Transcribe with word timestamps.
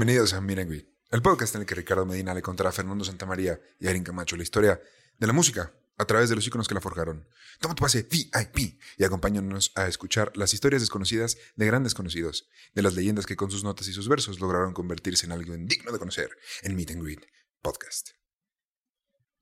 Bienvenidos 0.00 0.32
a 0.32 0.40
Miren 0.40 0.88
el 1.10 1.20
podcast 1.20 1.54
en 1.54 1.60
el 1.60 1.66
que 1.66 1.74
Ricardo 1.74 2.06
Medina 2.06 2.32
le 2.32 2.40
contará 2.40 2.70
a 2.70 2.72
Fernando 2.72 3.04
Santamaría 3.04 3.60
y 3.78 3.86
a 3.86 3.90
Erin 3.90 4.02
Camacho 4.02 4.34
la 4.34 4.42
historia 4.42 4.80
de 5.18 5.26
la 5.26 5.34
música 5.34 5.74
a 5.98 6.06
través 6.06 6.30
de 6.30 6.36
los 6.36 6.46
iconos 6.46 6.68
que 6.68 6.74
la 6.74 6.80
forjaron. 6.80 7.28
Toma 7.60 7.74
tu 7.74 7.82
pase 7.82 8.08
VIP 8.10 8.80
y 8.96 9.04
acompáñanos 9.04 9.72
a 9.74 9.88
escuchar 9.88 10.34
las 10.38 10.54
historias 10.54 10.80
desconocidas 10.80 11.36
de 11.54 11.66
grandes 11.66 11.92
conocidos, 11.92 12.48
de 12.74 12.80
las 12.80 12.94
leyendas 12.94 13.26
que 13.26 13.36
con 13.36 13.50
sus 13.50 13.62
notas 13.62 13.88
y 13.88 13.92
sus 13.92 14.08
versos 14.08 14.40
lograron 14.40 14.72
convertirse 14.72 15.26
en 15.26 15.32
algo 15.32 15.54
digno 15.54 15.92
de 15.92 15.98
conocer 15.98 16.30
en 16.62 16.76
Meet 16.76 16.92
and 16.92 17.04
Greet 17.04 17.26
Podcast. 17.60 18.12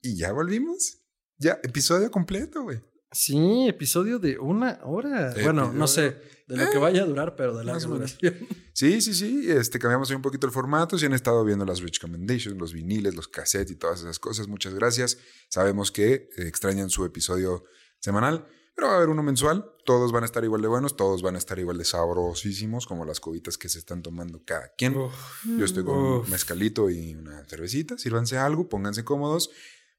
¿Y 0.02 0.16
ya 0.16 0.32
volvimos? 0.32 0.98
Ya, 1.36 1.60
episodio 1.62 2.10
completo, 2.10 2.62
güey. 2.62 2.80
Sí, 3.10 3.66
episodio 3.68 4.18
de 4.18 4.38
una 4.38 4.80
hora. 4.84 5.34
bueno, 5.42 5.72
no 5.72 5.86
sé 5.86 6.16
de 6.48 6.56
lo 6.56 6.70
que 6.70 6.78
eh, 6.78 6.80
vaya 6.80 7.02
a 7.02 7.06
durar, 7.06 7.36
pero 7.36 7.56
de 7.56 7.64
la 7.64 7.78
duración. 7.78 8.34
Sí, 8.78 9.00
sí, 9.00 9.12
sí. 9.12 9.50
Este, 9.50 9.80
cambiamos 9.80 10.08
un 10.12 10.22
poquito 10.22 10.46
el 10.46 10.52
formato. 10.52 10.96
Si 10.96 11.04
han 11.04 11.12
estado 11.12 11.44
viendo 11.44 11.64
las 11.64 11.80
Rich 11.80 12.00
Commendations, 12.00 12.56
los 12.56 12.72
viniles, 12.72 13.16
los 13.16 13.26
cassettes 13.26 13.72
y 13.72 13.74
todas 13.74 14.00
esas 14.00 14.20
cosas, 14.20 14.46
muchas 14.46 14.72
gracias. 14.72 15.18
Sabemos 15.48 15.90
que 15.90 16.12
eh, 16.14 16.28
extrañan 16.46 16.88
su 16.88 17.04
episodio 17.04 17.64
semanal, 17.98 18.46
pero 18.76 18.86
va 18.86 18.94
a 18.94 18.96
haber 18.98 19.08
uno 19.08 19.24
mensual. 19.24 19.72
Todos 19.84 20.12
van 20.12 20.22
a 20.22 20.26
estar 20.26 20.44
igual 20.44 20.62
de 20.62 20.68
buenos, 20.68 20.96
todos 20.96 21.22
van 21.22 21.34
a 21.34 21.38
estar 21.38 21.58
igual 21.58 21.76
de 21.76 21.84
sabrosísimos, 21.84 22.86
como 22.86 23.04
las 23.04 23.18
cobitas 23.18 23.58
que 23.58 23.68
se 23.68 23.80
están 23.80 24.00
tomando 24.00 24.44
cada 24.44 24.68
quien. 24.78 24.94
Yo 24.94 25.64
estoy 25.64 25.82
con 25.82 25.96
un 25.96 26.30
mezcalito 26.30 26.88
y 26.88 27.16
una 27.16 27.44
cervecita. 27.46 27.98
Sírvanse 27.98 28.38
algo, 28.38 28.68
pónganse 28.68 29.02
cómodos, 29.02 29.50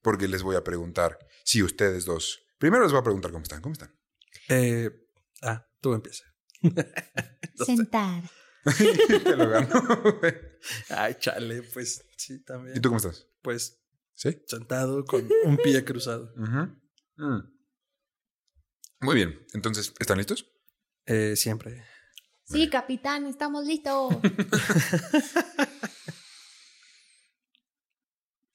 porque 0.02 0.30
les 0.30 0.42
voy 0.42 0.56
a 0.56 0.64
preguntar 0.64 1.20
si 1.44 1.62
ustedes 1.64 2.06
dos 2.06 2.49
Primero 2.60 2.84
les 2.84 2.92
voy 2.92 3.00
a 3.00 3.04
preguntar 3.04 3.32
cómo 3.32 3.44
están. 3.44 3.62
¿Cómo 3.62 3.74
están? 3.74 3.96
Eh, 4.50 4.92
ah, 5.42 5.66
tú 5.80 5.94
empieza. 5.94 6.26
Sentar. 7.66 8.24
Te 8.78 9.36
lo 9.36 9.50
gano. 9.50 9.70
Ay, 10.90 11.16
chale, 11.18 11.64
pues 11.64 12.06
sí, 12.18 12.44
también. 12.44 12.78
¿Y 12.78 12.82
tú 12.82 12.90
cómo 12.90 12.98
estás? 12.98 13.28
Pues. 13.42 13.82
¿Sí? 14.14 14.44
Sentado 14.46 15.06
con 15.06 15.28
un 15.46 15.56
pie 15.56 15.84
cruzado. 15.86 16.34
Mm. 16.36 17.40
Muy 19.00 19.16
bien. 19.16 19.48
Entonces, 19.54 19.94
¿están 19.98 20.18
listos? 20.18 20.52
Eh, 21.06 21.38
siempre. 21.38 21.86
Sí, 22.44 22.70
capitán, 22.70 23.26
estamos 23.28 23.66
listos. 23.66 24.18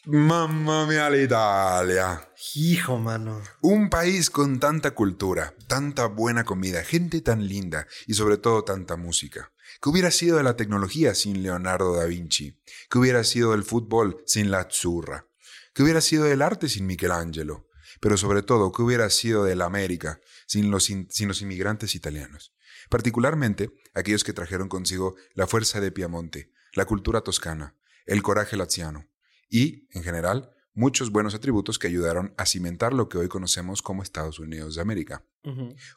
Mamma 0.06 0.84
mia 0.86 1.08
l'Italia. 1.08 2.28
Hijo, 2.56 2.98
mano. 2.98 3.40
Un 3.62 3.88
país 3.88 4.28
con 4.28 4.60
tanta 4.60 4.90
cultura, 4.90 5.54
tanta 5.66 6.04
buena 6.08 6.44
comida, 6.44 6.84
gente 6.84 7.22
tan 7.22 7.48
linda 7.48 7.86
y 8.06 8.12
sobre 8.12 8.36
todo 8.36 8.64
tanta 8.64 8.96
música. 8.96 9.50
¿Qué 9.80 9.88
hubiera 9.88 10.10
sido 10.10 10.36
de 10.36 10.42
la 10.42 10.56
tecnología 10.56 11.14
sin 11.14 11.42
Leonardo 11.42 11.96
da 11.96 12.04
Vinci? 12.04 12.60
¿Qué 12.90 12.98
hubiera 12.98 13.24
sido 13.24 13.52
del 13.52 13.64
fútbol 13.64 14.22
sin 14.26 14.50
la 14.50 14.60
Azzurra? 14.60 15.26
¿Qué 15.72 15.82
hubiera 15.82 16.02
sido 16.02 16.24
del 16.24 16.42
arte 16.42 16.68
sin 16.68 16.84
Michelangelo? 16.84 17.70
Pero 18.00 18.18
sobre 18.18 18.42
todo, 18.42 18.72
¿qué 18.72 18.82
hubiera 18.82 19.08
sido 19.08 19.44
de 19.44 19.56
la 19.56 19.64
América 19.64 20.20
sin 20.46 20.70
los, 20.70 20.84
sin 20.84 21.28
los 21.28 21.40
inmigrantes 21.40 21.94
italianos? 21.94 22.52
Particularmente 22.90 23.70
aquellos 23.94 24.22
que 24.22 24.34
trajeron 24.34 24.68
consigo 24.68 25.16
la 25.32 25.46
fuerza 25.46 25.80
de 25.80 25.92
Piamonte, 25.92 26.52
la 26.74 26.84
cultura 26.84 27.22
toscana, 27.22 27.74
el 28.04 28.20
coraje 28.20 28.58
laziano 28.58 29.08
y, 29.48 29.88
en 29.92 30.02
general, 30.02 30.50
muchos 30.74 31.10
buenos 31.10 31.34
atributos 31.34 31.78
que 31.78 31.86
ayudaron 31.86 32.34
a 32.36 32.46
cimentar 32.46 32.92
lo 32.92 33.08
que 33.08 33.18
hoy 33.18 33.28
conocemos 33.28 33.82
como 33.82 34.02
Estados 34.02 34.38
Unidos 34.38 34.74
de 34.74 34.82
América. 34.82 35.24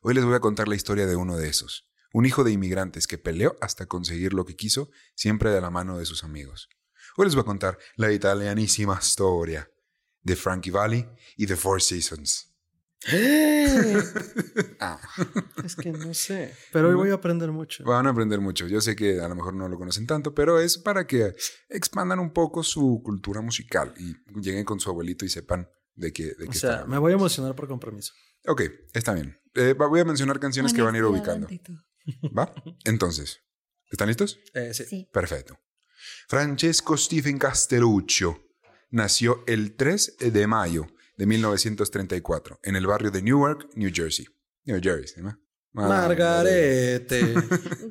Hoy 0.02 0.14
les 0.14 0.26
voy 0.26 0.36
a 0.36 0.40
contar 0.40 0.68
la 0.68 0.76
historia 0.76 1.06
de 1.06 1.16
uno 1.16 1.38
de 1.38 1.50
esos, 1.50 1.90
un 2.14 2.26
hijo 2.26 2.44
de 2.44 2.52
inmigrantes 2.52 3.08
que 3.08 3.18
peleó 3.18 3.56
hasta 3.62 3.86
conseguir 3.86 4.34
lo 4.34 4.46
que 4.46 4.56
quiso, 4.56 4.90
siempre 5.16 5.50
de 5.52 5.62
la 5.62 5.70
mano 5.70 5.98
de 5.98 6.06
sus 6.06 6.24
amigos. 6.24 6.70
Hoy 7.16 7.26
les 7.26 7.36
voy 7.36 7.42
a 7.42 7.46
contar 7.46 7.78
la 7.96 8.12
italianísima 8.12 9.00
historia 9.02 9.72
de 10.22 10.36
Frankie 10.36 10.72
Valli 10.72 11.08
y 11.36 11.48
The 11.48 11.56
Four 11.56 11.82
Seasons. 11.82 12.57
Ah. 14.80 15.00
Es 15.64 15.76
que 15.76 15.92
no 15.92 16.14
sé. 16.14 16.54
Pero 16.72 16.90
hoy 16.90 16.96
voy 16.96 17.10
a 17.10 17.16
aprender 17.16 17.52
mucho. 17.52 17.84
Van 17.84 18.06
a 18.08 18.12
aprender 18.12 18.40
mucho. 18.40 18.68
Yo 18.68 18.82
sé 18.82 18.96
que 18.96 19.20
a 19.20 19.28
lo 19.28 19.36
mejor 19.36 19.54
no 19.54 19.68
lo 19.68 19.78
conocen 19.78 20.06
tanto, 20.06 20.34
pero 20.34 20.60
es 20.60 20.78
para 20.78 21.08
que 21.08 21.36
expandan 21.70 22.20
un 22.20 22.32
poco 22.32 22.64
su 22.64 23.02
cultura 23.04 23.42
musical 23.42 23.94
y 23.98 24.16
lleguen 24.40 24.66
con 24.66 24.80
su 24.80 24.90
abuelito 24.90 25.26
y 25.26 25.30
sepan 25.30 25.70
de 25.96 26.14
qué. 26.14 26.36
De 26.36 26.48
o 26.48 26.54
sea, 26.54 26.86
me 26.86 26.98
voy 26.98 27.12
a 27.12 27.16
emocionar 27.16 27.56
por 27.56 27.68
compromiso. 27.68 28.14
Ok, 28.46 28.64
está 28.94 29.14
bien. 29.14 29.38
Eh, 29.56 29.74
voy 29.74 30.00
a 30.00 30.06
mencionar 30.06 30.40
canciones 30.40 30.74
que 30.74 30.82
van 30.82 30.96
a 30.96 30.98
ir 30.98 31.04
ubicando. 31.04 31.48
¿Va? 32.38 32.54
Entonces, 32.86 33.42
¿están 33.92 34.08
listos? 34.08 34.40
Eh, 34.54 34.74
sí. 34.74 35.10
Perfecto. 35.12 35.60
Francesco 36.28 36.96
Stephen 36.98 37.38
Castelluccio 37.40 38.44
nació 38.92 39.44
el 39.48 39.76
3 39.76 40.18
de 40.32 40.48
mayo 40.48 40.88
de 41.18 41.26
1934 41.26 42.60
en 42.64 42.76
el 42.76 42.88
barrio 42.88 43.12
de 43.12 43.22
Newark, 43.22 43.70
New 43.76 43.92
Jersey. 43.94 44.26
New 44.66 44.80
Jersey, 44.82 45.24
¿no? 45.24 45.38
Margarete. 45.74 47.34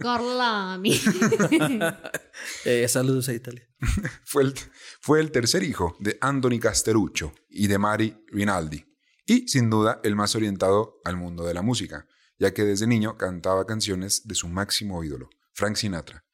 Gorlami. 0.01 0.93
eh, 2.65 2.89
saludos 2.89 3.29
a 3.29 3.35
Italia. 3.35 3.69
fue, 4.25 4.45
el, 4.45 4.55
fue 5.01 5.21
el 5.21 5.31
tercer 5.31 5.63
hijo 5.63 5.97
de 6.01 6.19
Anthony 6.21 6.59
Casteruccio 6.61 7.33
y 7.49 7.67
de 7.67 7.79
Mari 7.79 8.25
Rinaldi. 8.29 8.85
Y 9.25 9.49
sin 9.49 9.71
duda 9.71 10.01
el 10.05 10.17
más 10.17 10.35
orientado 10.35 11.01
al 11.05 11.17
mundo 11.17 11.45
de 11.45 11.55
la 11.55 11.63
música, 11.63 12.07
ya 12.39 12.55
que 12.55 12.65
desde 12.65 12.87
niño 12.87 13.17
cantaba 13.17 13.67
canciones 13.67 14.27
de 14.27 14.35
su 14.35 14.49
máximo 14.49 15.03
ídolo, 15.05 15.29
Frank 15.53 15.77
Sinatra. 15.77 16.25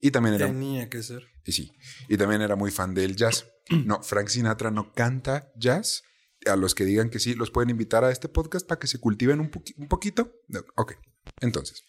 Y 0.00 0.10
también 0.10 0.36
era. 0.36 0.46
Tenía 0.46 0.88
que 0.88 1.02
ser. 1.02 1.26
Y 1.44 1.52
sí. 1.52 1.72
Y 2.08 2.16
también 2.16 2.40
era 2.42 2.56
muy 2.56 2.70
fan 2.70 2.94
del 2.94 3.16
jazz. 3.16 3.46
No, 3.84 4.02
Frank 4.02 4.28
Sinatra 4.28 4.70
no 4.70 4.92
canta 4.92 5.52
jazz, 5.56 6.02
a 6.46 6.56
los 6.56 6.74
que 6.74 6.84
digan 6.84 7.10
que 7.10 7.18
sí, 7.18 7.34
los 7.34 7.50
pueden 7.50 7.70
invitar 7.70 8.04
a 8.04 8.10
este 8.10 8.28
podcast 8.28 8.66
para 8.66 8.78
que 8.78 8.86
se 8.86 8.98
cultiven 8.98 9.40
un, 9.40 9.50
un 9.76 9.88
poquito. 9.88 10.32
Ok, 10.76 10.94
entonces, 11.40 11.84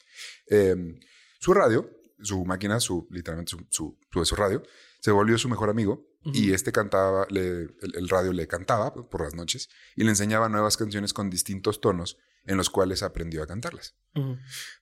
em, 0.48 1.00
su 1.40 1.54
radio, 1.54 1.90
su 2.22 2.46
máquina, 2.46 2.80
su, 2.80 3.08
literalmente 3.12 3.52
su, 3.70 3.98
su, 4.10 4.36
radio, 4.36 4.64
se 5.00 5.12
volvió 5.12 5.38
su 5.38 5.50
mejor 5.50 5.70
amigo 5.70 6.06
y 6.26 6.52
este 6.52 6.72
cantaba, 6.72 7.26
le, 7.30 7.68
el, 7.82 8.10
radio 8.10 8.34
le 8.34 8.48
cantaba 8.48 8.94
por 8.94 9.22
las 9.22 9.36
noches 9.36 9.70
y 9.96 10.04
le 10.04 10.10
enseñaba 10.10 10.50
nuevas 10.50 10.76
canciones 10.76 11.14
con 11.14 11.30
distintos 11.30 11.80
tonos 11.80 12.18
en 12.46 12.58
los 12.58 12.70
cuales 12.70 13.04
aprendió 13.04 13.42
a 13.42 13.48
cantarlas. 13.48 13.96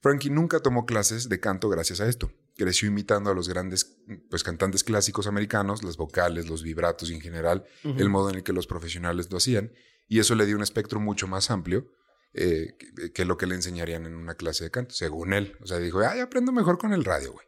Frankie 0.01 0.31
nunca 0.31 0.61
tomó 0.61 0.85
clases 0.85 1.29
de 1.29 1.39
canto 1.39 1.69
gracias 1.69 2.01
a 2.01 2.07
esto. 2.07 2.31
Creció 2.57 2.87
imitando 2.87 3.29
a 3.29 3.35
los 3.35 3.47
grandes 3.47 3.97
pues, 4.29 4.43
cantantes 4.43 4.83
clásicos 4.83 5.27
americanos, 5.27 5.83
las 5.83 5.95
vocales, 5.95 6.49
los 6.49 6.63
vibratos 6.63 7.09
y 7.11 7.13
en 7.13 7.21
general 7.21 7.65
el 7.83 8.09
modo 8.09 8.29
en 8.29 8.35
el 8.35 8.43
que 8.43 8.53
los 8.53 8.67
profesionales 8.67 9.29
lo 9.31 9.37
hacían. 9.37 9.71
Y 10.07 10.19
eso 10.19 10.35
le 10.35 10.45
dio 10.45 10.55
un 10.55 10.63
espectro 10.63 10.99
mucho 10.99 11.27
más 11.27 11.51
amplio 11.51 11.91
eh, 12.33 12.75
que, 13.13 13.25
lo 13.25 13.37
que 13.37 13.45
le 13.45 13.55
enseñarían 13.55 14.05
en 14.05 14.15
una 14.15 14.35
clase 14.35 14.63
de 14.63 14.71
canto, 14.71 14.93
según 14.93 15.33
él. 15.33 15.55
O 15.61 15.67
sea, 15.67 15.77
dijo, 15.77 15.99
ay, 15.99 16.19
aprendo 16.19 16.51
mejor 16.51 16.77
con 16.77 16.93
el 16.93 17.03
radio, 17.03 17.33
güey. 17.33 17.45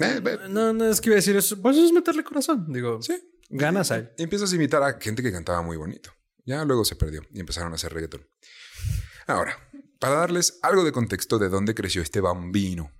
Eh, 0.00 0.38
no, 0.48 0.72
no, 0.72 0.86
es 0.86 1.00
que 1.00 1.10
iba 1.10 1.14
a 1.14 1.16
decir 1.16 1.36
eso. 1.36 1.60
Pues 1.60 1.76
es 1.76 1.92
meterle 1.92 2.24
corazón. 2.24 2.72
Digo, 2.72 3.02
sí. 3.02 3.20
Ganas 3.50 3.90
ahí. 3.90 4.08
Y 4.16 4.22
empiezas 4.22 4.52
a 4.52 4.56
imitar 4.56 4.82
a 4.82 4.98
gente 4.98 5.22
que 5.22 5.32
cantaba 5.32 5.62
muy 5.62 5.76
bonito. 5.76 6.10
Ya 6.44 6.64
luego 6.64 6.84
se 6.84 6.96
perdió 6.96 7.22
y 7.32 7.40
empezaron 7.40 7.72
a 7.72 7.74
hacer 7.74 7.92
reggaetón. 7.92 8.26
Ahora, 9.26 9.56
para 10.00 10.16
darles 10.16 10.58
algo 10.62 10.84
de 10.84 10.92
contexto 10.92 11.38
de 11.38 11.48
dónde 11.48 11.74
creció 11.74 12.02
este 12.02 12.20
bambino, 12.20 12.90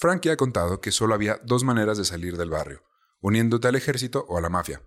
Frankie 0.00 0.30
ha 0.30 0.36
contado 0.36 0.80
que 0.80 0.92
solo 0.92 1.12
había 1.12 1.40
dos 1.42 1.64
maneras 1.64 1.98
de 1.98 2.04
salir 2.04 2.36
del 2.36 2.50
barrio, 2.50 2.84
uniéndote 3.20 3.66
al 3.66 3.74
ejército 3.74 4.24
o 4.28 4.38
a 4.38 4.40
la 4.40 4.48
mafia. 4.48 4.80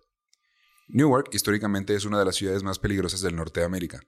Newark 0.87 1.27
históricamente 1.33 1.93
es 1.95 2.05
una 2.05 2.17
de 2.17 2.23
las 2.23 2.37
ciudades 2.37 2.63
más 2.63 2.79
peligrosas 2.79 3.19
del 3.19 3.35
norte 3.35 3.59
de 3.59 3.65
América, 3.65 3.99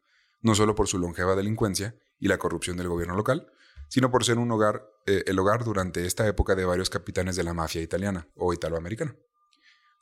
no 0.41 0.55
solo 0.55 0.75
por 0.75 0.87
su 0.87 0.99
longeva 0.99 1.35
delincuencia 1.35 1.93
y 2.21 2.29
la 2.29 2.37
corrupción 2.37 2.77
del 2.77 2.87
gobierno 2.87 3.17
local, 3.17 3.51
sino 3.89 4.11
por 4.11 4.23
ser 4.23 4.37
un 4.37 4.49
hogar, 4.51 4.87
eh, 5.05 5.23
el 5.27 5.37
hogar 5.39 5.65
durante 5.65 6.05
esta 6.05 6.25
época 6.25 6.55
de 6.55 6.63
varios 6.63 6.89
capitanes 6.89 7.35
de 7.35 7.43
la 7.43 7.53
mafia 7.53 7.81
italiana 7.81 8.29
o 8.37 8.53
italoamericana. 8.53 9.13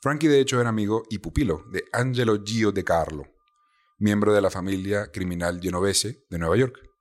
Frankie 0.00 0.28
de 0.28 0.38
hecho 0.38 0.60
era 0.60 0.68
amigo 0.68 1.02
y 1.10 1.18
pupilo 1.18 1.64
de 1.72 1.82
Angelo 1.92 2.44
Gio 2.44 2.70
De 2.70 2.84
Carlo, 2.84 3.24
miembro 3.98 4.32
de 4.32 4.40
la 4.40 4.50
familia 4.50 5.10
criminal 5.10 5.60
genovese 5.60 6.24
de 6.30 6.38
Nueva 6.38 6.56
York. 6.56 6.91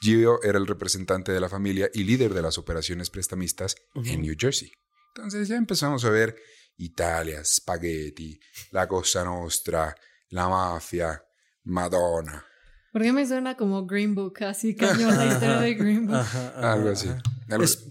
Gio 0.00 0.42
era 0.42 0.58
el 0.58 0.66
representante 0.66 1.32
de 1.32 1.40
la 1.40 1.48
familia 1.48 1.90
y 1.92 2.04
líder 2.04 2.32
de 2.34 2.42
las 2.42 2.58
operaciones 2.58 3.10
prestamistas 3.10 3.74
en 3.94 4.22
New 4.22 4.34
Jersey. 4.38 4.70
Entonces 5.14 5.48
ya 5.48 5.56
empezamos 5.56 6.04
a 6.04 6.10
ver 6.10 6.36
Italia, 6.76 7.44
spaghetti, 7.44 8.38
la 8.70 8.86
Cosa 8.86 9.24
Nostra, 9.24 9.94
la 10.30 10.48
mafia, 10.48 11.22
Madonna, 11.64 12.44
¿Por 12.92 13.02
qué 13.02 13.12
me 13.12 13.26
suena 13.26 13.54
como 13.56 13.86
Green 13.86 14.14
Book? 14.14 14.42
Así 14.44 14.74
cañón 14.74 15.14
la 15.16 15.26
historia 15.26 15.60
de 15.60 15.74
Green 15.74 16.06
Book. 16.06 16.16
Ajá, 16.16 16.48
ajá, 16.56 16.72
algo 16.72 16.88
así. 16.88 17.08
Algo- 17.48 17.62
Es- 17.64 17.84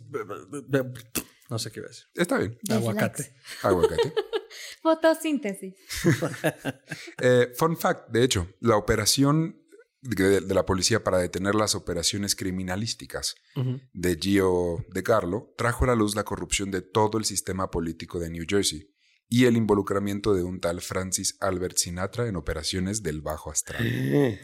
no 1.49 1.59
sé 1.59 1.71
qué 1.71 1.81
decir. 1.81 2.05
Está 2.15 2.39
bien, 2.39 2.57
Aguacate. 2.69 3.35
aguacate. 3.61 4.13
Fotosíntesis. 4.81 5.75
Eh, 7.21 7.51
fun 7.55 7.77
fact, 7.77 8.09
de 8.09 8.23
hecho, 8.23 8.47
la 8.61 8.75
operación 8.77 9.61
de, 10.01 10.41
de 10.41 10.53
la 10.53 10.65
policía 10.65 11.03
para 11.03 11.17
detener 11.17 11.55
las 11.55 11.75
operaciones 11.75 12.35
criminalísticas 12.35 13.35
Ujú. 13.55 13.81
de 13.93 14.17
Gio 14.21 14.85
De 14.89 15.03
Carlo 15.03 15.53
trajo 15.57 15.85
a 15.85 15.87
la 15.87 15.95
luz 15.95 16.15
la 16.15 16.23
corrupción 16.23 16.71
de 16.71 16.81
todo 16.81 17.17
el 17.17 17.25
sistema 17.25 17.71
político 17.71 18.19
de 18.19 18.29
New 18.29 18.45
Jersey 18.47 18.93
y 19.29 19.45
el 19.45 19.57
involucramiento 19.57 20.33
de 20.33 20.43
un 20.43 20.59
tal 20.61 20.81
Francis 20.81 21.35
Albert 21.41 21.77
Sinatra 21.77 22.27
en 22.27 22.35
operaciones 22.37 23.03
del 23.03 23.21
bajo 23.21 23.51
astral. 23.51 23.83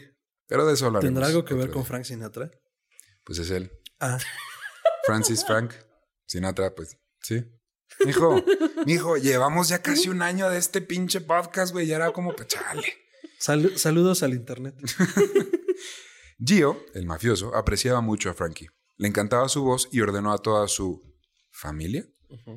Pero 0.46 0.66
de 0.66 0.74
eso 0.74 0.86
hablaremos. 0.86 1.08
¿Tendrá 1.14 1.26
algo 1.26 1.44
que 1.44 1.54
ver 1.54 1.70
con. 1.70 1.84
Frank 1.86 2.04
Sinatra? 2.04 2.50
Pues 3.24 3.38
es 3.38 3.50
él. 3.50 3.72
Ah, 3.98 4.18
Francis 5.06 5.44
Frank 5.46 5.72
Sinatra, 6.26 6.74
pues 6.74 6.98
sí. 7.22 7.44
Mijo, 8.04 8.44
mijo, 8.86 9.16
llevamos 9.16 9.68
ya 9.68 9.80
casi 9.80 10.08
un 10.08 10.20
año 10.20 10.50
de 10.50 10.58
este 10.58 10.80
pinche 10.82 11.20
podcast, 11.20 11.72
güey. 11.72 11.86
Ya 11.86 11.96
era 11.96 12.12
como, 12.12 12.34
pues, 12.34 12.48
chale. 12.48 12.84
Sal- 13.38 13.76
saludos 13.78 14.22
al 14.22 14.34
internet. 14.34 14.74
Gio, 16.38 16.84
el 16.94 17.06
mafioso, 17.06 17.54
apreciaba 17.54 18.00
mucho 18.00 18.30
a 18.30 18.34
Frankie. 18.34 18.68
Le 18.96 19.08
encantaba 19.08 19.48
su 19.48 19.62
voz 19.62 19.88
y 19.92 20.00
ordenó 20.00 20.32
a 20.32 20.38
toda 20.38 20.68
su 20.68 21.02
familia 21.50 22.06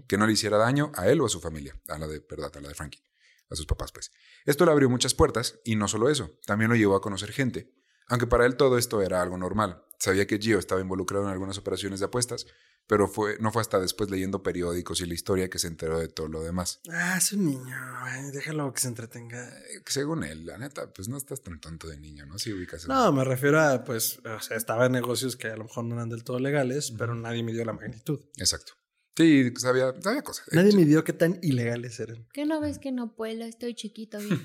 que 0.08 0.18
no 0.18 0.26
le 0.26 0.34
hiciera 0.34 0.58
daño 0.58 0.92
a 0.96 1.08
él 1.08 1.22
o 1.22 1.26
a 1.28 1.30
su 1.30 1.40
familia, 1.40 1.80
a 1.88 2.00
la 2.00 2.08
de, 2.08 2.20
verdad, 2.28 2.52
a 2.56 2.62
la 2.62 2.70
de 2.70 2.74
Frankie, 2.74 3.04
a 3.50 3.56
sus 3.56 3.68
papás, 3.68 3.92
pues. 3.92 4.12
Esto 4.46 4.66
le 4.66 4.72
abrió 4.72 4.90
muchas 4.90 5.14
puertas 5.14 5.60
y 5.64 5.76
no 5.76 5.88
solo 5.88 6.10
eso, 6.10 6.32
también 6.48 6.70
lo 6.72 6.76
llevó 6.76 6.96
a 6.96 7.02
conocer 7.02 7.32
gente. 7.32 7.72
Aunque 8.08 8.26
para 8.26 8.46
él 8.48 8.56
todo 8.56 8.78
esto 8.80 9.02
era 9.04 9.22
algo 9.22 9.38
normal. 9.38 9.84
Sabía 10.00 10.26
que 10.26 10.40
Gio 10.40 10.58
estaba 10.58 10.82
involucrado 10.82 11.26
en 11.26 11.32
algunas 11.32 11.58
operaciones 11.60 12.00
de 12.00 12.08
apuestas, 12.08 12.48
pero 12.88 13.08
fue, 13.08 13.38
no 13.40 13.52
fue 13.52 13.62
hasta 13.62 13.80
después 13.80 14.10
leyendo 14.10 14.42
periódicos 14.42 15.02
y 15.02 15.06
la 15.06 15.14
historia 15.14 15.50
que 15.50 15.60
se 15.60 15.68
enteró 15.68 16.00
de 16.00 16.08
todo 16.08 16.28
lo 16.28 16.42
demás. 16.42 16.80
Ah, 16.90 17.16
es 17.18 17.34
un 17.34 17.46
niño. 17.46 17.76
güey, 18.02 18.32
Déjalo 18.32 18.72
que 18.74 18.80
se 18.82 18.88
entretenga. 18.88 19.48
Eh, 19.50 19.82
Según 19.86 20.24
él, 20.24 20.46
la 20.46 20.58
neta, 20.58 20.92
pues 20.94 21.08
no 21.10 21.18
estás 21.18 21.42
tan 21.44 21.60
tonto 21.60 21.88
de 21.88 22.00
niño, 22.00 22.26
¿no? 22.26 22.40
Si 22.40 22.52
ubicas 22.54 22.84
el- 22.84 22.90
No, 22.90 23.12
me 23.12 23.24
refiero 23.24 23.60
a, 23.62 23.84
pues, 23.84 24.20
o 24.26 24.40
sea, 24.40 24.56
estaba 24.58 24.86
en 24.88 24.94
negocios 24.94 25.36
que 25.36 25.48
a 25.48 25.58
lo 25.58 25.66
mejor 25.66 25.84
no 25.86 25.96
eran 25.96 26.10
del 26.10 26.24
todo 26.24 26.40
legales, 26.40 26.92
pero 26.98 27.14
nadie 27.14 27.44
midió 27.44 27.64
la 27.66 27.74
magnitud. 27.74 28.22
Exacto. 28.38 28.74
Sí, 29.18 29.52
sabía, 29.58 29.94
sabía 30.00 30.22
cosas. 30.22 30.46
Nadie 30.52 30.76
midió 30.76 31.04
qué 31.04 31.12
tan 31.12 31.40
ilegales 31.42 32.00
eran. 32.00 32.28
¿Qué 32.34 32.46
no 32.46 32.62
ves 32.62 32.78
que 32.78 32.92
no 32.92 33.16
puedo? 33.16 33.46
Estoy 33.46 33.74
chiquito. 33.74 34.20
bien. 34.20 34.40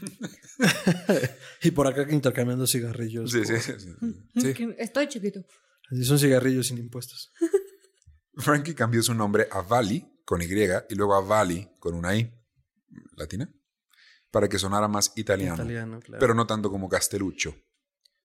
Y 1.62 1.70
por 1.72 1.86
acá 1.86 2.06
intercambiando 2.10 2.66
cigarrillos. 2.66 3.30
Sí, 3.30 3.38
por- 3.42 3.46
sí, 3.60 3.72
sí, 3.78 3.88
sí. 4.40 4.74
Estoy 4.78 5.08
chiquito. 5.08 5.44
Así 5.90 6.04
son 6.04 6.18
cigarrillos 6.18 6.68
sin 6.68 6.78
impuestos. 6.78 7.32
Frankie 8.36 8.74
cambió 8.74 9.02
su 9.02 9.14
nombre 9.14 9.48
a 9.50 9.62
Vali 9.62 10.06
con 10.24 10.40
Y 10.40 10.46
y 10.46 10.94
luego 10.94 11.14
a 11.14 11.20
Vali 11.20 11.68
con 11.78 11.94
una 11.94 12.14
I 12.16 12.32
latina 13.16 13.52
para 14.30 14.48
que 14.48 14.58
sonara 14.58 14.88
más 14.88 15.12
italiano, 15.16 15.56
Italiano, 15.56 16.00
claro. 16.00 16.18
pero 16.18 16.34
no 16.34 16.46
tanto 16.46 16.70
como 16.70 16.88
Castelluccio. 16.88 17.54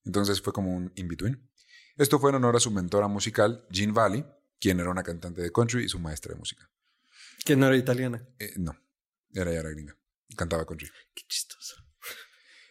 Entonces 0.06 0.42
fue 0.42 0.54
como 0.54 0.74
un 0.74 0.92
in-between. 0.96 1.50
Esto 1.98 2.18
fue 2.18 2.30
en 2.30 2.38
honor 2.38 2.56
a 2.56 2.60
su 2.60 2.72
mentora 2.72 3.10
musical, 3.10 3.66
Jean 3.70 3.94
Valley, 3.94 4.26
quien 4.60 4.80
era 4.80 4.90
una 4.90 5.04
cantante 5.04 5.42
de 5.42 5.52
country 5.52 5.84
y 5.84 5.90
su 5.90 6.00
maestra 6.00 6.34
de 6.34 6.40
música. 6.40 6.70
que 7.44 7.56
no 7.58 7.68
era 7.68 7.76
italiana. 7.76 8.26
Eh, 8.40 8.54
no, 8.58 8.74
era 9.34 9.52
ya 9.52 9.60
era 9.60 9.70
gringa. 9.70 9.98
Cantaba 10.36 10.66
country. 10.66 10.90
Qué 11.14 11.24
chistoso. 11.28 11.76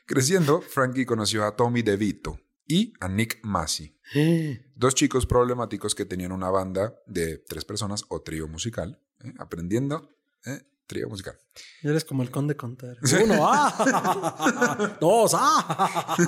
Creciendo, 0.06 0.62
Frankie 0.62 1.04
conoció 1.04 1.44
a 1.44 1.54
Tommy 1.56 1.82
DeVito 1.82 2.40
y 2.66 2.92
a 3.00 3.08
Nick 3.08 3.40
Massey, 3.42 3.96
dos 4.74 4.94
chicos 4.94 5.26
problemáticos 5.26 5.94
que 5.94 6.04
tenían 6.04 6.32
una 6.32 6.50
banda 6.50 6.94
de 7.06 7.38
tres 7.38 7.64
personas 7.64 8.04
o 8.08 8.20
trío 8.22 8.48
musical, 8.48 9.00
¿eh? 9.24 9.32
aprendiendo 9.38 10.10
¿eh? 10.44 10.62
trío 10.86 11.08
musical. 11.08 11.36
Eres 11.82 12.04
como 12.04 12.22
el 12.22 12.30
conde 12.30 12.56
contar. 12.56 12.96
Uno, 13.22 13.36
ah. 13.40 14.96
Dos, 15.00 15.32
ah. 15.34 16.16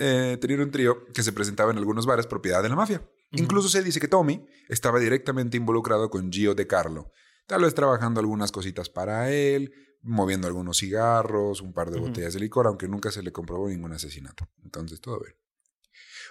Eh, 0.00 0.38
tenían 0.40 0.60
un 0.60 0.70
trío 0.70 1.08
que 1.12 1.24
se 1.24 1.32
presentaba 1.32 1.72
en 1.72 1.78
algunos 1.78 2.06
bares 2.06 2.28
propiedad 2.28 2.62
de 2.62 2.68
la 2.68 2.76
mafia. 2.76 3.02
Incluso 3.32 3.68
se 3.68 3.82
dice 3.82 3.98
que 3.98 4.06
Tommy 4.06 4.46
estaba 4.68 5.00
directamente 5.00 5.56
involucrado 5.56 6.08
con 6.08 6.30
Gio 6.30 6.54
De 6.54 6.68
Carlo, 6.68 7.10
tal 7.48 7.62
vez 7.62 7.74
trabajando 7.74 8.20
algunas 8.20 8.52
cositas 8.52 8.88
para 8.88 9.28
él, 9.32 9.72
moviendo 10.08 10.46
algunos 10.46 10.78
cigarros, 10.78 11.60
un 11.60 11.72
par 11.72 11.90
de 11.90 12.00
botellas 12.00 12.34
de 12.34 12.40
licor, 12.40 12.66
aunque 12.66 12.88
nunca 12.88 13.10
se 13.10 13.22
le 13.22 13.30
comprobó 13.32 13.68
ningún 13.68 13.92
asesinato. 13.92 14.48
Entonces, 14.64 15.00
todo 15.00 15.20
bien. 15.20 15.36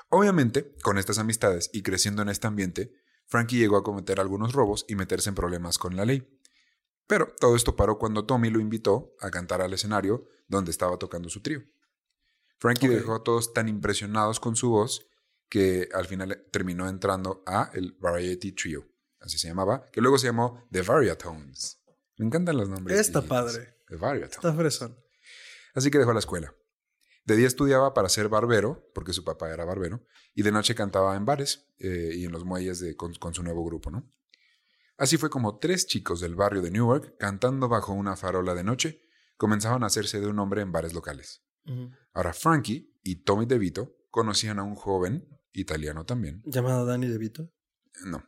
Obviamente, 0.10 0.76
con 0.82 0.98
estas 0.98 1.20
amistades 1.20 1.70
y 1.74 1.84
creciendo 1.84 2.22
en 2.22 2.30
este 2.30 2.48
ambiente, 2.48 2.92
Frankie 3.26 3.58
llegó 3.58 3.78
a 3.78 3.84
cometer 3.84 4.20
algunos 4.20 4.54
robos 4.54 4.86
y 4.88 4.96
meterse 4.96 5.30
en 5.30 5.36
problemas 5.36 5.78
con 5.78 5.96
la 5.96 6.06
ley. 6.06 6.28
Pero 7.08 7.34
todo 7.40 7.56
esto 7.56 7.76
paró 7.76 7.98
cuando 7.98 8.26
Tommy 8.26 8.50
lo 8.50 8.60
invitó 8.60 9.16
a 9.20 9.30
cantar 9.30 9.62
al 9.62 9.74
escenario 9.74 10.28
donde 10.48 10.72
estaba 10.72 10.98
tocando 10.98 11.30
su 11.30 11.42
trío. 11.42 11.62
Frankie 12.60 12.88
dejó 12.88 13.16
a 13.16 13.24
todos 13.24 13.54
tan 13.54 13.70
impresionados 13.70 14.40
con 14.40 14.56
su 14.56 14.70
voz 14.70 15.08
que 15.50 15.88
al 15.94 16.08
final 16.08 16.46
terminó 16.52 16.90
entrando 16.90 17.44
a 17.46 17.70
el 17.74 17.96
Variety 18.00 18.52
Trio, 18.54 18.88
así 19.20 19.38
se 19.38 19.48
llamaba, 19.48 19.90
que 19.92 20.02
luego 20.02 20.18
se 20.18 20.28
llamó 20.28 20.68
The 20.72 20.82
Variatones. 20.82 21.82
Me 22.18 22.26
encantan 22.26 22.58
los 22.58 22.70
nombres. 22.70 23.00
Está 23.00 23.22
padre. 23.22 23.76
The 23.88 23.96
Variatones. 23.96 24.36
Está 24.38 24.54
fresón. 24.54 24.98
Así 25.74 25.92
que 25.92 26.00
dejó 26.00 26.14
la 26.14 26.20
escuela. 26.20 26.54
De 27.26 27.36
día 27.36 27.48
estudiaba 27.48 27.94
para 27.94 28.10
ser 28.10 28.30
barbero, 28.30 28.90
porque 28.94 29.14
su 29.14 29.24
papá 29.24 29.52
era 29.54 29.66
barbero, 29.66 30.04
y 30.34 30.44
de 30.44 30.52
noche 30.52 30.76
cantaba 30.76 31.16
en 31.16 31.26
bares 31.26 31.68
eh, 31.80 32.12
y 32.16 32.26
en 32.26 32.32
los 32.32 32.46
muelles 32.46 32.80
de, 32.80 32.96
con, 32.96 33.14
con 33.16 33.34
su 33.34 33.44
nuevo 33.44 33.64
grupo, 33.66 33.92
¿no? 33.92 34.10
Así 34.98 35.18
fue 35.18 35.30
como 35.30 35.60
tres 35.60 35.86
chicos 35.86 36.22
del 36.22 36.36
barrio 36.36 36.62
de 36.62 36.72
Newark, 36.72 37.18
cantando 37.18 37.68
bajo 37.68 37.94
una 37.94 38.16
farola 38.16 38.56
de 38.56 38.64
noche, 38.64 39.02
comenzaban 39.36 39.84
a 39.84 39.88
hacerse 39.88 40.20
de 40.20 40.28
un 40.28 40.40
hombre 40.40 40.62
en 40.62 40.72
bares 40.72 40.94
locales. 40.94 41.44
Ahora 42.14 42.34
Frankie 42.34 42.98
y 43.04 43.24
Tommy 43.24 43.46
DeVito 43.46 43.98
conocían 44.10 44.58
a 44.58 44.64
un 44.64 44.74
joven, 44.76 45.28
italiano 45.52 46.06
también. 46.06 46.42
Llamado 46.46 46.86
Danny 46.86 47.08
DeVito. 47.08 47.52
No, 48.06 48.24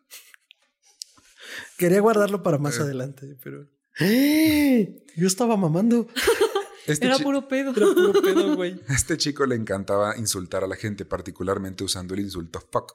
Quería 1.77 2.01
guardarlo 2.01 2.43
para 2.43 2.57
más 2.57 2.77
Eh. 2.77 2.81
adelante, 2.81 3.37
pero. 3.43 3.65
¡Eh! 3.99 5.03
Yo 5.15 5.27
estaba 5.27 5.57
mamando. 5.57 6.07
este, 6.87 7.05
Era 7.07 7.17
puro 7.17 7.47
pedo. 7.47 7.71
Era 7.75 7.85
puro 7.93 8.13
pedo, 8.21 8.55
güey. 8.55 8.79
a 8.87 8.93
este 8.95 9.17
chico 9.17 9.45
le 9.45 9.55
encantaba 9.55 10.17
insultar 10.17 10.63
a 10.63 10.67
la 10.67 10.75
gente, 10.75 11.05
particularmente 11.05 11.83
usando 11.83 12.13
el 12.13 12.21
insulto 12.21 12.59
fuck. 12.71 12.93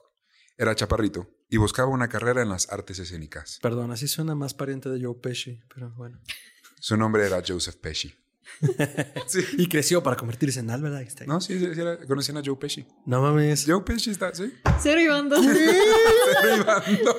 Era 0.57 0.73
chaparrito 0.73 1.29
y 1.49 1.57
buscaba 1.57 1.89
una 1.89 2.07
carrera 2.07 2.41
en 2.41 2.49
las 2.49 2.71
artes 2.71 2.97
escénicas. 2.99 3.59
Perdón, 3.61 3.91
así 3.91 4.07
suena 4.07 4.35
más 4.35 4.53
pariente 4.53 4.89
de 4.89 5.03
Joe 5.03 5.15
Pesci, 5.21 5.59
pero 5.73 5.91
bueno. 5.95 6.19
Su 6.79 6.95
nombre 6.97 7.25
era 7.25 7.41
Joseph 7.45 7.75
Pesci. 7.75 8.13
sí. 9.27 9.39
Y 9.57 9.67
creció 9.67 10.01
para 10.01 10.15
convertirse 10.15 10.59
en 10.61 10.69
Albert 10.69 10.95
Einstein. 10.95 11.27
No, 11.27 11.41
sí, 11.41 11.59
sí, 11.59 11.73
sí 11.73 11.81
era- 11.81 11.97
conocían 12.05 12.37
a 12.37 12.41
Joe 12.45 12.55
Pesci. 12.55 12.85
No 13.05 13.21
mames. 13.21 13.65
Joe 13.67 13.81
Pesci 13.81 14.11
está, 14.11 14.33
sí. 14.33 14.53
Cero 14.81 15.01
y 15.01 15.07
banda. 15.07 15.37
Derribando. 15.41 17.15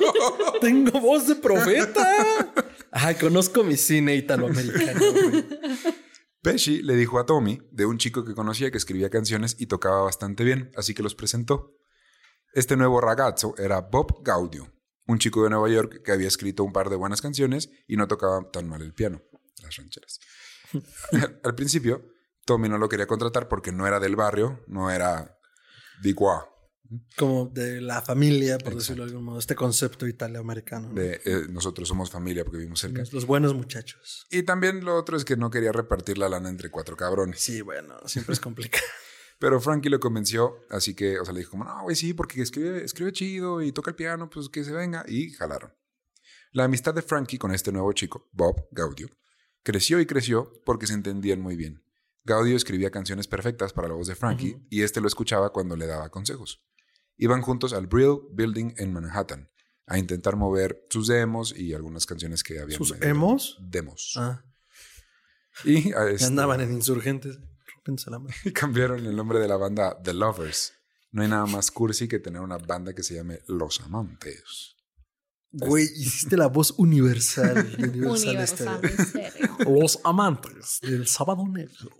Tengo 0.61 1.01
voz 1.01 1.27
de 1.29 1.35
profeta. 1.37 2.53
Ay, 2.93 3.15
conozco 3.17 3.65
mi 3.65 3.77
cine 3.77 4.15
italoamericano. 4.15 5.01
Pesci 6.43 6.83
le 6.83 6.95
dijo 6.95 7.19
a 7.19 7.27
Tommy 7.27 7.61
de 7.73 7.87
un 7.87 7.99
chico 7.99 8.25
que 8.25 8.35
conocía 8.35 8.71
que 8.71 8.79
escribía 8.79 9.11
canciones 9.11 9.57
y 9.59 9.67
tocaba 9.67 10.03
bastante 10.03 10.45
bien, 10.45 10.71
así 10.77 10.95
que 10.95 11.03
los 11.03 11.15
presentó. 11.15 11.77
Este 12.53 12.77
nuevo 12.77 13.01
ragazzo 13.01 13.55
era 13.59 13.81
Bob 13.81 14.23
Gaudio, 14.23 14.73
un 15.07 15.19
chico 15.19 15.43
de 15.43 15.51
Nueva 15.51 15.69
York 15.69 16.03
que 16.05 16.13
había 16.13 16.29
escrito 16.29 16.65
un 16.65 16.73
par 16.73 16.89
de 16.89 16.97
buenas 16.97 17.21
canciones 17.21 17.71
y 17.87 17.97
no 17.97 18.07
tocaba 18.07 18.49
tan 18.51 18.69
mal 18.69 18.81
el 18.83 18.95
piano, 18.95 19.23
las 19.63 19.77
rancheras. 19.77 20.21
Al 21.45 21.55
principio, 21.55 22.13
Tommy 22.45 22.69
no 22.69 22.79
lo 22.79 22.89
quería 22.89 23.07
contratar 23.07 23.49
porque 23.49 23.73
no 23.73 23.87
era 23.87 23.99
del 23.99 24.17
barrio, 24.17 24.65
no 24.69 24.91
era 24.91 25.37
de 26.03 26.13
Guá, 26.13 26.49
Como 27.17 27.47
de 27.47 27.81
la 27.81 28.03
familia, 28.03 28.59
por 28.59 28.73
Exacto. 28.73 28.79
decirlo 28.79 29.05
de 29.05 29.11
algún 29.11 29.25
modo. 29.25 29.39
Este 29.39 29.55
concepto 29.55 30.07
italoamericano. 30.07 30.89
¿no? 30.89 30.95
de 30.95 31.21
eh, 31.25 31.47
nosotros 31.49 31.89
somos 31.89 32.11
familia 32.11 32.45
porque 32.45 32.59
vivimos 32.59 32.81
cerca. 32.81 33.01
Los, 33.01 33.13
los 33.13 33.27
buenos 33.27 33.55
muchachos. 33.55 34.27
Y 34.31 34.43
también 34.43 34.85
lo 34.85 34.97
otro 34.97 35.17
es 35.17 35.25
que 35.25 35.37
no 35.37 35.51
quería 35.51 35.73
repartir 35.73 36.19
la 36.19 36.29
lana 36.29 36.49
entre 36.49 36.71
cuatro 36.71 36.97
cabrones. 36.97 37.41
Sí, 37.41 37.61
bueno, 37.61 37.97
siempre 38.07 38.35
es 38.35 38.41
complicado. 38.41 38.85
Pero 39.39 39.61
Frankie 39.61 39.91
lo 39.91 40.01
convenció, 40.01 40.65
así 40.71 40.95
que, 40.95 41.19
o 41.19 41.25
sea, 41.25 41.35
le 41.35 41.41
dijo 41.41 41.51
como, 41.51 41.65
no, 41.65 41.83
güey, 41.83 41.95
sí, 41.95 42.15
porque 42.15 42.41
escribe, 42.41 42.83
escribe 42.85 43.13
chido 43.13 43.61
y 43.61 43.71
toca 43.71 43.91
el 43.91 43.97
piano, 43.97 44.31
pues 44.31 44.49
que 44.49 44.65
se 44.65 44.73
venga. 44.73 45.05
Y 45.07 45.31
jalaron. 45.31 45.75
La 46.53 46.65
amistad 46.65 46.95
de 46.95 47.03
Frankie 47.03 47.37
con 47.37 47.53
este 47.53 47.71
nuevo 47.71 47.93
chico, 47.93 48.31
Bob 48.33 48.67
Gaudio, 48.71 49.11
creció 49.63 50.01
y 50.01 50.07
creció 50.07 50.53
porque 50.65 50.87
se 50.87 50.95
entendían 50.95 51.41
muy 51.41 51.55
bien. 51.55 51.83
Gaudio 52.25 52.57
escribía 52.57 52.91
canciones 52.91 53.29
perfectas 53.29 53.73
para 53.73 53.89
la 53.89 53.95
voz 53.95 54.07
de 54.09 54.17
Frankie 54.17 54.57
y 54.71 54.83
este 54.83 55.01
lo 55.01 55.07
escuchaba 55.07 55.53
cuando 55.53 55.77
le 55.77 55.87
daba 55.87 56.09
consejos. 56.09 56.65
Iban 57.19 57.43
juntos 57.43 57.73
al 57.73 57.87
Brill 57.87 58.19
Building 58.33 58.75
en 58.77 58.93
Manhattan, 58.93 59.51
a 59.87 59.99
intentar 59.99 60.37
mover 60.37 60.87
sus 60.91 61.07
demos 61.09 61.57
y 61.57 61.73
algunas 61.75 62.07
canciones 62.07 62.43
que 62.43 62.59
habían. 62.61 62.77
¿Sus 62.79 62.93
medio- 62.93 63.09
emos? 63.09 63.57
Demos. 63.61 64.13
Ah, 64.17 64.43
Y, 65.65 65.93
a 65.93 66.05
ya 66.05 66.11
este, 66.11 66.27
andaban 66.27 66.61
en 66.61 66.73
insurgentes. 66.73 67.39
Y 68.45 68.53
cambiaron 68.53 69.07
el 69.07 69.15
nombre 69.15 69.39
de 69.39 69.47
la 69.49 69.57
banda 69.57 69.97
The 70.03 70.13
Lovers. 70.13 70.73
No 71.13 71.23
hay 71.23 71.29
nada 71.29 71.47
más 71.47 71.71
cursi 71.71 72.09
que 72.09 72.19
tener 72.19 72.43
una 72.43 72.59
banda 72.59 72.93
que 72.95 73.03
se 73.05 73.15
llame 73.15 73.41
Los 73.47 73.81
Amantes. 73.81 74.75
Güey, 75.53 75.85
hiciste 75.85 76.37
la 76.37 76.49
voz 76.49 76.75
universal. 76.77 77.55
de 77.55 77.85
Universal, 77.89 78.29
Universal 78.29 78.89
Stereo. 78.91 79.07
Stereo. 79.07 79.57
Los 79.81 80.01
amantes 80.05 80.81
del 80.83 81.07
sábado 81.07 81.47
negro. 81.49 81.91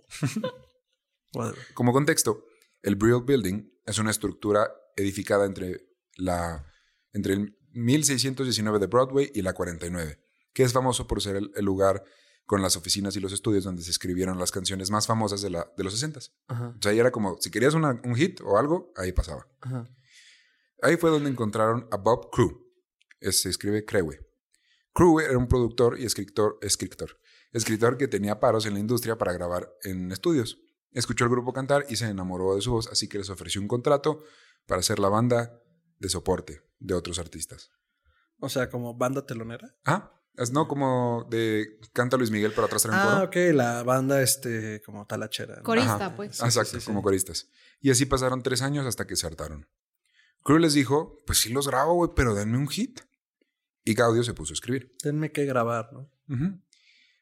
Como 1.73 1.93
contexto, 1.93 2.45
el 2.81 2.95
Brill 2.95 3.23
Building 3.25 3.63
es 3.85 3.97
una 3.97 4.11
estructura 4.11 4.69
edificada 4.97 5.45
entre, 5.45 5.87
la, 6.17 6.65
entre 7.13 7.33
el 7.33 7.57
1619 7.71 8.79
de 8.79 8.87
Broadway 8.87 9.31
y 9.33 9.41
la 9.41 9.53
49, 9.53 10.19
que 10.53 10.63
es 10.63 10.73
famoso 10.73 11.07
por 11.07 11.21
ser 11.21 11.37
el, 11.37 11.51
el 11.55 11.63
lugar 11.63 12.03
con 12.45 12.61
las 12.61 12.75
oficinas 12.75 13.15
y 13.15 13.19
los 13.19 13.31
estudios 13.33 13.63
donde 13.63 13.83
se 13.83 13.91
escribieron 13.91 14.39
las 14.39 14.51
canciones 14.51 14.89
más 14.89 15.05
famosas 15.07 15.41
de, 15.41 15.49
la, 15.49 15.71
de 15.77 15.83
los 15.83 15.93
60. 15.93 16.19
Ajá, 16.47 16.73
O 16.77 16.81
sea, 16.81 16.91
ahí 16.91 16.99
era 16.99 17.11
como, 17.11 17.37
si 17.39 17.49
querías 17.51 17.73
una- 17.73 17.99
un 18.03 18.15
hit 18.15 18.39
o 18.41 18.57
algo, 18.57 18.91
ahí 18.97 19.11
pasaba. 19.13 19.47
ajá. 19.61 19.87
Ahí 20.81 20.95
fue 20.97 21.09
donde 21.09 21.29
encontraron 21.29 21.87
a 21.91 21.97
Bob 21.97 22.29
Crew. 22.31 22.65
Es- 23.19 23.41
Se 23.41 23.49
escribe 23.49 23.83
Crewe. 23.85 24.19
Crew 24.93 25.19
era 25.19 25.37
un 25.37 25.47
productor 25.47 25.99
y 25.99 26.05
escritor, 26.05 26.57
escritor, 26.61 27.19
escritor 27.51 27.97
que 27.97 28.07
tenía 28.07 28.39
paros 28.39 28.65
en 28.65 28.73
la 28.75 28.79
industria 28.79 29.17
para 29.17 29.33
grabar 29.33 29.71
en 29.83 30.11
estudios. 30.11 30.59
Escuchó 30.91 31.25
al 31.25 31.29
grupo 31.31 31.51
cantar 31.53 31.85
y 31.89 31.95
se 31.97 32.05
enamoró 32.07 32.55
de 32.55 32.61
su 32.61 32.71
voz, 32.71 32.87
así 32.87 33.07
que 33.09 33.17
les 33.19 33.29
ofreció 33.29 33.59
un 33.61 33.67
contrato 33.67 34.23
para 34.67 34.81
ser 34.83 34.99
la 34.99 35.09
banda 35.09 35.61
de 35.99 36.09
soporte 36.09 36.61
de 36.79 36.93
otros 36.93 37.17
artistas. 37.19 37.71
O 38.39 38.49
sea, 38.49 38.69
como 38.69 38.93
banda 38.93 39.25
telonera. 39.25 39.75
Ah, 39.85 40.13
es 40.35 40.51
no 40.51 40.67
como 40.67 41.25
de 41.31 41.79
canta 41.93 42.17
Luis 42.17 42.29
Miguel, 42.29 42.51
pero 42.53 42.65
atrás 42.67 42.83
trae 42.83 42.93
un 42.93 42.99
Ah, 43.01 43.13
coro. 43.15 43.25
ok, 43.25 43.55
la 43.55 43.81
banda 43.81 44.21
este 44.21 44.81
como 44.85 45.07
talachera. 45.07 45.55
¿no? 45.57 45.63
Corista, 45.63 45.95
Ajá. 45.95 46.15
pues. 46.15 46.37
Sí, 46.37 46.45
Exacto, 46.45 46.75
sí, 46.75 46.79
sí, 46.81 46.85
como 46.85 46.99
sí. 46.99 47.03
coristas. 47.03 47.49
Y 47.81 47.89
así 47.89 48.05
pasaron 48.05 48.43
tres 48.43 48.61
años 48.61 48.85
hasta 48.85 49.07
que 49.07 49.15
se 49.15 49.25
hartaron. 49.25 49.67
Crew 50.43 50.59
les 50.59 50.73
dijo, 50.73 51.17
pues 51.25 51.39
sí 51.39 51.49
los 51.51 51.67
grabo, 51.67 51.95
güey, 51.95 52.11
pero 52.15 52.35
denme 52.35 52.57
un 52.59 52.67
hit. 52.67 53.01
Y 53.83 53.95
Gaudio 53.95 54.23
se 54.23 54.33
puso 54.33 54.51
a 54.51 54.55
escribir. 54.55 54.95
Tenme 54.99 55.31
que 55.31 55.45
grabar, 55.45 55.91
¿no? 55.93 56.11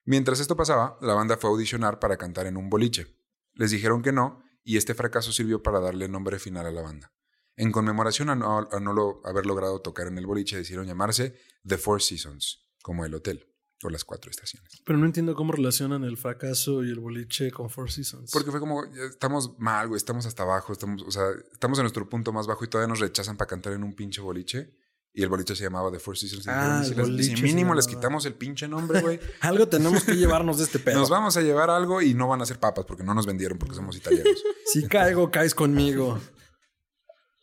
Mientras 0.04 0.40
esto 0.40 0.56
pasaba, 0.58 0.98
la 1.02 1.14
banda 1.14 1.38
fue 1.38 1.50
a 1.50 1.54
audicionar 1.54 2.00
para 2.00 2.18
cantar 2.18 2.46
en 2.48 2.58
un 2.58 2.70
boliche. 2.70 3.16
Les 3.54 3.72
dijeron 3.72 4.02
que 4.02 4.12
no, 4.12 4.44
y 4.64 4.78
este 4.78 4.94
fracaso 4.94 5.32
sirvió 5.32 5.64
para 5.64 5.80
darle 5.80 6.08
nombre 6.10 6.38
final 6.40 6.66
a 6.66 6.72
la 6.72 6.82
banda. 6.82 7.14
En 7.58 7.72
conmemoración 7.72 8.30
a 8.30 8.36
no, 8.36 8.68
a 8.72 8.80
no 8.80 8.94
lo- 8.94 9.22
haber 9.26 9.46
logrado 9.46 9.80
tocar 9.82 10.08
en 10.08 10.18
el 10.18 10.26
boliche, 10.26 10.58
decidieron 10.58 10.88
llamarse 10.88 11.36
The 11.66 11.78
Four 11.78 12.02
Seasons, 12.02 12.66
como 12.84 13.06
el 13.06 13.14
hotel, 13.14 13.48
o 13.84 13.90
las 13.90 14.04
cuatro 14.04 14.30
estaciones. 14.30 14.82
Pero 14.86 14.98
no 15.00 15.06
entiendo 15.06 15.36
cómo 15.36 15.54
relacionan 15.54 16.04
el 16.04 16.18
fracaso 16.18 16.84
y 16.84 16.90
el 16.90 17.00
boliche 17.00 17.52
con 17.52 17.70
Four 17.70 17.92
Seasons. 17.92 18.32
Porque 18.32 18.52
fue 18.52 18.60
como, 18.60 18.84
estamos 18.84 19.58
mal, 19.58 19.88
güey, 19.88 19.98
estamos 19.98 20.26
hasta 20.26 20.44
abajo, 20.44 20.74
estamos, 20.74 21.02
o 21.04 21.12
sea, 21.12 21.24
estamos 21.54 21.78
en 21.80 21.84
nuestro 21.84 22.10
punto 22.10 22.34
más 22.34 22.46
bajo 22.48 22.66
y 22.66 22.68
todavía 22.68 22.90
nos 22.90 23.00
rechazan 23.00 23.38
para 23.38 23.48
cantar 23.48 23.74
en 23.74 23.84
un 23.84 23.96
pinche 23.96 24.22
boliche. 24.22 24.76
Y 25.18 25.24
el 25.24 25.30
boliche 25.30 25.56
se 25.56 25.64
llamaba 25.64 25.90
The 25.94 26.00
Four 26.00 26.18
Seasons. 26.18 26.46
Ah, 26.50 26.84
"Y 26.86 26.92
el 26.92 27.16
les- 27.16 27.30
y 27.30 27.42
mínimo 27.42 27.74
les 27.74 27.88
quitamos 27.88 28.26
el 28.26 28.34
pinche 28.34 28.68
nombre, 28.68 29.00
güey. 29.00 29.18
Algo 29.40 29.66
tenemos 29.70 30.04
que 30.04 30.18
llevarnos 30.18 30.58
de 30.58 30.66
este 30.66 30.78
pedo. 30.78 31.00
Nos 31.00 31.10
vamos 31.10 31.38
a 31.38 31.42
llevar 31.42 31.70
algo 31.70 32.02
y 32.02 32.14
no 32.14 32.28
van 32.28 32.42
a 32.42 32.46
ser 32.46 32.60
papas 32.60 32.84
porque 32.86 33.06
no 33.06 33.14
nos 33.14 33.26
vendieron 33.26 33.58
porque 33.58 33.76
somos 33.76 33.96
italianos. 34.26 34.44
Si 34.66 34.86
caigo, 34.90 35.32
caes 35.32 35.56
conmigo. 35.56 36.20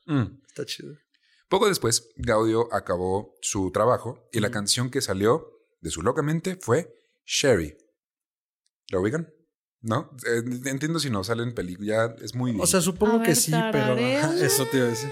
Mm. 0.07 0.43
Está 0.47 0.65
chido. 0.65 0.97
Poco 1.49 1.69
después, 1.69 2.09
Gaudio 2.17 2.73
acabó 2.73 3.37
su 3.43 3.71
trabajo 3.73 4.29
y 4.33 4.41
la 4.41 4.51
canción 4.51 4.91
que 4.91 5.01
salió 5.01 5.49
de 5.81 5.91
su 5.91 6.03
locamente 6.03 6.57
fue 6.57 6.95
Sherry. 7.27 7.77
¿La 8.89 9.01
ubican? 9.01 9.33
¿No? 9.81 10.11
Eh, 10.27 10.43
entiendo 10.67 10.99
si 10.99 11.11
no 11.11 11.25
sale 11.25 11.43
en 11.43 11.55
película. 11.55 11.87
Ya 11.87 12.25
es 12.25 12.35
muy. 12.35 12.59
O 12.59 12.67
sea, 12.67 12.81
supongo 12.81 13.23
que 13.23 13.35
sí, 13.35 13.53
pero 13.73 13.99
eso 13.99 14.67
te 14.67 14.79
iba 14.79 14.87
a 14.87 14.91
decir. 14.91 15.11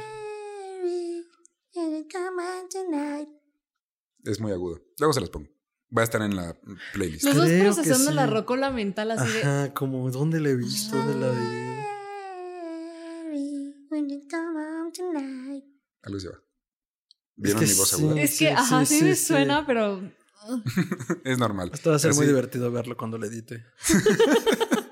es 4.24 4.40
muy 4.40 4.52
agudo. 4.52 4.80
Luego 4.98 5.12
se 5.12 5.20
las 5.20 5.30
pongo. 5.30 5.48
Va 5.96 6.02
a 6.02 6.04
estar 6.04 6.22
en 6.22 6.36
la 6.36 6.56
playlist. 6.92 7.24
Los 7.24 7.34
dos 7.34 7.44
Creo 7.46 7.58
que 7.58 7.64
procesando 7.64 8.10
sí. 8.10 8.16
la 8.16 8.26
rocola 8.26 8.70
mental 8.70 9.10
así 9.10 9.32
de. 9.32 9.40
Ajá, 9.40 9.74
como 9.74 10.10
¿dónde 10.10 10.40
la 10.40 10.50
he 10.50 10.56
visto? 10.56 10.96
¿Dónde 10.96 11.18
la 11.18 11.32
he 11.32 11.69
Algo 16.02 16.20
se 16.20 16.28
va. 16.28 16.42
¿Vieron 17.36 17.60
que 17.60 17.66
mi 17.68 17.74
voz 17.74 17.88
sí. 17.88 17.96
aguda? 17.96 18.20
Es 18.20 18.30
que, 18.30 18.36
Sí, 18.36 18.46
ajá, 18.46 18.84
sí, 18.84 18.94
sí, 18.94 18.98
sí, 18.98 19.04
me 19.04 19.16
sí. 19.16 19.24
suena, 19.24 19.66
pero. 19.66 20.02
Es 21.24 21.38
normal. 21.38 21.70
Esto 21.72 21.90
va 21.90 21.96
a 21.96 21.98
ser 21.98 22.14
muy 22.14 22.26
divertido 22.26 22.70
verlo 22.72 22.96
cuando 22.96 23.18
lo 23.18 23.26
edite. 23.26 23.64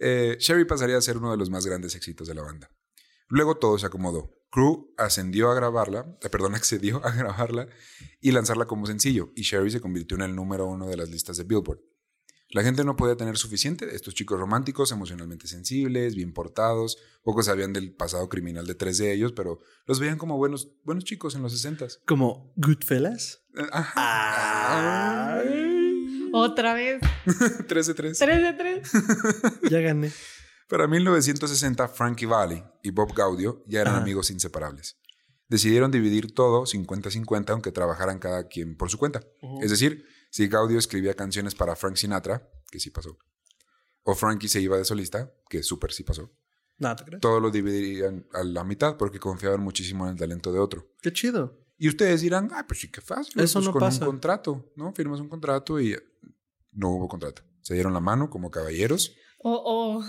Eh, 0.00 0.36
Sherry 0.38 0.64
pasaría 0.64 0.96
a 0.96 1.00
ser 1.00 1.16
uno 1.16 1.32
de 1.32 1.36
los 1.36 1.50
más 1.50 1.66
grandes 1.66 1.96
éxitos 1.96 2.28
de 2.28 2.34
la 2.36 2.42
banda. 2.42 2.70
Luego 3.26 3.56
todo 3.56 3.78
se 3.78 3.86
acomodó. 3.86 4.38
Crew 4.50 4.94
ascendió 4.96 5.50
a 5.50 5.54
grabarla, 5.54 6.16
eh, 6.22 6.28
perdón, 6.28 6.54
accedió 6.54 7.04
a 7.04 7.10
grabarla 7.10 7.68
y 8.20 8.30
lanzarla 8.30 8.66
como 8.66 8.86
sencillo, 8.86 9.32
y 9.34 9.42
Sherry 9.42 9.70
se 9.70 9.80
convirtió 9.80 10.16
en 10.16 10.22
el 10.22 10.36
número 10.36 10.66
uno 10.66 10.86
de 10.86 10.96
las 10.96 11.08
listas 11.08 11.36
de 11.36 11.44
Billboard. 11.44 11.80
La 12.50 12.62
gente 12.62 12.82
no 12.82 12.96
podía 12.96 13.14
tener 13.14 13.36
suficiente 13.36 13.84
de 13.84 13.94
estos 13.94 14.14
chicos 14.14 14.40
románticos, 14.40 14.90
emocionalmente 14.90 15.46
sensibles, 15.46 16.14
bien 16.14 16.32
portados. 16.32 16.96
Pocos 17.22 17.44
sabían 17.44 17.74
del 17.74 17.92
pasado 17.92 18.28
criminal 18.30 18.66
de 18.66 18.74
tres 18.74 18.96
de 18.96 19.12
ellos, 19.12 19.32
pero 19.32 19.60
los 19.84 20.00
veían 20.00 20.16
como 20.16 20.38
buenos, 20.38 20.70
buenos 20.82 21.04
chicos 21.04 21.34
en 21.34 21.42
los 21.42 21.52
60 21.52 21.86
Como 22.06 22.54
Goodfellas. 22.56 23.42
Ajá. 23.70 25.42
Otra 26.32 26.72
vez. 26.74 27.00
3 27.66 27.86
de 27.86 27.94
3. 27.94 28.18
Tres 28.18 28.42
de 28.42 28.52
tres. 28.54 28.90
Ya 29.70 29.80
gané. 29.80 30.10
Para 30.68 30.86
1960, 30.86 31.88
Frankie 31.88 32.26
Valli 32.26 32.62
y 32.82 32.90
Bob 32.90 33.14
Gaudio 33.14 33.62
ya 33.66 33.80
eran 33.80 33.94
Ajá. 33.94 34.02
amigos 34.02 34.30
inseparables. 34.30 34.98
Decidieron 35.48 35.90
dividir 35.90 36.34
todo 36.34 36.64
50-50, 36.64 37.50
aunque 37.50 37.72
trabajaran 37.72 38.18
cada 38.18 38.48
quien 38.48 38.76
por 38.76 38.90
su 38.90 38.98
cuenta. 38.98 39.22
Es 39.62 39.70
decir, 39.70 40.04
si 40.30 40.48
Gaudio 40.48 40.78
escribía 40.78 41.14
canciones 41.14 41.54
para 41.54 41.76
Frank 41.76 41.96
Sinatra, 41.96 42.50
que 42.70 42.80
sí 42.80 42.90
pasó, 42.90 43.16
o 44.02 44.14
Frankie 44.14 44.48
se 44.48 44.60
iba 44.60 44.76
de 44.76 44.84
solista, 44.84 45.32
que 45.48 45.62
súper 45.62 45.92
sí 45.92 46.02
pasó, 46.04 46.30
Nada, 46.78 46.96
¿te 46.96 47.04
crees? 47.04 47.20
todos 47.20 47.42
lo 47.42 47.50
dividirían 47.50 48.26
a 48.32 48.44
la 48.44 48.62
mitad 48.64 48.96
porque 48.96 49.18
confiaban 49.18 49.60
muchísimo 49.60 50.04
en 50.06 50.12
el 50.12 50.18
talento 50.18 50.52
de 50.52 50.60
otro. 50.60 50.86
Qué 51.02 51.12
chido. 51.12 51.58
Y 51.76 51.88
ustedes 51.88 52.20
dirán, 52.20 52.48
ah, 52.52 52.64
pues 52.66 52.80
sí, 52.80 52.90
qué 52.90 53.00
fácil. 53.00 53.40
Eso 53.40 53.58
pues 53.58 53.66
no 53.66 53.72
con 53.72 53.80
pasa. 53.80 54.00
un 54.04 54.06
contrato, 54.12 54.72
¿no? 54.76 54.92
Firmas 54.92 55.20
un 55.20 55.28
contrato 55.28 55.80
y 55.80 55.96
no 56.72 56.90
hubo 56.90 57.08
contrato. 57.08 57.42
Se 57.62 57.74
dieron 57.74 57.92
la 57.94 58.00
mano 58.00 58.30
como 58.30 58.50
caballeros 58.50 59.14
Oh, 59.40 59.62
oh. 60.00 60.04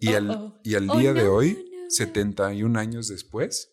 y 0.00 0.08
Oh, 0.12 0.16
al, 0.16 0.30
oh. 0.30 0.60
y 0.64 0.74
al 0.74 0.88
Oh, 0.90 0.96
día 0.98 1.12
de 1.12 1.24
no, 1.24 1.32
hoy, 1.34 1.52
no, 1.70 1.84
no. 1.84 1.90
71 1.90 2.78
años 2.78 3.08
después, 3.08 3.72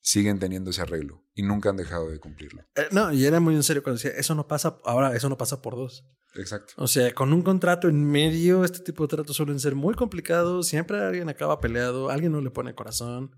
siguen 0.00 0.38
teniendo 0.38 0.70
ese 0.70 0.82
arreglo 0.82 1.24
y 1.38 1.42
nunca 1.42 1.70
han 1.70 1.76
dejado 1.76 2.10
de 2.10 2.18
cumplirlo. 2.18 2.64
Eh, 2.74 2.88
no, 2.90 3.12
y 3.12 3.24
era 3.24 3.38
muy 3.38 3.54
en 3.54 3.62
serio 3.62 3.84
cuando 3.84 4.02
decía, 4.02 4.18
eso 4.18 4.34
no 4.34 4.48
pasa, 4.48 4.80
ahora 4.84 5.14
eso 5.14 5.28
no 5.28 5.38
pasa 5.38 5.62
por 5.62 5.76
dos. 5.76 6.04
Exacto. 6.34 6.72
O 6.76 6.88
sea, 6.88 7.14
con 7.14 7.32
un 7.32 7.42
contrato 7.42 7.88
en 7.88 8.04
medio, 8.04 8.64
este 8.64 8.80
tipo 8.80 9.04
de 9.04 9.16
tratos 9.16 9.36
suelen 9.36 9.60
ser 9.60 9.76
muy 9.76 9.94
complicados. 9.94 10.66
Siempre 10.66 10.98
alguien 10.98 11.28
acaba 11.28 11.60
peleado, 11.60 12.10
alguien 12.10 12.32
no 12.32 12.40
le 12.40 12.50
pone 12.50 12.74
corazón. 12.74 13.30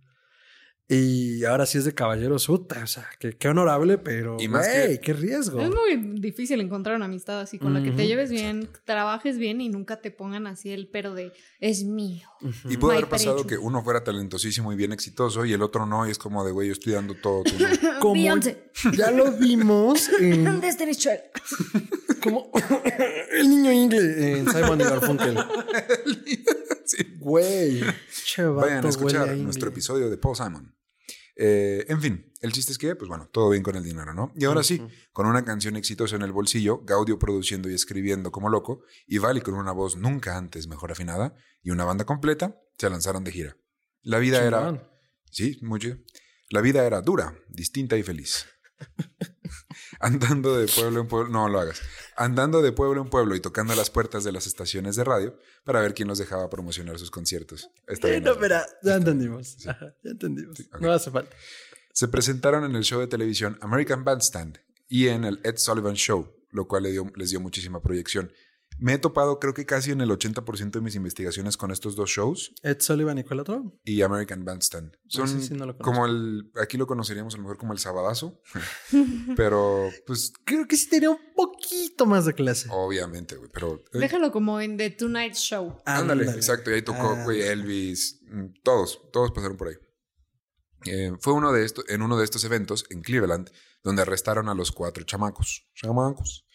Y 0.92 1.44
ahora 1.44 1.66
sí 1.66 1.78
es 1.78 1.84
de 1.84 1.94
caballeros, 1.94 2.48
puta, 2.48 2.82
o 2.82 2.86
sea, 2.88 3.08
que, 3.20 3.36
qué 3.36 3.46
honorable, 3.46 3.96
pero 3.96 4.38
Y 4.40 4.48
más 4.48 4.66
güey, 4.66 4.94
que- 4.94 5.00
qué 5.00 5.12
riesgo. 5.12 5.60
Es 5.60 5.70
muy 5.70 6.18
difícil 6.20 6.60
encontrar 6.60 6.96
una 6.96 7.04
amistad 7.04 7.40
así 7.40 7.60
con 7.60 7.72
la 7.74 7.80
que 7.80 7.92
te 7.92 8.08
lleves 8.08 8.30
bien, 8.32 8.68
trabajes 8.84 9.38
bien 9.38 9.60
y 9.60 9.68
nunca 9.68 10.00
te 10.00 10.10
pongan 10.10 10.48
así 10.48 10.72
el 10.72 10.88
pero 10.88 11.14
de 11.14 11.32
es 11.60 11.84
mío. 11.84 12.28
Y 12.68 12.76
puede 12.76 12.94
My 12.94 12.98
haber 13.02 13.08
pasado 13.08 13.46
que 13.46 13.56
uno 13.56 13.84
fuera 13.84 14.02
talentosísimo 14.02 14.72
y 14.72 14.76
bien 14.76 14.92
exitoso 14.92 15.44
y 15.44 15.52
el 15.52 15.62
otro 15.62 15.86
no, 15.86 16.08
y 16.08 16.10
es 16.10 16.18
como 16.18 16.44
de, 16.44 16.50
güey, 16.50 16.66
yo 16.66 16.72
estoy 16.72 16.94
dando 16.94 17.14
todo. 17.14 17.44
tú 17.44 17.52
no". 17.58 17.68
Como 18.00 18.14
ya 18.96 19.10
lo 19.12 19.30
vimos 19.32 20.08
en 20.20 20.60
Destiny's 20.60 20.98
Child. 20.98 21.20
como 22.22 22.50
el 23.32 23.48
niño 23.48 23.70
ingle 23.72 24.38
en 24.38 24.50
Simon 24.50 24.80
y 24.80 24.84
Garfunkel. 24.84 25.38
Sí. 26.84 27.06
Güey, 27.18 27.80
che 28.24 28.42
vato 28.44 28.66
Vayan 28.66 28.84
a 28.84 28.88
escuchar 28.88 29.36
nuestro 29.36 29.68
episodio 29.68 30.10
de 30.10 30.16
Paul 30.16 30.34
Simon. 30.36 30.74
Eh, 31.42 31.86
en 31.88 32.02
fin, 32.02 32.30
el 32.42 32.52
chiste 32.52 32.70
es 32.70 32.76
que, 32.76 32.94
pues 32.94 33.08
bueno, 33.08 33.26
todo 33.32 33.48
bien 33.48 33.62
con 33.62 33.74
el 33.74 33.82
dinero, 33.82 34.12
¿no? 34.12 34.30
Y 34.36 34.44
ahora 34.44 34.62
sí, 34.62 34.78
con 35.10 35.26
una 35.26 35.42
canción 35.42 35.74
exitosa 35.74 36.16
en 36.16 36.20
el 36.20 36.32
bolsillo, 36.32 36.82
Gaudio 36.84 37.18
produciendo 37.18 37.70
y 37.70 37.74
escribiendo 37.74 38.30
como 38.30 38.50
loco, 38.50 38.82
y 39.06 39.16
Vali 39.16 39.40
con 39.40 39.54
una 39.54 39.72
voz 39.72 39.96
nunca 39.96 40.36
antes 40.36 40.68
mejor 40.68 40.92
afinada, 40.92 41.34
y 41.62 41.70
una 41.70 41.84
banda 41.84 42.04
completa, 42.04 42.60
se 42.76 42.90
lanzaron 42.90 43.24
de 43.24 43.32
gira. 43.32 43.56
La 44.02 44.18
vida 44.18 44.44
era... 44.44 44.86
Sí, 45.30 45.58
muy 45.62 45.80
chido. 45.80 45.96
La 46.50 46.60
vida 46.60 46.84
era 46.84 47.00
dura, 47.00 47.34
distinta 47.48 47.96
y 47.96 48.02
feliz. 48.02 48.44
Andando 50.00 50.56
de 50.56 50.66
pueblo 50.66 51.00
en 51.02 51.08
pueblo, 51.08 51.28
no 51.30 51.48
lo 51.48 51.60
hagas. 51.60 51.82
Andando 52.16 52.62
de 52.62 52.72
pueblo 52.72 53.02
en 53.02 53.08
pueblo 53.10 53.34
y 53.36 53.40
tocando 53.40 53.74
las 53.74 53.90
puertas 53.90 54.24
de 54.24 54.32
las 54.32 54.46
estaciones 54.46 54.96
de 54.96 55.04
radio 55.04 55.38
para 55.64 55.80
ver 55.80 55.92
quién 55.94 56.08
los 56.08 56.18
dejaba 56.18 56.48
promocionar 56.48 56.98
sus 56.98 57.10
conciertos. 57.10 57.70
Está 57.86 58.08
bien. 58.08 58.22
no, 58.24 58.30
¿no? 58.30 58.34
espera, 58.36 58.66
ya 58.82 58.94
entendimos. 58.94 59.56
Ajá, 59.66 59.94
ya 60.02 60.10
entendimos. 60.12 60.58
No 60.80 60.90
hace 60.90 61.10
falta. 61.10 61.36
Se 61.92 62.08
presentaron 62.08 62.64
en 62.64 62.74
el 62.76 62.82
show 62.82 62.98
de 63.00 63.08
televisión 63.08 63.58
American 63.60 64.02
Bandstand 64.04 64.58
y 64.88 65.08
en 65.08 65.24
el 65.24 65.38
Ed 65.44 65.56
Sullivan 65.58 65.94
Show, 65.94 66.32
lo 66.50 66.66
cual 66.66 66.84
dio- 66.84 67.12
les 67.16 67.30
dio 67.30 67.40
muchísima 67.40 67.82
proyección. 67.82 68.32
Me 68.82 68.94
he 68.94 68.98
topado 68.98 69.38
creo 69.38 69.52
que 69.52 69.66
casi 69.66 69.90
en 69.90 70.00
el 70.00 70.08
80% 70.10 70.70
de 70.70 70.80
mis 70.80 70.94
investigaciones 70.94 71.56
con 71.58 71.70
estos 71.70 71.96
dos 71.96 72.08
shows 72.08 72.54
Ed 72.62 72.78
Sullivan 72.80 73.18
y 73.18 73.24
cuál 73.24 73.40
otro. 73.40 73.78
y 73.84 74.00
American 74.02 74.44
Bandstand. 74.44 74.96
Son 75.06 75.26
Ese 75.26 75.42
sí 75.42 75.54
no 75.54 75.66
lo 75.66 75.76
conozco. 75.76 75.84
como 75.84 76.06
el, 76.06 76.50
aquí 76.62 76.78
lo 76.78 76.86
conoceríamos 76.86 77.34
a 77.34 77.36
lo 77.36 77.42
mejor 77.42 77.58
como 77.58 77.72
el 77.74 77.78
sabadazo, 77.78 78.40
pero 79.36 79.90
pues 80.06 80.32
Creo 80.44 80.66
que 80.66 80.76
sí 80.76 80.88
tenía 80.88 81.10
un 81.10 81.18
poquito 81.36 82.06
más 82.06 82.24
de 82.24 82.34
clase. 82.34 82.68
obviamente, 82.70 83.36
güey, 83.36 83.50
pero... 83.52 83.82
eh, 83.92 83.98
Déjalo 83.98 84.32
como 84.32 84.60
en 84.60 84.76
The 84.76 84.90
Tonight 84.90 85.34
Show. 85.34 85.80
Ándale, 85.84 86.24
exacto. 86.30 86.70
Y 86.70 86.74
ahí 86.74 86.82
tocó, 86.82 87.16
Ah. 87.18 87.24
güey, 87.24 87.42
Elvis. 87.42 88.20
mm, 88.30 88.46
Todos, 88.62 89.00
todos 89.12 89.30
pasaron 89.32 89.56
por 89.56 89.68
ahí. 89.68 89.74
Eh, 90.86 91.12
fue 91.20 91.34
uno 91.34 91.52
de 91.52 91.64
estos, 91.66 91.84
en 91.88 92.00
uno 92.02 92.16
de 92.16 92.24
estos 92.24 92.42
eventos 92.44 92.86
en 92.88 93.02
Cleveland 93.02 93.50
donde 93.82 94.02
arrestaron 94.02 94.48
a 94.48 94.54
los 94.54 94.72
cuatro 94.72 95.04
chamacos. 95.04 95.68
Chamacos. 95.74 96.46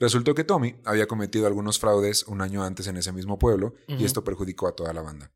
Resultó 0.00 0.34
que 0.34 0.42
Tommy 0.44 0.74
había 0.84 1.06
cometido 1.06 1.46
algunos 1.46 1.78
fraudes 1.78 2.24
un 2.26 2.40
año 2.40 2.64
antes 2.64 2.86
en 2.88 2.96
ese 2.96 3.12
mismo 3.12 3.38
pueblo 3.38 3.74
y 3.86 4.04
esto 4.04 4.24
perjudicó 4.24 4.66
a 4.66 4.74
toda 4.74 4.92
la 4.92 5.02
banda. 5.02 5.32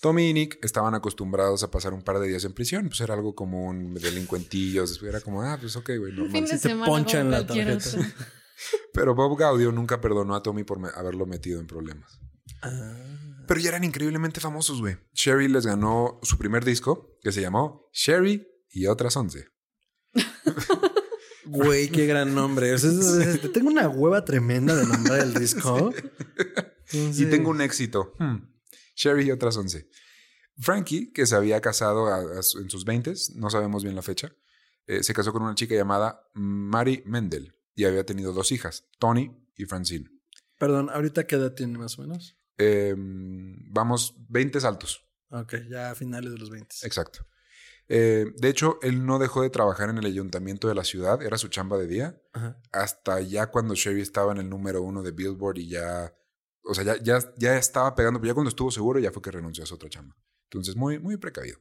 Tommy 0.00 0.30
y 0.30 0.32
Nick 0.32 0.64
estaban 0.64 0.94
acostumbrados 0.94 1.62
a 1.62 1.70
pasar 1.70 1.92
un 1.92 2.00
par 2.02 2.20
de 2.20 2.28
días 2.28 2.44
en 2.44 2.54
prisión, 2.54 2.86
pues 2.88 3.00
era 3.02 3.12
algo 3.12 3.34
común, 3.34 3.92
delincuentillos, 3.94 5.02
era 5.02 5.20
como, 5.20 5.42
ah, 5.42 5.58
pues 5.60 5.76
ok, 5.76 5.88
güey, 5.98 6.12
Un 6.12 6.16
normal. 6.16 6.32
fin 6.32 6.44
de 6.46 6.56
Si 6.58 6.68
te 6.68 6.74
ponchan 6.76 7.30
la 7.30 7.46
tarjeta. 7.46 8.14
Pero 8.94 9.14
Bob 9.14 9.36
Gaudio 9.38 9.72
nunca 9.72 10.00
perdonó 10.00 10.34
a 10.34 10.42
Tommy 10.42 10.64
por 10.64 10.78
me- 10.78 10.88
haberlo 10.94 11.26
metido 11.26 11.60
en 11.60 11.66
problemas. 11.66 12.18
Ah. 12.62 13.44
Pero 13.46 13.60
ya 13.60 13.70
eran 13.70 13.84
increíblemente 13.84 14.40
famosos, 14.40 14.80
güey. 14.80 14.96
Sherry 15.12 15.48
les 15.48 15.66
ganó 15.66 16.18
su 16.22 16.38
primer 16.38 16.64
disco, 16.64 17.18
que 17.22 17.32
se 17.32 17.40
llamó 17.40 17.88
Sherry 17.92 18.46
y 18.70 18.86
otras 18.86 19.16
11. 19.16 19.46
Güey, 21.50 21.88
qué 21.88 22.06
gran 22.06 22.34
nombre. 22.34 22.72
O 22.74 22.78
sea, 22.78 22.90
es- 22.90 23.44
es- 23.44 23.52
tengo 23.52 23.68
una 23.70 23.88
hueva 23.88 24.24
tremenda 24.24 24.74
de 24.76 24.86
nombrar 24.86 25.20
el 25.20 25.34
disco. 25.34 25.92
Y 26.92 27.24
tengo 27.26 27.50
un 27.50 27.60
éxito. 27.60 28.14
Hmm. 28.18 28.48
Sherry 28.96 29.26
y 29.28 29.30
otras 29.30 29.56
11. 29.56 29.88
Frankie, 30.58 31.12
que 31.12 31.24
se 31.26 31.34
había 31.36 31.60
casado 31.60 32.06
a- 32.08 32.38
a 32.40 32.42
su- 32.42 32.58
en 32.58 32.68
sus 32.68 32.84
20, 32.84 33.14
no 33.36 33.48
sabemos 33.50 33.82
bien 33.82 33.94
la 33.96 34.02
fecha, 34.02 34.32
eh, 34.86 35.02
se 35.02 35.14
casó 35.14 35.32
con 35.32 35.42
una 35.42 35.54
chica 35.54 35.74
llamada 35.74 36.20
Mary 36.34 37.02
Mendel 37.06 37.54
y 37.74 37.84
había 37.84 38.04
tenido 38.04 38.32
dos 38.32 38.52
hijas, 38.52 38.88
Tony 38.98 39.30
y 39.56 39.64
Francine. 39.64 40.10
Perdón, 40.58 40.90
¿ahorita 40.92 41.26
qué 41.26 41.36
edad 41.36 41.54
tiene 41.54 41.78
más 41.78 41.98
o 41.98 42.02
menos? 42.02 42.36
Eh, 42.58 42.94
vamos, 42.96 44.14
20 44.28 44.60
saltos. 44.60 45.06
Ok, 45.30 45.54
ya 45.70 45.92
a 45.92 45.94
finales 45.94 46.32
de 46.32 46.38
los 46.38 46.50
20. 46.50 46.74
Exacto. 46.82 47.26
Eh, 47.92 48.26
de 48.36 48.48
hecho, 48.48 48.78
él 48.82 49.04
no 49.04 49.18
dejó 49.18 49.42
de 49.42 49.50
trabajar 49.50 49.90
en 49.90 49.98
el 49.98 50.06
ayuntamiento 50.06 50.68
de 50.68 50.76
la 50.76 50.84
ciudad, 50.84 51.20
era 51.22 51.36
su 51.38 51.48
chamba 51.48 51.76
de 51.76 51.88
día, 51.88 52.22
Ajá. 52.32 52.56
hasta 52.70 53.20
ya 53.20 53.48
cuando 53.48 53.74
Sherry 53.74 54.00
estaba 54.00 54.30
en 54.30 54.38
el 54.38 54.48
número 54.48 54.80
uno 54.80 55.02
de 55.02 55.10
Billboard 55.10 55.58
y 55.58 55.70
ya, 55.70 56.14
o 56.62 56.72
sea, 56.72 56.84
ya, 56.84 57.02
ya, 57.02 57.18
ya 57.36 57.58
estaba 57.58 57.96
pegando, 57.96 58.20
pero 58.20 58.30
ya 58.30 58.34
cuando 58.34 58.48
estuvo 58.48 58.70
seguro 58.70 59.00
ya 59.00 59.10
fue 59.10 59.20
que 59.20 59.32
renunció 59.32 59.64
a 59.64 59.66
su 59.66 59.74
otra 59.74 59.88
chamba. 59.88 60.16
Entonces, 60.44 60.76
muy, 60.76 61.00
muy 61.00 61.16
precavido. 61.16 61.58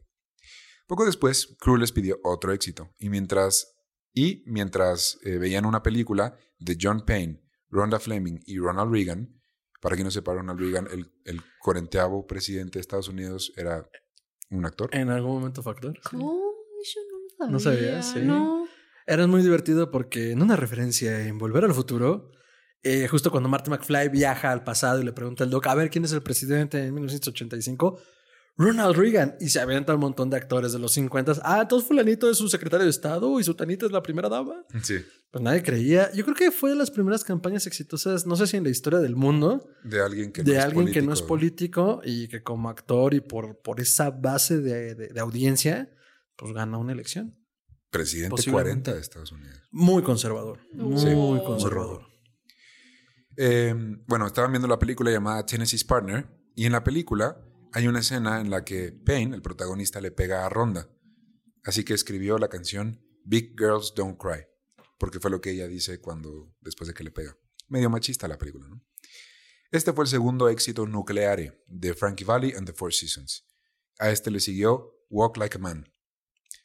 Poco 0.86 1.04
después, 1.04 1.56
Crew 1.60 1.78
les 1.78 1.92
pidió 1.92 2.20
otro 2.24 2.54
éxito 2.54 2.94
y 3.00 3.10
mientras, 3.10 3.76
y 4.14 4.44
mientras 4.46 5.18
eh, 5.24 5.40
veían 5.40 5.66
una 5.66 5.82
película 5.82 6.38
de 6.60 6.78
John 6.80 7.06
Payne, 7.08 7.42
Rhonda 7.70 8.00
Fleming 8.00 8.40
y 8.46 8.60
Ronald 8.60 8.94
Reagan, 8.94 9.42
para 9.82 9.96
quien 9.96 10.06
no 10.06 10.12
sepa, 10.12 10.36
Ronald 10.36 10.60
Reagan, 10.60 10.88
el, 10.92 11.12
el 11.26 11.42
presidente 12.28 12.78
de 12.78 12.82
Estados 12.82 13.08
Unidos, 13.08 13.52
era 13.56 13.90
un 14.52 14.66
actor. 14.66 14.90
En 14.94 15.10
algún 15.10 15.34
momento 15.40 15.62
factor. 15.64 16.00
¿Cómo? 16.10 16.34
Yo 16.84 17.02
no 17.40 17.46
lo 17.46 17.52
No 17.52 17.60
sabía. 17.60 18.02
sabía, 18.02 18.04
sí. 18.04 18.20
No. 18.28 18.68
Era 19.06 19.26
muy 19.28 19.42
divertido 19.42 19.90
porque 19.92 20.32
en 20.32 20.42
una 20.42 20.56
referencia 20.56 21.26
en 21.28 21.38
Volver 21.38 21.64
al 21.66 21.74
Futuro, 21.74 22.32
eh, 22.84 23.08
justo 23.08 23.32
cuando 23.32 23.50
Marty 23.50 23.70
McFly 23.72 24.10
viaja 24.10 24.52
al 24.52 24.64
pasado 24.64 25.02
y 25.02 25.04
le 25.04 25.12
pregunta 25.14 25.44
al 25.44 25.50
Doc, 25.50 25.66
a 25.68 25.76
ver 25.76 25.90
quién 25.90 26.06
es 26.06 26.12
el 26.14 26.22
presidente 26.22 26.86
en 26.86 26.94
1985, 26.94 28.00
Ronald 28.60 28.96
Reagan, 28.98 29.36
y 29.40 29.48
se 29.50 29.60
avienta 29.62 29.94
un 29.96 30.02
montón 30.02 30.30
de 30.30 30.36
actores 30.38 30.74
de 30.74 30.80
los 30.80 30.92
50. 30.92 31.34
Ah, 31.44 31.62
entonces 31.62 31.88
fulanito 31.88 32.30
es 32.30 32.38
su 32.38 32.50
secretario 32.50 32.84
de 32.84 32.90
Estado 32.92 33.40
y 33.40 33.44
su 33.46 33.54
tanita 33.56 33.86
es 33.86 33.92
la 33.94 34.04
primera 34.04 34.28
dama. 34.28 34.66
Sí. 34.84 34.98
Pues 35.32 35.42
nadie 35.44 35.64
creía. 35.64 36.12
Yo 36.14 36.24
creo 36.26 36.36
que 36.36 36.52
fue 36.52 36.70
de 36.72 36.76
las 36.76 36.92
primeras 36.92 37.24
campañas 37.24 37.66
exitosas, 37.68 38.26
no 38.28 38.36
sé 38.36 38.48
si 38.48 38.58
en 38.58 38.66
la 38.66 38.70
historia 38.70 39.00
del 39.00 39.16
mundo, 39.16 39.66
De 39.86 40.02
alguien 40.02 40.34
que 40.34 40.44
de 40.44 40.56
no 40.58 40.62
alguien 40.62 40.88
es 40.90 40.94
que 40.94 41.02
no 41.02 41.14
es 41.14 41.22
político. 41.22 42.00
político 42.00 42.02
y 42.04 42.28
que 42.28 42.44
como 42.44 42.70
actor 42.70 43.14
y 43.14 43.22
por, 43.22 43.62
por 43.62 43.80
esa 43.80 44.10
base 44.12 44.60
de, 44.60 44.94
de- 44.94 45.08
de 45.08 45.20
audiencia, 45.22 45.90
pues 46.36 46.52
gana 46.52 46.78
una 46.78 46.92
elección. 46.92 47.36
Presidente 47.92 48.32
Posiblemente. 48.32 48.92
40 48.92 48.94
de 48.94 49.00
Estados 49.00 49.32
Unidos. 49.32 49.62
Muy 49.72 50.04
conservador. 50.04 50.60
Muy, 50.74 51.00
Sí. 51.00 51.06
muy 51.08 51.16
Muy 51.38 51.44
conservador. 51.46 52.02
Eh, 53.38 53.74
bueno, 54.06 54.28
estaban 54.28 54.52
viendo 54.52 54.68
la 54.68 54.78
película 54.80 55.12
llamada 55.12 55.46
Tennessee's 55.46 55.84
Partner 55.86 56.28
y 56.56 56.66
en 56.66 56.74
la 56.74 56.84
película 56.84 57.42
hay 57.74 57.88
una 57.88 58.00
escena 58.00 58.42
en 58.42 58.50
la 58.50 58.64
que 58.64 58.92
Payne, 58.92 59.36
el 59.36 59.42
protagonista, 59.42 60.02
le 60.02 60.12
pega 60.12 60.46
a 60.46 60.50
Ronda. 60.50 60.90
Así 61.64 61.84
que 61.84 61.94
escribió 61.94 62.38
la 62.38 62.48
canción 62.48 63.02
Big 63.24 63.56
Girls 63.58 63.94
Don't 63.96 64.20
Cry, 64.20 64.46
porque 64.98 65.20
fue 65.20 65.30
lo 65.30 65.42
que 65.42 65.52
ella 65.52 65.68
dice 65.68 66.00
cuando 66.00 66.56
después 66.62 66.88
de 66.88 66.94
que 66.94 67.04
le 67.04 67.12
pega. 67.12 67.38
Medio 67.68 67.90
machista 67.90 68.28
la 68.28 68.38
película, 68.38 68.68
¿no? 68.68 68.82
Este 69.72 69.94
fue 69.94 70.06
el 70.06 70.10
segundo 70.10 70.50
éxito 70.50 70.88
nuclear 70.88 71.62
de 71.68 71.94
Frankie 71.94 72.24
Valli 72.24 72.54
and 72.54 72.66
the 72.66 72.74
Four 72.74 72.92
Seasons. 72.92 73.46
A 74.00 74.10
este 74.10 74.32
le 74.32 74.40
siguió 74.40 75.06
Walk 75.10 75.38
Like 75.38 75.58
a 75.58 75.60
Man. 75.60 75.94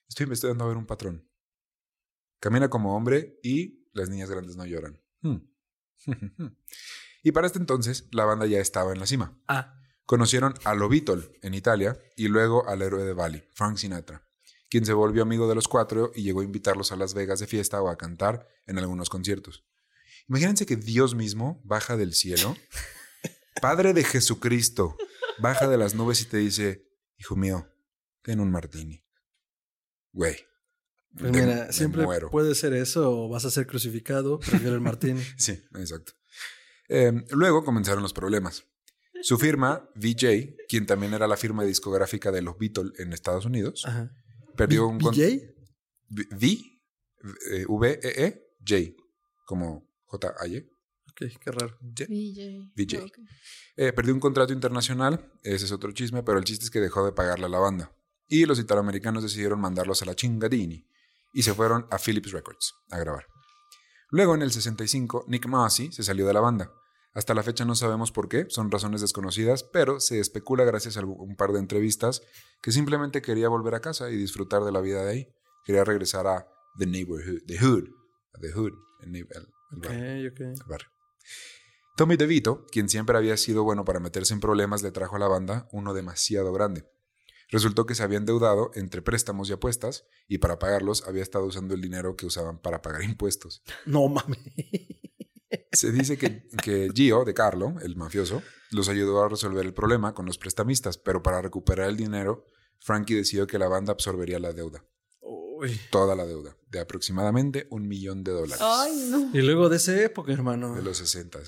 Estoy 0.09 0.25
investigando 0.25 0.65
a 0.65 0.69
ver 0.69 0.79
un 0.79 0.87
patrón. 0.87 1.29
Camina 2.41 2.71
como 2.71 2.97
hombre 2.97 3.39
y 3.43 3.87
las 3.93 4.09
niñas 4.09 4.31
grandes 4.31 4.57
no 4.57 4.65
lloran. 4.65 5.03
Hmm. 5.21 5.37
y 7.23 7.33
para 7.33 7.47
este 7.47 7.59
entonces, 7.59 8.09
la 8.13 8.25
banda 8.25 8.47
ya 8.47 8.61
estaba 8.61 8.93
en 8.93 9.01
la 9.01 9.07
cima. 9.07 9.39
Ah, 9.49 9.84
Conocieron 10.07 10.55
a 10.65 10.75
Lo 10.75 10.89
Beatle 10.89 11.39
en 11.43 11.55
Italia 11.55 11.99
y 12.17 12.29
luego 12.29 12.69
al 12.69 12.83
héroe 12.83 13.05
de 13.05 13.15
Bali, 13.15 13.43
Frank 13.55 13.79
Sinatra, 13.79 14.27
quien 14.69 14.85
se 14.85 14.93
volvió 14.93 15.23
amigo 15.23 15.49
de 15.49 15.55
los 15.55 15.67
cuatro 15.67 16.13
y 16.15 16.23
llegó 16.23 16.41
a 16.41 16.45
invitarlos 16.45 16.93
a 16.93 16.97
Las 16.97 17.15
Vegas 17.15 17.41
de 17.41 17.47
fiesta 17.47 17.81
o 17.81 17.89
a 17.89 17.97
cantar 17.97 18.47
en 18.67 18.79
algunos 18.79 19.09
conciertos. 19.09 19.65
Imagínense 20.29 20.67
que 20.67 20.77
Dios 20.77 21.15
mismo 21.15 21.61
baja 21.65 21.97
del 21.97 22.15
cielo, 22.15 22.57
Padre 23.61 23.95
de 23.95 24.05
Jesucristo, 24.05 24.97
baja 25.39 25.69
de 25.69 25.79
las 25.79 25.95
nubes 25.95 26.21
y 26.21 26.27
te 26.27 26.39
dice, 26.39 26.87
hijo 27.17 27.37
mío, 27.37 27.67
ten 28.23 28.41
un 28.41 28.51
martini. 28.51 29.05
Güey. 30.13 30.37
pues 31.17 31.33
mira, 31.33 31.73
siempre 31.73 32.05
muero. 32.05 32.31
puede 32.31 32.55
ser 32.55 32.73
eso 32.75 33.11
o 33.11 33.29
vas 33.29 33.45
a 33.45 33.51
ser 33.51 33.67
crucificado. 33.67 34.39
Prefiero 34.39 34.75
el 34.75 34.81
Martín. 34.81 35.23
Sí, 35.39 35.61
exacto. 35.75 36.13
Eh, 36.89 37.13
luego 37.31 37.65
comenzaron 37.65 38.03
los 38.03 38.13
problemas. 38.13 38.65
Su 39.23 39.39
firma, 39.39 39.89
VJ, 39.95 40.57
quien 40.69 40.87
también 40.87 41.15
era 41.15 41.27
la 41.27 41.37
firma 41.37 41.65
discográfica 41.65 42.31
de 42.31 42.43
los 42.43 42.59
Beatles 42.59 42.93
en 42.99 43.13
Estados 43.13 43.47
Unidos, 43.47 43.85
Ajá. 43.87 44.11
perdió 44.57 44.87
un 44.87 44.99
¿BJ? 44.99 45.55
V, 46.11 46.59
eh, 47.51 47.65
V-E-E, 47.67 48.43
J, 48.67 49.03
como 49.47 49.89
J-A-Y. 50.05 50.59
Ok, 51.11 51.33
qué 51.41 51.51
raro. 51.51 51.79
J. 51.81 52.07
VJ. 52.09 52.73
VJ. 52.75 53.13
Eh, 53.77 53.93
perdió 53.93 54.13
un 54.13 54.21
contrato 54.21 54.53
internacional, 54.53 55.33
ese 55.43 55.65
es 55.65 55.73
otro 55.73 55.93
chisme, 55.93 56.23
pero 56.23 56.39
el 56.39 56.45
chiste 56.45 56.65
es 56.65 56.71
que 56.71 56.81
dejó 56.81 57.05
de 57.05 57.13
pagarle 57.13 57.47
a 57.47 57.49
la 57.49 57.59
banda. 57.59 57.97
Y 58.27 58.47
los 58.47 58.59
italoamericanos 58.59 59.23
decidieron 59.23 59.61
mandarlos 59.61 60.03
a 60.03 60.07
la 60.07 60.15
chingadini 60.15 60.87
y 61.33 61.43
se 61.43 61.55
fueron 61.55 61.87
a 61.91 61.99
Philips 61.99 62.33
Records 62.33 62.75
a 62.91 62.99
grabar. 62.99 63.27
Luego, 64.11 64.35
en 64.35 64.43
el 64.43 64.53
65, 64.53 65.25
Nick 65.29 65.47
Massey 65.47 65.93
se 65.93 66.03
salió 66.03 66.27
de 66.27 66.33
la 66.33 66.41
banda. 66.41 66.73
Hasta 67.15 67.33
la 67.35 67.43
fecha 67.45 67.65
no 67.65 67.75
sabemos 67.77 68.11
por 68.13 68.29
qué, 68.29 68.47
son 68.49 68.71
razones 68.71 69.01
desconocidas, 69.01 69.63
pero 69.63 70.01
se 70.01 70.19
especula 70.19 70.65
gracias 70.65 70.97
a 70.97 71.05
un 71.05 71.37
par 71.37 71.53
de 71.53 71.61
entrevistas 71.61 72.23
que 72.61 72.73
simplemente 72.73 73.23
quería 73.23 73.49
volver 73.49 73.75
a 73.77 73.81
casa 73.81 74.11
y 74.11 74.17
disfrutar 74.17 74.65
de 74.65 74.73
la 74.73 74.81
vida 74.81 75.05
de 75.05 75.11
ahí. 75.11 75.29
Quería 75.65 75.85
regresar 75.85 76.27
a 76.27 76.49
The 76.79 76.87
Neighborhood, 76.87 77.43
The 77.47 77.59
Hood, 77.59 77.85
a 78.35 78.41
The 78.41 78.53
Hood, 78.53 78.73
el, 79.03 79.15
el- 79.17 79.27
el 79.73 79.79
barrio 79.81 80.29
Ok, 80.29 80.33
ok. 80.33 80.41
el 80.41 80.69
barrio. 80.69 80.89
Tommy 81.97 82.17
DeVito, 82.17 82.67
quien 82.73 82.89
siempre 82.89 83.17
había 83.17 83.37
sido 83.37 83.63
bueno 83.63 83.85
para 83.85 84.01
meterse 84.01 84.35
en 84.35 84.41
problemas, 84.41 84.83
le 84.83 84.91
trajo 84.91 85.15
a 85.17 85.21
la 85.21 85.29
banda 85.29 85.69
uno 85.73 85.95
demasiado 85.95 86.53
grande. 86.53 86.85
Resultó 87.51 87.87
que 87.87 87.95
se 87.95 88.03
había 88.03 88.19
endeudado 88.19 88.73
entre 88.75 89.01
préstamos 89.03 89.49
y 89.49 89.53
apuestas, 89.53 90.05
y 90.27 90.39
para 90.39 90.59
pagarlos 90.59 91.07
había 91.07 91.23
estado 91.23 91.45
usando 91.45 91.75
el 91.75 91.81
dinero 91.81 92.17
que 92.17 92.27
usaban 92.27 92.59
para 92.61 92.83
pagar 92.83 93.05
impuestos. 93.05 93.63
No 93.87 94.09
mames. 94.09 94.39
Se 95.75 95.93
dice 95.93 96.17
que, 96.19 96.47
que 96.63 96.91
Gio, 96.95 97.25
de 97.25 97.35
Carlo, 97.35 97.75
el 97.83 97.97
mafioso, 97.97 98.43
los 98.71 98.89
ayudó 98.89 99.23
a 99.25 99.29
resolver 99.29 99.65
el 99.65 99.75
problema 99.75 100.15
con 100.15 100.27
los 100.27 100.39
prestamistas, 100.39 100.99
pero 100.99 101.23
para 101.23 101.41
recuperar 101.43 101.89
el 101.89 101.97
dinero, 101.97 102.47
Frankie 102.81 103.15
decidió 103.15 103.47
que 103.47 103.59
la 103.59 103.69
banda 103.69 103.93
absorbería 103.93 104.39
la 104.39 104.53
deuda, 104.53 104.85
Uy. 105.21 105.79
toda 105.91 106.15
la 106.15 106.27
deuda, 106.27 106.57
de 106.69 106.81
aproximadamente 106.81 107.67
un 107.71 107.87
millón 107.89 108.25
de 108.25 108.33
dólares. 108.33 108.59
Ay, 108.61 109.09
no. 109.11 109.31
Y 109.33 109.43
luego 109.43 109.69
de 109.69 109.77
esa 109.77 110.01
época, 110.03 110.33
hermano. 110.33 110.75
De 110.75 110.83
los 110.83 110.99
60. 110.99 111.39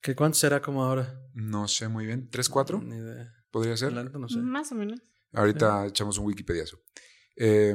¿Qué 0.00 0.14
cuánto 0.14 0.38
será 0.38 0.60
como 0.60 0.84
ahora? 0.84 1.18
No 1.32 1.66
sé 1.66 1.88
muy 1.88 2.04
bien. 2.04 2.28
¿Tres, 2.30 2.48
cuatro? 2.48 2.80
Ni 2.82 2.96
idea. 2.96 3.32
¿Podría 3.50 3.76
ser? 3.76 3.92
No 3.92 4.28
sé. 4.28 4.38
Más 4.38 4.70
o 4.72 4.74
menos. 4.74 5.00
Ahorita 5.32 5.86
echamos 5.86 6.18
un 6.18 6.26
Wikipediazo. 6.26 6.78
Eh, 7.36 7.74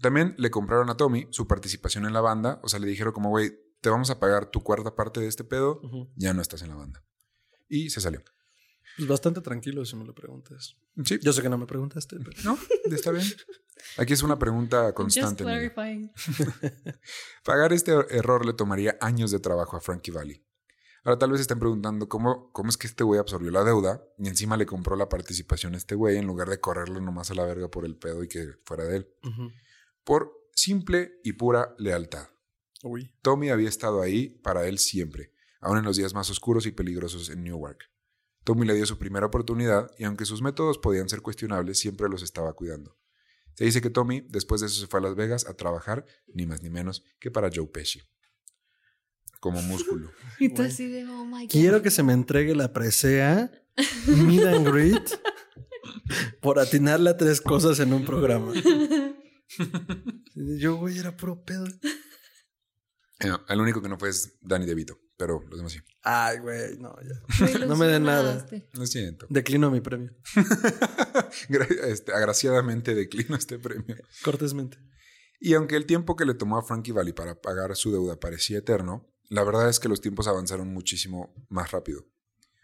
También 0.00 0.34
le 0.38 0.50
compraron 0.50 0.88
a 0.90 0.96
Tommy 0.96 1.26
su 1.30 1.46
participación 1.46 2.06
en 2.06 2.12
la 2.12 2.20
banda. 2.20 2.60
O 2.62 2.68
sea, 2.68 2.78
le 2.78 2.86
dijeron 2.86 3.12
como, 3.12 3.30
güey, 3.30 3.52
te 3.80 3.90
vamos 3.90 4.10
a 4.10 4.18
pagar 4.18 4.50
tu 4.50 4.62
cuarta 4.62 4.94
parte 4.94 5.20
de 5.20 5.28
este 5.28 5.44
pedo. 5.44 5.80
Ya 6.16 6.34
no 6.34 6.42
estás 6.42 6.62
en 6.62 6.68
la 6.68 6.76
banda. 6.76 7.04
Y 7.68 7.90
se 7.90 8.00
salió. 8.00 8.22
Pues 8.96 9.08
bastante 9.08 9.40
tranquilo 9.40 9.84
si 9.84 9.96
me 9.96 10.04
lo 10.04 10.14
preguntas. 10.14 10.76
Sí. 11.04 11.18
Yo 11.22 11.32
sé 11.32 11.42
que 11.42 11.48
no 11.48 11.58
me 11.58 11.66
preguntaste, 11.66 12.16
pero... 12.18 12.30
No, 12.44 12.58
está 12.90 13.10
bien. 13.10 13.26
Aquí 13.98 14.12
es 14.14 14.22
una 14.22 14.38
pregunta 14.38 14.84
Just 14.84 14.94
constante. 14.94 15.44
amigo. 15.44 15.74
clarifying. 15.74 16.12
Pagar 17.44 17.72
este 17.72 17.92
error 18.10 18.46
le 18.46 18.54
tomaría 18.54 18.96
años 19.00 19.30
de 19.30 19.38
trabajo 19.38 19.76
a 19.76 19.80
Frankie 19.80 20.12
Valli. 20.12 20.42
Ahora 21.04 21.18
tal 21.18 21.30
vez 21.30 21.40
estén 21.40 21.60
preguntando 21.60 22.08
cómo, 22.08 22.50
cómo 22.52 22.68
es 22.68 22.76
que 22.76 22.88
este 22.88 23.04
güey 23.04 23.20
absorbió 23.20 23.50
la 23.52 23.62
deuda 23.62 24.02
y 24.18 24.26
encima 24.26 24.56
le 24.56 24.66
compró 24.66 24.96
la 24.96 25.08
participación 25.08 25.74
a 25.74 25.76
este 25.76 25.94
güey 25.94 26.16
en 26.16 26.26
lugar 26.26 26.48
de 26.48 26.58
correrlo 26.58 27.00
nomás 27.00 27.30
a 27.30 27.34
la 27.34 27.44
verga 27.44 27.68
por 27.68 27.84
el 27.84 27.96
pedo 27.96 28.24
y 28.24 28.28
que 28.28 28.54
fuera 28.64 28.84
de 28.84 28.96
él. 28.96 29.14
Por 30.02 30.32
simple 30.52 31.20
y 31.22 31.34
pura 31.34 31.74
lealtad. 31.78 32.28
Uy. 32.82 33.12
Tommy 33.22 33.50
había 33.50 33.68
estado 33.68 34.02
ahí 34.02 34.28
para 34.28 34.66
él 34.66 34.78
siempre, 34.78 35.32
aun 35.60 35.78
en 35.78 35.84
los 35.84 35.96
días 35.96 36.14
más 36.14 36.30
oscuros 36.30 36.66
y 36.66 36.72
peligrosos 36.72 37.30
en 37.30 37.42
Newark. 37.42 37.90
Tommy 38.44 38.64
le 38.64 38.74
dio 38.74 38.86
su 38.86 38.98
primera 38.98 39.26
oportunidad 39.26 39.90
y 39.98 40.04
aunque 40.04 40.24
sus 40.24 40.40
métodos 40.40 40.78
podían 40.78 41.08
ser 41.08 41.20
cuestionables, 41.20 41.78
siempre 41.78 42.08
los 42.08 42.22
estaba 42.22 42.52
cuidando. 42.52 42.96
Se 43.54 43.64
dice 43.64 43.80
que 43.80 43.90
Tommy 43.90 44.24
después 44.28 44.60
de 44.60 44.68
eso 44.68 44.78
se 44.80 44.86
fue 44.86 45.00
a 45.00 45.02
Las 45.02 45.16
Vegas 45.16 45.46
a 45.46 45.54
trabajar, 45.54 46.04
ni 46.28 46.46
más 46.46 46.62
ni 46.62 46.70
menos 46.70 47.02
que 47.18 47.30
para 47.30 47.50
Joe 47.52 47.66
Pesci. 47.66 48.02
Como 49.40 49.60
músculo. 49.62 50.10
Y 50.38 50.50
tú 50.50 50.62
así 50.62 50.86
de, 50.88 51.06
oh 51.06 51.24
my 51.24 51.44
God. 51.44 51.50
Quiero 51.50 51.82
que 51.82 51.90
se 51.90 52.02
me 52.02 52.12
entregue 52.12 52.54
la 52.54 52.72
presea 52.72 53.50
Meet 54.06 54.44
and 54.44 54.68
Greet 54.68 55.20
por 56.40 56.58
atinarle 56.58 57.10
a 57.10 57.16
tres 57.16 57.40
cosas 57.40 57.80
en 57.80 57.92
un 57.92 58.04
programa. 58.04 58.52
Yo, 60.34 60.76
güey, 60.76 60.98
era 60.98 61.16
puro 61.16 61.42
pedo. 61.42 61.66
Eh, 63.20 63.32
el 63.48 63.60
único 63.60 63.80
que 63.80 63.88
no 63.88 63.98
fue 63.98 64.10
es 64.10 64.36
Danny 64.40 64.66
DeVito, 64.66 64.98
pero 65.16 65.42
los 65.48 65.58
demás 65.58 65.72
sí. 65.72 65.80
Ay, 66.02 66.38
güey, 66.38 66.76
no, 66.78 66.94
ya. 67.02 67.58
Me 67.58 67.66
No 67.66 67.76
me 67.76 67.86
den 67.86 68.04
nada. 68.04 68.46
Lo 68.72 68.86
siento. 68.86 69.26
Declino 69.30 69.70
mi 69.70 69.80
premio. 69.80 70.12
Este, 71.84 72.12
agraciadamente 72.12 72.94
declino 72.94 73.36
este 73.36 73.58
premio. 73.58 73.96
Cortésmente. 74.22 74.78
Y 75.40 75.54
aunque 75.54 75.76
el 75.76 75.86
tiempo 75.86 76.16
que 76.16 76.24
le 76.24 76.34
tomó 76.34 76.58
a 76.58 76.62
Frankie 76.62 76.92
Valli 76.92 77.12
para 77.12 77.40
pagar 77.40 77.74
su 77.76 77.90
deuda 77.90 78.18
parecía 78.18 78.58
eterno, 78.58 79.06
la 79.28 79.44
verdad 79.44 79.68
es 79.68 79.80
que 79.80 79.88
los 79.88 80.00
tiempos 80.00 80.28
avanzaron 80.28 80.68
muchísimo 80.72 81.34
más 81.48 81.72
rápido. 81.72 82.06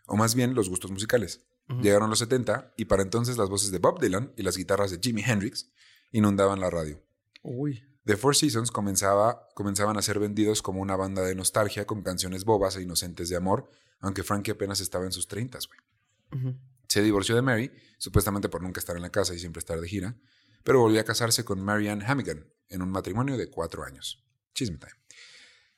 O 0.06 0.16
más 0.16 0.34
bien 0.34 0.54
los 0.54 0.68
gustos 0.68 0.90
musicales. 0.90 1.44
Llegaron 1.80 2.10
los 2.10 2.18
70 2.18 2.74
y 2.76 2.84
para 2.84 3.02
entonces 3.02 3.38
las 3.38 3.48
voces 3.48 3.70
de 3.70 3.78
Bob 3.78 4.00
Dylan 4.00 4.32
y 4.36 4.42
las 4.42 4.56
guitarras 4.56 4.90
de 4.90 4.98
Jimi 5.00 5.22
Hendrix 5.22 5.70
inundaban 6.10 6.60
la 6.60 6.68
radio. 6.68 7.02
Uy. 7.42 7.82
The 8.04 8.16
Four 8.16 8.34
Seasons 8.34 8.70
comenzaba, 8.70 9.48
comenzaban 9.54 9.96
a 9.96 10.02
ser 10.02 10.18
vendidos 10.18 10.60
como 10.60 10.80
una 10.80 10.96
banda 10.96 11.22
de 11.22 11.34
nostalgia 11.34 11.86
con 11.86 12.02
canciones 12.02 12.44
bobas 12.44 12.76
e 12.76 12.82
inocentes 12.82 13.28
de 13.28 13.36
amor, 13.36 13.70
aunque 14.00 14.24
Frankie 14.24 14.52
apenas 14.52 14.80
estaba 14.80 15.04
en 15.04 15.12
sus 15.12 15.28
30, 15.28 15.58
güey. 15.68 16.56
Se 16.88 17.02
divorció 17.02 17.36
de 17.36 17.42
Mary, 17.42 17.72
supuestamente 17.98 18.48
por 18.48 18.62
nunca 18.62 18.80
estar 18.80 18.96
en 18.96 19.02
la 19.02 19.10
casa 19.10 19.34
y 19.34 19.38
siempre 19.38 19.60
estar 19.60 19.80
de 19.80 19.88
gira, 19.88 20.16
pero 20.64 20.80
volvió 20.80 21.00
a 21.00 21.04
casarse 21.04 21.44
con 21.44 21.62
Marianne 21.62 22.04
Hamigan 22.04 22.46
en 22.68 22.82
un 22.82 22.90
matrimonio 22.90 23.36
de 23.36 23.50
cuatro 23.50 23.84
años. 23.84 24.24
Chisme 24.54 24.78
time. 24.78 24.92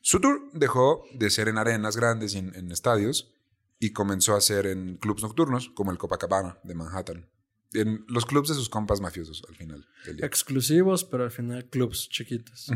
Su 0.01 0.21
tour 0.21 0.51
dejó 0.53 1.05
de 1.15 1.31
ser 1.31 1.49
en 1.49 1.59
arenas 1.59 1.97
grandes 1.97 2.35
y 2.35 2.39
en, 2.39 2.55
en 2.55 2.73
estadios 2.73 3.35
y 3.79 3.93
comenzó 3.93 4.35
a 4.35 4.41
ser 4.41 4.67
en 4.67 4.97
clubs 4.97 5.23
nocturnos 5.23 5.71
como 5.71 5.91
el 5.91 5.99
Copacabana 5.99 6.59
de 6.63 6.75
Manhattan. 6.75 7.31
En 7.75 8.05
los 8.09 8.25
clubs 8.25 8.49
de 8.49 8.55
sus 8.55 8.69
compas 8.69 9.01
mafiosos 9.01 9.43
al 9.49 9.57
final 9.57 9.87
del 10.07 10.17
día. 10.17 10.27
Exclusivos, 10.27 11.05
pero 11.05 11.25
al 11.25 11.31
final 11.31 11.69
clubs 11.69 12.09
chiquitos. 12.09 12.71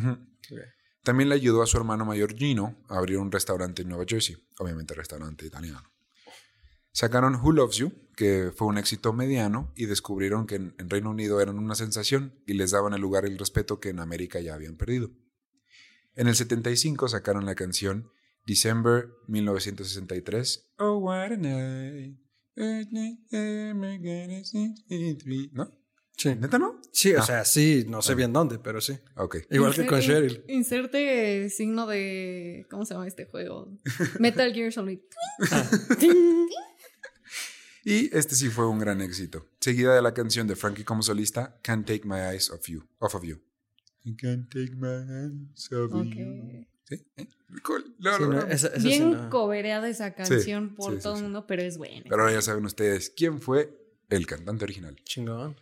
También 1.02 1.28
le 1.28 1.36
ayudó 1.36 1.62
a 1.62 1.66
su 1.66 1.76
hermano 1.76 2.04
mayor 2.04 2.34
Gino 2.34 2.76
a 2.88 2.98
abrir 2.98 3.18
un 3.18 3.32
restaurante 3.32 3.82
en 3.82 3.88
Nueva 3.88 4.04
Jersey, 4.06 4.36
obviamente 4.58 4.94
restaurante 4.94 5.46
italiano. 5.46 5.82
Sacaron 6.92 7.36
Who 7.36 7.52
Loves 7.52 7.76
You, 7.76 7.92
que 8.16 8.52
fue 8.54 8.66
un 8.66 8.76
éxito 8.76 9.12
mediano, 9.12 9.72
y 9.76 9.86
descubrieron 9.86 10.46
que 10.46 10.56
en, 10.56 10.74
en 10.78 10.90
Reino 10.90 11.10
Unido 11.10 11.40
eran 11.40 11.58
una 11.58 11.76
sensación 11.76 12.34
y 12.44 12.54
les 12.54 12.72
daban 12.72 12.92
el 12.92 13.00
lugar 13.00 13.24
y 13.24 13.28
el 13.28 13.38
respeto 13.38 13.78
que 13.78 13.90
en 13.90 14.00
América 14.00 14.40
ya 14.40 14.54
habían 14.54 14.76
perdido. 14.76 15.10
En 16.14 16.26
el 16.26 16.34
75 16.34 17.08
sacaron 17.08 17.46
la 17.46 17.54
canción 17.54 18.10
December 18.44 19.10
1963. 19.28 20.72
Oh, 20.78 20.96
what 20.96 21.30
a 21.30 21.36
night. 21.36 22.18
¿No? 25.52 25.70
Sí. 26.16 26.34
¿Neta 26.34 26.58
no? 26.58 26.80
Sí, 26.92 27.12
o 27.14 27.20
Ah. 27.20 27.22
sea, 27.22 27.44
sí, 27.44 27.84
no 27.88 28.02
sé 28.02 28.14
bien 28.16 28.32
dónde, 28.32 28.58
pero 28.58 28.80
sí. 28.80 28.98
Ok. 29.16 29.36
Igual 29.50 29.72
que 29.74 29.86
con 29.86 30.00
Cheryl. 30.00 30.42
Inserte 30.48 31.48
signo 31.50 31.86
de. 31.86 32.66
¿Cómo 32.70 32.84
se 32.84 32.94
llama 32.94 33.06
este 33.06 33.26
juego? 33.26 33.78
Metal 34.18 34.52
Gear 34.52 34.72
Solid. 34.72 34.98
Y 37.84 38.14
este 38.14 38.34
sí 38.34 38.48
fue 38.50 38.66
un 38.68 38.78
gran 38.78 39.00
éxito. 39.00 39.46
Seguida 39.60 39.94
de 39.94 40.02
la 40.02 40.12
canción 40.12 40.46
de 40.46 40.56
Frankie 40.56 40.84
como 40.84 41.00
solista, 41.02 41.58
Can't 41.62 41.86
Take 41.86 42.02
My 42.04 42.16
Eyes 42.32 42.50
Off 42.50 42.66
You. 42.68 42.86
Off 42.98 43.14
of 43.14 43.22
you. 43.24 43.40
I 44.04 44.14
can't 44.14 44.50
take 44.50 44.74
my 44.76 44.88
eyes 44.88 45.72
off 45.72 45.92
Ok. 45.94 46.14
you. 46.14 46.66
¿Sí? 46.88 47.04
¿Eh? 47.16 47.26
Cool. 47.62 47.84
Sí, 47.84 47.94
no, 47.98 48.18
logramos. 48.18 48.50
esa- 48.54 48.68
esa 48.68 48.80
sí 48.80 48.88
Bien 48.88 49.10
no. 49.12 49.30
cobereada 49.30 49.88
esa 49.88 50.14
canción 50.14 50.74
por 50.74 50.94
sí, 50.94 51.00
todo 51.02 51.12
el 51.14 51.18
sí. 51.18 51.22
mundo, 51.24 51.46
pero 51.46 51.62
es 51.62 51.76
buena. 51.78 52.04
Pero 52.08 52.22
ahora 52.22 52.32
ya 52.34 52.42
saben 52.42 52.64
ustedes 52.64 53.10
quién 53.10 53.40
fue 53.40 53.76
el 54.08 54.26
cantante 54.26 54.64
original. 54.64 54.96
Chingón. 55.04 55.56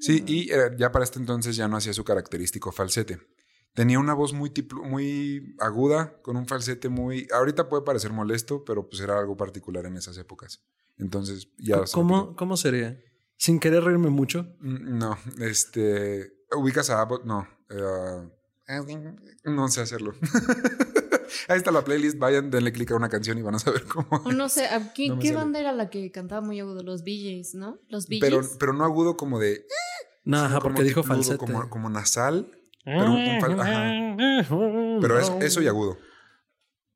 Sí, 0.00 0.24
y 0.26 0.50
eh, 0.52 0.70
ya 0.78 0.90
para 0.90 1.04
este 1.04 1.18
entonces 1.18 1.54
ya 1.56 1.68
no 1.68 1.76
hacía 1.76 1.92
su 1.92 2.04
característico 2.04 2.72
falsete. 2.72 3.20
Tenía 3.74 3.98
una 3.98 4.12
voz 4.14 4.32
muy, 4.32 4.52
muy 4.84 5.54
aguda, 5.58 6.20
con 6.22 6.36
un 6.36 6.46
falsete 6.46 6.88
muy... 6.90 7.26
Ahorita 7.32 7.68
puede 7.68 7.82
parecer 7.84 8.12
molesto, 8.12 8.64
pero 8.64 8.86
pues 8.88 9.00
era 9.00 9.18
algo 9.18 9.36
particular 9.36 9.86
en 9.86 9.96
esas 9.96 10.18
épocas. 10.18 10.62
Entonces 10.98 11.48
ya... 11.58 11.82
¿Cómo. 11.92 12.36
¿Cómo 12.36 12.56
sería? 12.58 13.00
Sin 13.38 13.58
querer 13.60 13.82
reírme 13.84 14.10
mucho. 14.10 14.54
Mm, 14.60 14.98
No, 14.98 15.18
este... 15.40 16.34
¿Ubicas 16.54 16.90
a 16.90 17.00
Abbott? 17.00 17.24
No. 17.24 17.48
eh, 17.70 18.28
no 19.44 19.68
sé 19.68 19.80
hacerlo. 19.80 20.14
Ahí 21.48 21.56
está 21.56 21.70
la 21.70 21.82
playlist. 21.82 22.18
Vayan, 22.18 22.50
denle 22.50 22.72
clic 22.72 22.90
a 22.92 22.96
una 22.96 23.08
canción 23.08 23.38
y 23.38 23.42
van 23.42 23.54
a 23.54 23.58
saber 23.58 23.84
cómo... 23.84 24.08
O 24.24 24.32
no 24.32 24.48
sé, 24.48 24.66
¿a 24.66 24.92
¿qué, 24.92 25.08
No 25.08 25.18
banda 25.34 25.60
era 25.60 25.72
la 25.72 25.90
que 25.90 26.10
cantaba 26.12 26.40
muy 26.40 26.60
agudo? 26.60 26.82
Los 26.82 27.04
BJs, 27.04 27.54
¿no? 27.54 27.80
Los 27.88 28.06
BJs. 28.06 28.20
Pero, 28.20 28.40
pero 28.58 28.72
no 28.72 28.84
agudo 28.84 29.16
como 29.16 29.38
de... 29.38 29.66
No, 30.24 30.36
sino 30.36 30.46
ajá, 30.46 30.60
como 30.60 30.74
porque 30.74 30.84
dijo 30.84 31.00
tipludo, 31.02 31.16
falsete. 31.16 31.38
Como, 31.38 31.70
como 31.70 31.90
nasal. 31.90 32.50
Pero, 32.84 33.12
un 33.12 33.40
fal- 33.40 33.60
ajá. 33.60 34.98
pero 35.00 35.18
es, 35.18 35.30
eso 35.40 35.62
y 35.62 35.68
agudo. 35.68 35.98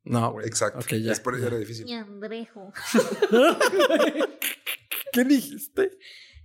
No, 0.04 0.32
güey. 0.32 0.46
Exacto. 0.46 0.78
Ok, 0.78 0.92
ya. 1.02 1.12
Es 1.12 1.20
por 1.20 1.36
eso 1.36 1.46
era 1.46 1.58
difícil. 1.58 1.86
Ñandrejo. 1.86 2.72
¿Qué 5.12 5.24
dijiste? 5.24 5.98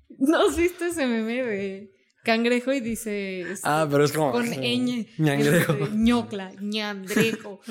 ¿No 0.09 0.47
has 0.47 0.55
visto 0.55 0.85
ese 0.85 1.05
meme 1.05 1.43
de 1.43 1.91
cangrejo 2.23 2.71
y 2.73 2.79
dice. 2.79 3.41
este, 3.51 3.67
Ah, 3.67 3.87
pero 3.89 4.03
es 4.05 4.11
como. 4.11 4.31
Con 4.31 4.45
ñ. 4.49 5.07
Ñangrejo. 5.17 5.73
este, 5.73 5.95
ñocla, 5.95 6.51
ñandrejo. 6.59 7.59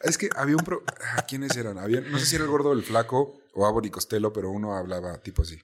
Es 0.00 0.16
que 0.16 0.30
había 0.34 0.56
un... 0.56 0.64
Pro... 0.64 0.82
ah, 1.16 1.24
¿Quiénes 1.28 1.54
eran? 1.56 1.78
Había... 1.78 2.00
No 2.00 2.18
sé 2.18 2.26
si 2.26 2.36
era 2.36 2.44
el 2.44 2.50
gordo 2.50 2.70
o 2.70 2.72
el 2.72 2.82
flaco 2.82 3.38
o 3.52 3.66
Abbott 3.66 3.84
y 3.86 3.90
Costello, 3.90 4.32
pero 4.32 4.50
uno 4.50 4.74
hablaba 4.74 5.20
tipo 5.20 5.42
así. 5.42 5.60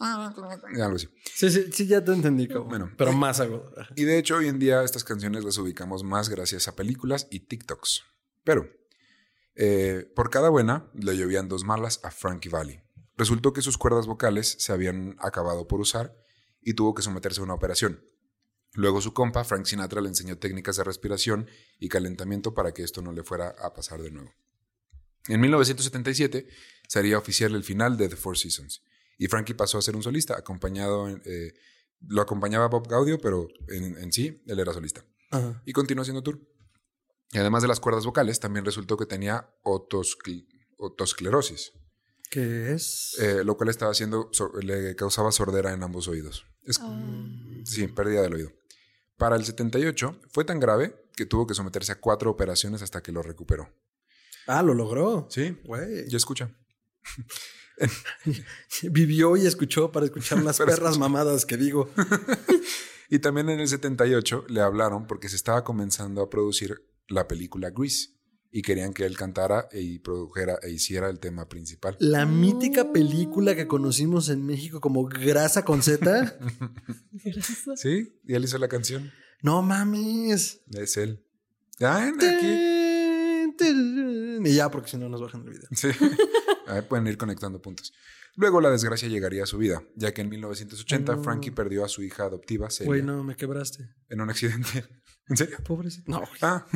Algo 0.00 0.96
así. 0.96 1.08
Sí, 1.32 1.50
sí, 1.50 1.70
sí, 1.72 1.86
ya 1.86 2.04
te 2.04 2.12
entendí. 2.12 2.48
Como, 2.48 2.64
Bueno. 2.64 2.90
pero 2.98 3.12
más 3.12 3.38
agudo. 3.38 3.72
Y 3.94 4.02
de 4.04 4.18
hecho, 4.18 4.36
hoy 4.38 4.48
en 4.48 4.58
día 4.58 4.82
estas 4.82 5.04
canciones 5.04 5.44
las 5.44 5.56
ubicamos 5.58 6.02
más 6.02 6.28
gracias 6.28 6.66
a 6.66 6.74
películas 6.74 7.28
y 7.30 7.40
TikToks. 7.40 8.02
Pero, 8.42 8.68
eh, 9.54 10.10
por 10.16 10.28
cada 10.30 10.48
buena, 10.48 10.90
le 10.94 11.16
llovían 11.16 11.48
dos 11.48 11.62
malas 11.64 12.00
a 12.02 12.10
Frankie 12.10 12.48
Valli. 12.48 12.80
Resultó 13.16 13.52
que 13.52 13.62
sus 13.62 13.78
cuerdas 13.78 14.06
vocales 14.06 14.56
se 14.58 14.72
habían 14.72 15.16
acabado 15.20 15.66
por 15.66 15.80
usar 15.80 16.16
y 16.62 16.74
tuvo 16.74 16.94
que 16.94 17.02
someterse 17.02 17.40
a 17.40 17.44
una 17.44 17.54
operación. 17.54 18.04
Luego 18.74 19.00
su 19.00 19.14
compa, 19.14 19.44
Frank 19.44 19.64
Sinatra, 19.64 20.00
le 20.02 20.08
enseñó 20.08 20.36
técnicas 20.38 20.76
de 20.76 20.84
respiración 20.84 21.48
y 21.78 21.88
calentamiento 21.88 22.52
para 22.52 22.72
que 22.74 22.82
esto 22.82 23.00
no 23.00 23.12
le 23.12 23.22
fuera 23.22 23.54
a 23.58 23.72
pasar 23.72 24.02
de 24.02 24.10
nuevo. 24.10 24.34
En 25.28 25.40
1977 25.40 26.46
sería 26.88 27.18
oficial 27.18 27.54
el 27.54 27.64
final 27.64 27.96
de 27.96 28.08
The 28.08 28.16
Four 28.16 28.36
Seasons 28.36 28.82
y 29.18 29.28
Frankie 29.28 29.54
pasó 29.54 29.78
a 29.78 29.82
ser 29.82 29.96
un 29.96 30.02
solista, 30.02 30.36
acompañado, 30.36 31.08
en- 31.08 31.22
eh, 31.24 31.54
lo 32.06 32.20
acompañaba 32.20 32.68
Bob 32.68 32.86
Gaudio, 32.86 33.18
pero 33.18 33.48
en, 33.68 33.96
en 33.96 34.12
sí 34.12 34.42
él 34.46 34.58
era 34.60 34.74
solista. 34.74 35.04
Ajá. 35.30 35.62
Y 35.64 35.72
continuó 35.72 36.02
haciendo 36.02 36.22
tour. 36.22 36.38
Y 37.32 37.38
además 37.38 37.62
de 37.62 37.68
las 37.68 37.80
cuerdas 37.80 38.04
vocales, 38.04 38.38
también 38.38 38.64
resultó 38.66 38.96
que 38.98 39.06
tenía 39.06 39.48
otoscl- 39.64 40.46
otosclerosis, 40.76 41.72
¿Qué 42.30 42.72
es? 42.72 43.16
eh, 43.20 43.42
lo 43.44 43.56
cual 43.56 43.70
estaba 43.70 43.92
haciendo, 43.92 44.28
so- 44.32 44.52
le 44.60 44.94
causaba 44.96 45.30
sordera 45.32 45.72
en 45.72 45.82
ambos 45.82 46.08
oídos. 46.08 46.44
Es- 46.64 46.78
Ah. 46.80 47.24
Sí, 47.64 47.86
pérdida 47.88 48.22
del 48.22 48.34
oído. 48.34 48.52
Para 49.16 49.36
el 49.36 49.44
78 49.44 50.20
fue 50.30 50.44
tan 50.44 50.60
grave 50.60 50.94
que 51.16 51.24
tuvo 51.26 51.46
que 51.46 51.54
someterse 51.54 51.92
a 51.92 52.00
cuatro 52.00 52.30
operaciones 52.30 52.82
hasta 52.82 53.02
que 53.02 53.12
lo 53.12 53.22
recuperó. 53.22 53.72
Ah, 54.46 54.62
lo 54.62 54.74
logró. 54.74 55.26
Sí, 55.30 55.56
Güey. 55.64 56.08
ya 56.08 56.16
escucha. 56.16 56.50
Vivió 58.82 59.36
y 59.36 59.46
escuchó 59.46 59.92
para 59.92 60.06
escuchar 60.06 60.42
las 60.42 60.58
Para 60.58 60.72
perras 60.74 60.98
mamadas 60.98 61.46
que 61.46 61.56
digo. 61.56 61.90
Y 63.08 63.20
también 63.20 63.48
en 63.50 63.60
el 63.60 63.68
78 63.68 64.46
le 64.48 64.60
hablaron 64.60 65.06
porque 65.06 65.28
se 65.28 65.36
estaba 65.36 65.62
comenzando 65.62 66.22
a 66.22 66.28
producir 66.28 66.84
la 67.06 67.28
película 67.28 67.70
Grease 67.70 68.08
y 68.56 68.62
querían 68.62 68.94
que 68.94 69.04
él 69.04 69.18
cantara 69.18 69.68
y 69.70 69.98
produjera 69.98 70.58
e 70.62 70.70
hiciera 70.70 71.10
el 71.10 71.18
tema 71.20 71.46
principal. 71.46 71.94
La 72.00 72.24
mítica 72.24 72.90
película 72.90 73.54
que 73.54 73.66
conocimos 73.66 74.30
en 74.30 74.46
México 74.46 74.80
como 74.80 75.04
Grasa 75.04 75.62
con 75.62 75.82
Z. 75.82 76.38
¿Sí? 77.76 78.18
Y 78.24 78.32
él 78.32 78.44
hizo 78.44 78.56
la 78.56 78.68
canción. 78.68 79.12
No 79.42 79.60
mames. 79.60 80.62
Es 80.70 80.96
él. 80.96 81.22
Ah, 81.82 82.10
aquí. 82.16 82.46
Y 84.48 84.54
ya, 84.54 84.70
porque 84.70 84.88
si 84.88 84.96
no 84.96 85.10
nos 85.10 85.20
bajan 85.20 85.42
el 85.42 85.50
video. 85.50 85.68
Sí. 85.72 85.88
A 86.66 86.74
ver, 86.76 86.88
pueden 86.88 87.06
ir 87.08 87.18
conectando 87.18 87.60
puntos. 87.60 87.92
Luego 88.36 88.62
la 88.62 88.70
desgracia 88.70 89.06
llegaría 89.06 89.42
a 89.42 89.46
su 89.46 89.58
vida, 89.58 89.82
ya 89.96 90.14
que 90.14 90.22
en 90.22 90.30
1980 90.30 91.16
No. 91.16 91.22
Frankie 91.22 91.50
perdió 91.50 91.84
a 91.84 91.88
su 91.88 92.02
hija 92.02 92.24
adoptiva, 92.24 92.70
Celia, 92.70 92.88
Güey, 92.88 93.02
no, 93.02 93.22
me 93.22 93.36
quebraste. 93.36 93.90
en 94.08 94.22
un 94.22 94.30
accidente. 94.30 94.84
¿En 95.28 95.36
serio? 95.36 95.58
Pobrecito. 95.62 96.10
No, 96.10 96.20
güey. 96.20 96.30
Ah. 96.40 96.66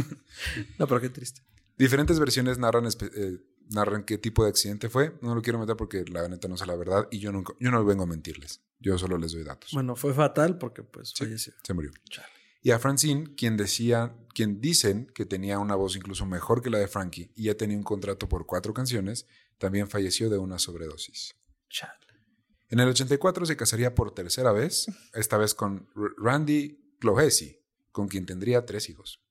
No, 0.79 0.87
pero 0.87 1.01
qué 1.01 1.09
triste. 1.09 1.40
Diferentes 1.81 2.19
versiones 2.21 2.59
narran, 2.59 2.87
eh, 2.87 3.38
narran 3.71 4.05
qué 4.05 4.19
tipo 4.19 4.45
de 4.45 4.51
accidente 4.51 4.90
fue. 4.90 5.16
No 5.23 5.35
lo 5.35 5.40
quiero 5.40 5.59
meter 5.59 5.77
porque 5.77 6.05
la 6.05 6.29
neta 6.29 6.47
no 6.47 6.59
sé 6.59 6.66
la 6.66 6.77
verdad 6.77 7.09
y 7.11 7.21
yo, 7.21 7.33
nunca, 7.33 7.55
yo 7.59 7.71
no 7.71 7.83
vengo 7.85 8.03
a 8.03 8.07
mentirles. 8.07 8.61
Yo 8.79 8.99
solo 8.99 9.16
les 9.16 9.33
doy 9.33 9.45
datos. 9.45 9.71
Bueno, 9.73 9.97
fue 9.97 10.12
fatal 10.12 10.59
porque 10.59 10.83
pues 10.83 11.09
Sí. 11.16 11.25
falleció. 11.25 11.55
Se 11.64 11.73
murió. 11.73 11.90
Chale. 12.11 12.29
Y 12.62 12.73
a 12.73 12.79
Francine, 12.79 13.35
quien 13.35 13.57
decía, 13.57 14.14
quien 14.35 14.61
dicen 14.61 15.11
que 15.14 15.25
tenía 15.25 15.59
una 15.59 15.75
voz 15.75 15.97
incluso 15.97 16.27
mejor 16.27 16.61
que 16.62 16.69
la 16.69 16.79
de 16.79 16.87
Frankie 16.87 17.33
y 17.35 17.45
ya 17.45 17.55
tenía 17.55 17.79
un 17.79 17.83
contrato 17.83 18.29
por 18.29 18.45
cuatro 18.45 18.75
canciones, 18.75 19.27
también 19.57 19.88
falleció 19.88 20.29
de 20.29 20.37
una 20.37 20.59
sobredosis. 20.59 21.35
Chale. 21.71 21.95
En 22.69 22.79
el 22.79 22.88
84 22.88 23.47
se 23.47 23.57
casaría 23.57 23.95
por 23.95 24.12
tercera 24.14 24.53
vez, 24.53 24.85
esta 25.14 25.38
vez 25.38 25.55
con 25.55 25.88
Randy 26.19 26.95
Clohesi, 27.01 27.59
con 27.90 28.07
quien 28.07 28.27
tendría 28.27 28.66
tres 28.66 28.90
hijos. 28.90 29.23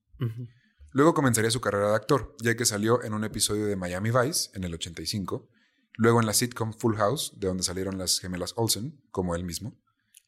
Luego 0.92 1.14
comenzaría 1.14 1.52
su 1.52 1.62
carrera 1.62 1.90
de 1.90 1.96
actor, 1.96 2.36
ya 2.42 2.56
que 2.56 2.66
salió 2.66 3.04
en 3.04 3.14
un 3.14 3.24
episodio 3.24 3.66
de 3.68 3.76
Miami 3.76 4.10
Vice 4.12 4.50
en 4.54 4.64
el 4.64 4.74
85, 4.74 5.48
luego 5.98 6.20
en 6.20 6.26
la 6.26 6.34
sitcom 6.34 6.74
Full 6.74 6.96
House, 6.96 7.34
de 7.38 7.48
donde 7.48 7.64
salieron 7.64 7.98
las 7.98 8.20
gemelas 8.20 8.54
Olsen, 8.56 9.00
como 9.12 9.36
él 9.36 9.44
mismo, 9.44 9.78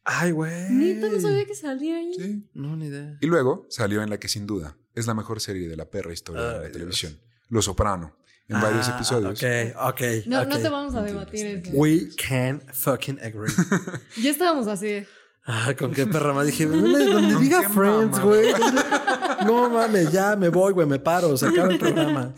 Ay, 0.03 0.31
güey. 0.31 0.71
Neta, 0.71 1.09
no 1.09 1.19
sabía 1.19 1.45
que 1.45 1.53
salía 1.53 1.97
ahí. 1.97 2.11
Sí. 2.15 2.49
No, 2.55 2.75
ni 2.75 2.87
idea. 2.87 3.17
y 3.21 3.27
luego 3.27 3.67
salió 3.69 4.01
en 4.01 4.09
la 4.09 4.19
que 4.19 4.27
sin 4.27 4.47
duda 4.47 4.75
es 4.95 5.05
la 5.05 5.13
mejor 5.13 5.39
serie 5.39 5.67
de 5.69 5.77
la 5.77 5.91
perra 5.91 6.11
historia 6.11 6.41
de 6.41 6.47
Ay, 6.49 6.53
la 6.55 6.61
Dios. 6.63 6.71
televisión, 6.73 7.19
Los 7.49 7.65
Soprano, 7.65 8.17
en 8.47 8.59
varios 8.59 8.87
Ah, 8.89 8.95
episodios. 8.95 9.39
Ok, 9.43 9.47
ok. 9.93 10.01
No, 10.25 10.41
ok. 10.41 10.47
no 10.47 10.59
te 10.59 10.69
vamos 10.69 10.95
a 10.95 11.03
debatir 11.03 11.45
eso. 11.45 11.71
We 11.73 12.09
can 12.27 12.61
fucking 12.73 13.19
agree. 13.21 13.53
Ya 14.21 14.31
estábamos 14.31 14.65
así. 14.67 15.05
Ah, 15.45 15.73
con 15.77 15.91
qué 15.93 16.05
perra 16.07 16.33
más 16.33 16.47
dije, 16.47 16.65
donde, 16.65 17.05
donde 17.05 17.33
¿Con 17.35 17.43
diga 17.43 17.69
Friends, 17.69 18.19
güey. 18.21 18.51
No 19.45 19.69
mames, 19.69 20.11
ya 20.11 20.35
me 20.35 20.49
voy, 20.49 20.73
güey, 20.73 20.87
me 20.87 20.99
paro, 20.99 21.35
se 21.37 21.47
acaba 21.47 21.71
el 21.71 21.79
programa. 21.79 22.33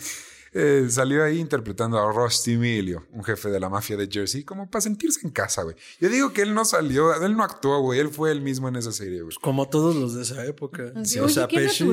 Eh, 0.56 0.86
salió 0.90 1.24
ahí 1.24 1.40
interpretando 1.40 1.98
a 1.98 2.12
Rusty 2.12 2.54
Emilio, 2.54 3.08
un 3.12 3.24
jefe 3.24 3.50
de 3.50 3.60
la 3.60 3.70
mafia 3.70 3.98
de 3.98 4.08
Jersey, 4.08 4.44
como 4.44 4.70
para 4.70 4.82
sentirse 4.82 5.22
en 5.24 5.32
casa, 5.32 5.64
güey. 5.64 5.76
Yo 6.00 6.10
digo 6.10 6.32
que 6.32 6.44
él 6.44 6.54
no 6.54 6.64
salió, 6.64 7.12
él 7.26 7.36
no 7.36 7.44
actuó, 7.44 7.82
güey, 7.82 8.00
él 8.00 8.10
fue 8.10 8.32
él 8.32 8.42
mismo 8.42 8.68
en 8.68 8.76
esa 8.76 8.92
serie, 8.92 9.24
güey. 9.24 9.36
Como 9.42 9.68
todos 9.68 9.96
los 9.96 10.14
de 10.14 10.22
esa 10.22 10.46
época. 10.46 10.92
Así, 10.96 11.14
Sí, 11.14 11.20
oye, 11.20 11.26
o 11.26 11.30
sea, 11.30 11.48
Pesci. 11.48 11.86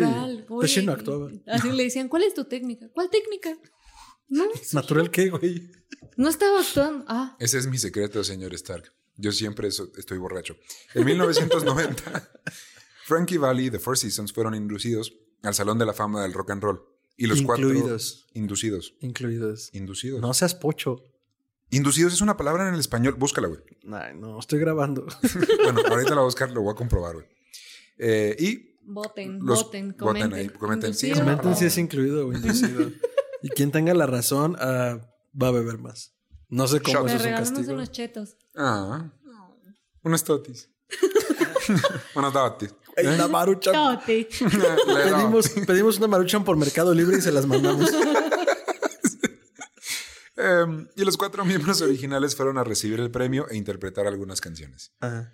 Pesci 0.61 0.85
no 0.85 0.93
actuaba. 0.93 1.31
Así 1.47 1.73
le 1.73 1.85
decían, 1.85 2.09
¿cuál 2.09 2.25
es 2.25 2.35
tu 2.35 2.45
técnica? 2.45 2.87
¿Cuál 2.93 3.09
técnica? 3.09 3.57
No, 4.29 4.45
¿Natural 4.73 5.11
qué, 5.11 5.31
güey? 5.31 5.71
no 6.19 6.29
estaba 6.29 6.61
actuando. 6.61 7.07
Ah, 7.09 7.37
Ese 7.41 7.57
es 7.57 7.67
mi 7.67 7.79
secreto, 7.79 8.23
señor 8.23 8.53
Stark. 8.55 8.93
Yo 9.17 9.33
siempre 9.33 9.69
eso- 9.69 9.91
estoy 9.97 10.19
borracho. 10.19 10.57
En 10.95 11.07
1990, 11.07 12.31
Frankie 13.11 13.39
Valli 13.39 13.67
y 13.67 13.71
The 13.73 13.81
Four 13.81 13.99
Seasons 13.99 14.33
fueron 14.33 14.55
inducidos 14.55 15.13
al 15.43 15.53
Salón 15.53 15.79
de 15.81 15.85
la 15.85 15.93
Fama 15.93 16.23
del 16.23 16.33
Rock 16.33 16.51
and 16.53 16.63
Roll. 16.63 16.81
Y 17.17 17.27
los 17.27 17.41
Incluidos. 17.41 18.23
cuatro... 18.23 18.41
Inducidos. 18.41 18.95
Incluidos. 19.01 19.71
Inducidos. 19.73 20.21
No 20.21 20.33
seas 20.33 20.55
pocho. 20.55 21.03
Inducidos 21.71 22.13
es 22.13 22.21
una 22.21 22.37
palabra 22.37 22.69
en 22.69 22.75
el 22.75 22.79
español. 22.81 23.15
Búscala, 23.19 23.49
güey. 23.49 23.61
Ay, 23.93 24.15
no, 24.17 24.39
estoy 24.39 24.61
grabando. 24.61 25.07
bueno, 25.65 25.81
ahorita 25.89 26.11
la 26.11 26.15
voy 26.17 26.23
a 26.23 26.25
buscar, 26.25 26.51
lo 26.53 26.63
voy 26.63 26.73
a 26.73 26.77
comprobar, 26.77 27.15
güey. 27.17 27.27
Eh, 27.99 28.37
y 28.39 28.77
voten, 28.85 29.41
Los- 29.45 29.65
voten, 29.65 29.89
voten 29.89 29.99
comenten. 29.99 30.33
ahí, 30.35 30.49
comenten. 30.49 30.95
Sí, 30.95 31.11
Comenten 31.11 31.57
si 31.57 31.65
es 31.65 31.77
incluido 31.79 32.29
o 32.29 32.33
inducido. 32.33 32.91
y 33.43 33.49
quien 33.51 33.73
tenga 33.73 33.93
la 33.93 34.07
razón 34.07 34.57
ah, 34.61 35.01
va 35.41 35.49
a 35.49 35.51
beber 35.51 35.79
más. 35.79 36.15
No 36.49 36.69
sé 36.69 36.81
cómo 36.81 36.95
Shot. 37.01 37.07
eso 37.09 37.17
es 37.17 37.21
un 37.23 37.25
regalamos 37.27 37.51
castigo. 37.51 37.75
unos 37.75 37.91
chetos. 37.91 38.37
Ah, 38.57 39.13
unas 40.03 40.25
totis. 40.25 40.71
unas 42.15 42.33
totis. 42.33 42.75
Ey, 42.97 43.17
la 43.17 43.29
maruchan. 43.29 43.75
Tote. 43.75 44.29
Pedimos, 44.41 45.51
pedimos 45.67 45.99
una 45.99 46.07
maruchan 46.09 46.45
por 46.45 46.57
Mercado 46.57 46.95
Libre 46.95 47.19
y 47.19 47.21
se 47.21 47.33
las 47.33 47.47
mandamos. 47.47 47.91
Em, 50.37 50.89
y 50.97 51.05
los 51.05 51.19
cuatro 51.19 51.45
miembros 51.45 51.83
originales 51.83 52.35
fueron 52.35 52.57
a 52.57 52.65
recibir 52.65 52.99
el 52.99 53.11
premio 53.11 53.47
e 53.51 53.59
interpretar 53.59 54.07
algunas 54.07 54.41
canciones. 54.41 54.93
Ah, 55.03 55.29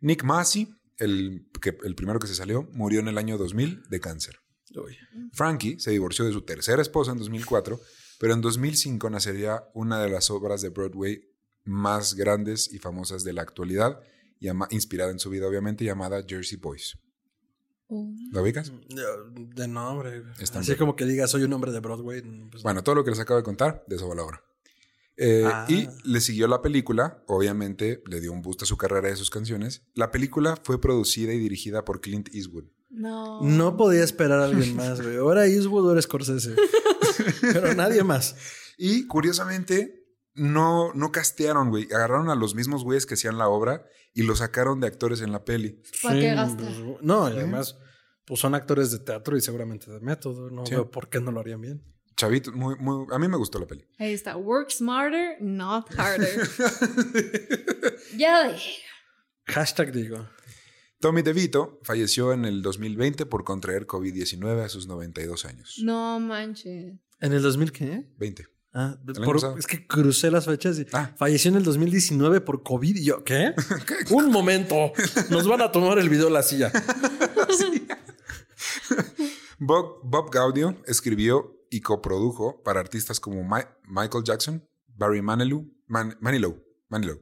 Nick 0.00 0.24
Massey, 0.24 0.68
el, 0.96 1.46
que, 1.60 1.76
el 1.84 1.94
primero 1.94 2.18
que 2.18 2.26
se 2.26 2.34
salió, 2.34 2.62
murió 2.72 3.00
en 3.00 3.08
el 3.08 3.18
año 3.18 3.36
2000 3.36 3.82
de 3.90 4.00
cáncer. 4.00 4.38
uy. 4.74 4.96
Frankie 5.34 5.78
se 5.78 5.90
divorció 5.90 6.24
de 6.24 6.32
su 6.32 6.40
tercera 6.40 6.80
esposa 6.80 7.12
en 7.12 7.18
2004, 7.18 7.78
pero 8.18 8.32
en 8.32 8.40
2005 8.40 9.10
nacería 9.10 9.62
una 9.74 10.00
de 10.00 10.08
las 10.08 10.30
obras 10.30 10.62
de 10.62 10.70
Broadway 10.70 11.20
más 11.64 12.14
grandes 12.14 12.72
y 12.72 12.78
famosas 12.78 13.24
de 13.24 13.34
la 13.34 13.42
actualidad, 13.42 14.00
llama- 14.40 14.68
inspirada 14.70 15.10
en 15.10 15.18
su 15.18 15.30
vida 15.30 15.46
obviamente, 15.48 15.84
llamada 15.84 16.22
Jersey 16.26 16.58
Boys. 16.58 16.98
Oh. 17.88 18.12
¿La 18.32 18.42
ubicas? 18.42 18.72
De 19.54 19.68
nombre. 19.68 20.22
Está 20.40 20.58
Así 20.58 20.70
bien. 20.72 20.78
como 20.78 20.96
que 20.96 21.04
diga, 21.04 21.26
soy 21.28 21.44
un 21.44 21.52
hombre 21.52 21.70
de 21.72 21.78
Broadway. 21.80 22.20
pues, 22.50 22.62
Bueno, 22.64 22.82
todo 22.82 22.94
lo 22.96 23.04
que 23.04 23.10
les 23.10 23.20
acabo 23.20 23.38
de 23.38 23.44
contar, 23.44 23.84
de 23.86 23.96
eso 23.96 24.08
va 24.08 24.14
la 24.16 24.24
obra. 24.24 24.42
Eh, 25.16 25.44
Ah. 25.46 25.64
Y 25.68 25.88
le 26.04 26.20
siguió 26.20 26.46
la 26.48 26.60
película, 26.62 27.22
obviamente 27.26 28.02
le 28.06 28.20
dio 28.20 28.32
un 28.32 28.42
boost 28.42 28.62
a 28.62 28.66
su 28.66 28.76
carrera 28.76 29.08
y 29.08 29.12
a 29.12 29.16
sus 29.16 29.30
canciones. 29.30 29.82
La 29.94 30.10
película 30.10 30.58
fue 30.62 30.80
producida 30.80 31.32
y 31.32 31.38
dirigida 31.38 31.84
por 31.84 32.00
Clint 32.00 32.28
Eastwood. 32.34 32.64
No. 32.90 33.40
No 33.42 33.76
podía 33.76 34.02
esperar 34.04 34.40
a 34.40 34.44
alguien 34.46 34.74
más, 34.76 35.00
güey. 35.00 35.16
Ahora 35.16 35.46
Eastwood 35.46 35.86
o 35.86 35.92
era 35.92 36.02
Scorsese. 36.02 36.54
Pero 37.40 37.72
nadie 37.74 38.02
más. 38.04 38.36
Y 38.78 39.06
curiosamente, 39.06 40.05
no, 40.36 40.92
no 40.94 41.10
castearon, 41.12 41.70
güey. 41.70 41.84
Agarraron 41.92 42.30
a 42.30 42.34
los 42.34 42.54
mismos 42.54 42.84
güeyes 42.84 43.06
que 43.06 43.14
hacían 43.14 43.38
la 43.38 43.48
obra 43.48 43.84
y 44.14 44.22
los 44.22 44.38
sacaron 44.38 44.80
de 44.80 44.86
actores 44.86 45.20
en 45.20 45.32
la 45.32 45.44
peli. 45.44 45.82
¿Para 46.02 46.18
qué 46.18 46.34
gasta? 46.34 46.64
no, 47.02 47.28
y 47.28 47.32
además, 47.32 47.76
pues 48.24 48.40
son 48.40 48.54
actores 48.54 48.90
de 48.90 48.98
teatro 49.00 49.36
y 49.36 49.40
seguramente 49.40 49.90
de 49.90 50.00
método. 50.00 50.50
No 50.50 50.64
Sí. 50.66 50.72
veo 50.74 50.90
por 50.90 51.08
qué 51.08 51.20
no 51.20 51.32
lo 51.32 51.40
harían 51.40 51.60
bien. 51.60 51.82
Chavito, 52.16 52.50
muy, 52.52 52.76
muy, 52.76 53.06
a 53.12 53.18
mí 53.18 53.28
me 53.28 53.36
gustó 53.36 53.58
la 53.58 53.66
peli. 53.66 53.86
Ahí 53.98 54.12
está. 54.14 54.36
Work 54.38 54.70
smarter, 54.70 55.36
not 55.40 55.86
harder. 55.98 56.48
ya 58.16 58.48
de. 58.48 58.56
Hashtag 59.46 59.92
digo. 59.92 60.28
Tommy 60.98 61.20
DeVito 61.22 61.78
falleció 61.82 62.32
en 62.32 62.46
el 62.46 62.62
2020 62.62 63.26
por 63.26 63.44
contraer 63.44 63.86
COVID-19 63.86 64.64
a 64.64 64.68
sus 64.70 64.86
92 64.86 65.44
años. 65.44 65.78
No 65.82 66.18
manches. 66.20 66.94
¿En 67.20 67.32
el 67.32 67.42
2000 67.42 67.70
qué? 67.72 68.08
20. 68.16 68.46
Ah, 68.78 68.98
por- 69.24 69.58
es 69.58 69.66
que 69.66 69.86
crucé 69.86 70.30
las 70.30 70.44
fechas 70.44 70.78
y 70.78 70.86
Ah. 70.92 71.14
falleció 71.16 71.50
en 71.50 71.56
el 71.56 71.62
2019 71.64 72.42
por 72.42 72.62
COVID. 72.62 72.94
Y 72.96 73.04
yo, 73.04 73.24
¿qué? 73.24 73.54
Un 74.10 74.30
momento. 74.30 74.92
Nos 75.30 75.48
van 75.48 75.62
a 75.62 75.72
tomar 75.72 75.98
el 75.98 76.10
video 76.10 76.26
de 76.26 76.32
la 76.32 76.42
silla. 76.42 76.70
Bob, 79.58 80.00
Bob 80.04 80.30
Gaudio 80.30 80.76
escribió 80.86 81.56
y 81.70 81.80
coprodujo 81.80 82.62
para 82.62 82.80
artistas 82.80 83.18
como 83.20 83.42
Mi- 83.42 83.62
Michael 83.88 84.24
Jackson, 84.24 84.62
Barry 84.88 85.22
Manilow, 85.22 85.64
Man- 85.86 86.16
Manilow, 86.20 86.62
Manilow, 86.88 87.18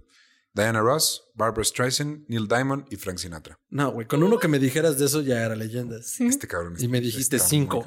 Diana 0.53 0.81
Ross, 0.81 1.23
Barbara 1.35 1.65
Streisand, 1.65 2.25
Neil 2.29 2.47
Diamond 2.49 2.87
y 2.91 2.97
Frank 2.97 3.19
Sinatra. 3.19 3.57
No, 3.69 3.93
güey, 3.93 4.07
con 4.07 4.23
uno 4.23 4.39
que 4.39 4.49
me 4.49 4.59
dijeras 4.59 4.99
de 4.99 5.07
eso 5.07 5.21
ya 5.23 5.45
era 5.45 5.55
leyenda. 5.57 6.03
Sí. 6.03 6.27
Este 6.27 6.47
cabrón. 6.47 6.75
Y 6.79 6.89
me 6.89 7.01
dijiste 7.01 7.37
está 7.37 7.49
cinco. 7.49 7.85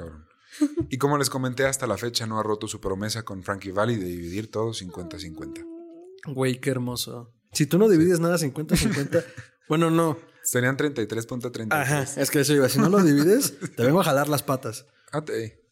Y 0.90 0.98
como 0.98 1.18
les 1.18 1.30
comenté, 1.30 1.66
hasta 1.66 1.86
la 1.86 1.98
fecha 1.98 2.26
no 2.26 2.38
ha 2.38 2.42
roto 2.42 2.68
su 2.68 2.80
promesa 2.80 3.24
con 3.24 3.42
Frankie 3.42 3.72
Valli 3.72 3.96
de 3.96 4.06
dividir 4.06 4.50
todo 4.50 4.72
50-50. 4.72 5.64
Güey, 6.26 6.60
qué 6.60 6.70
hermoso. 6.70 7.32
Si 7.52 7.66
tú 7.66 7.78
no 7.78 7.88
divides 7.88 8.20
nada 8.20 8.36
50-50, 8.36 9.24
bueno, 9.68 9.90
no. 9.90 10.18
Serían 10.42 10.76
33.33. 10.78 11.68
Ajá, 11.70 12.02
es 12.02 12.30
que 12.30 12.40
eso 12.40 12.54
iba. 12.54 12.68
Si 12.68 12.78
no 12.78 12.88
lo 12.88 13.02
divides, 13.02 13.54
te 13.76 13.84
vengo 13.84 14.00
a 14.00 14.04
jalar 14.04 14.28
las 14.28 14.42
patas. 14.42 14.86
Ate. 15.12 15.68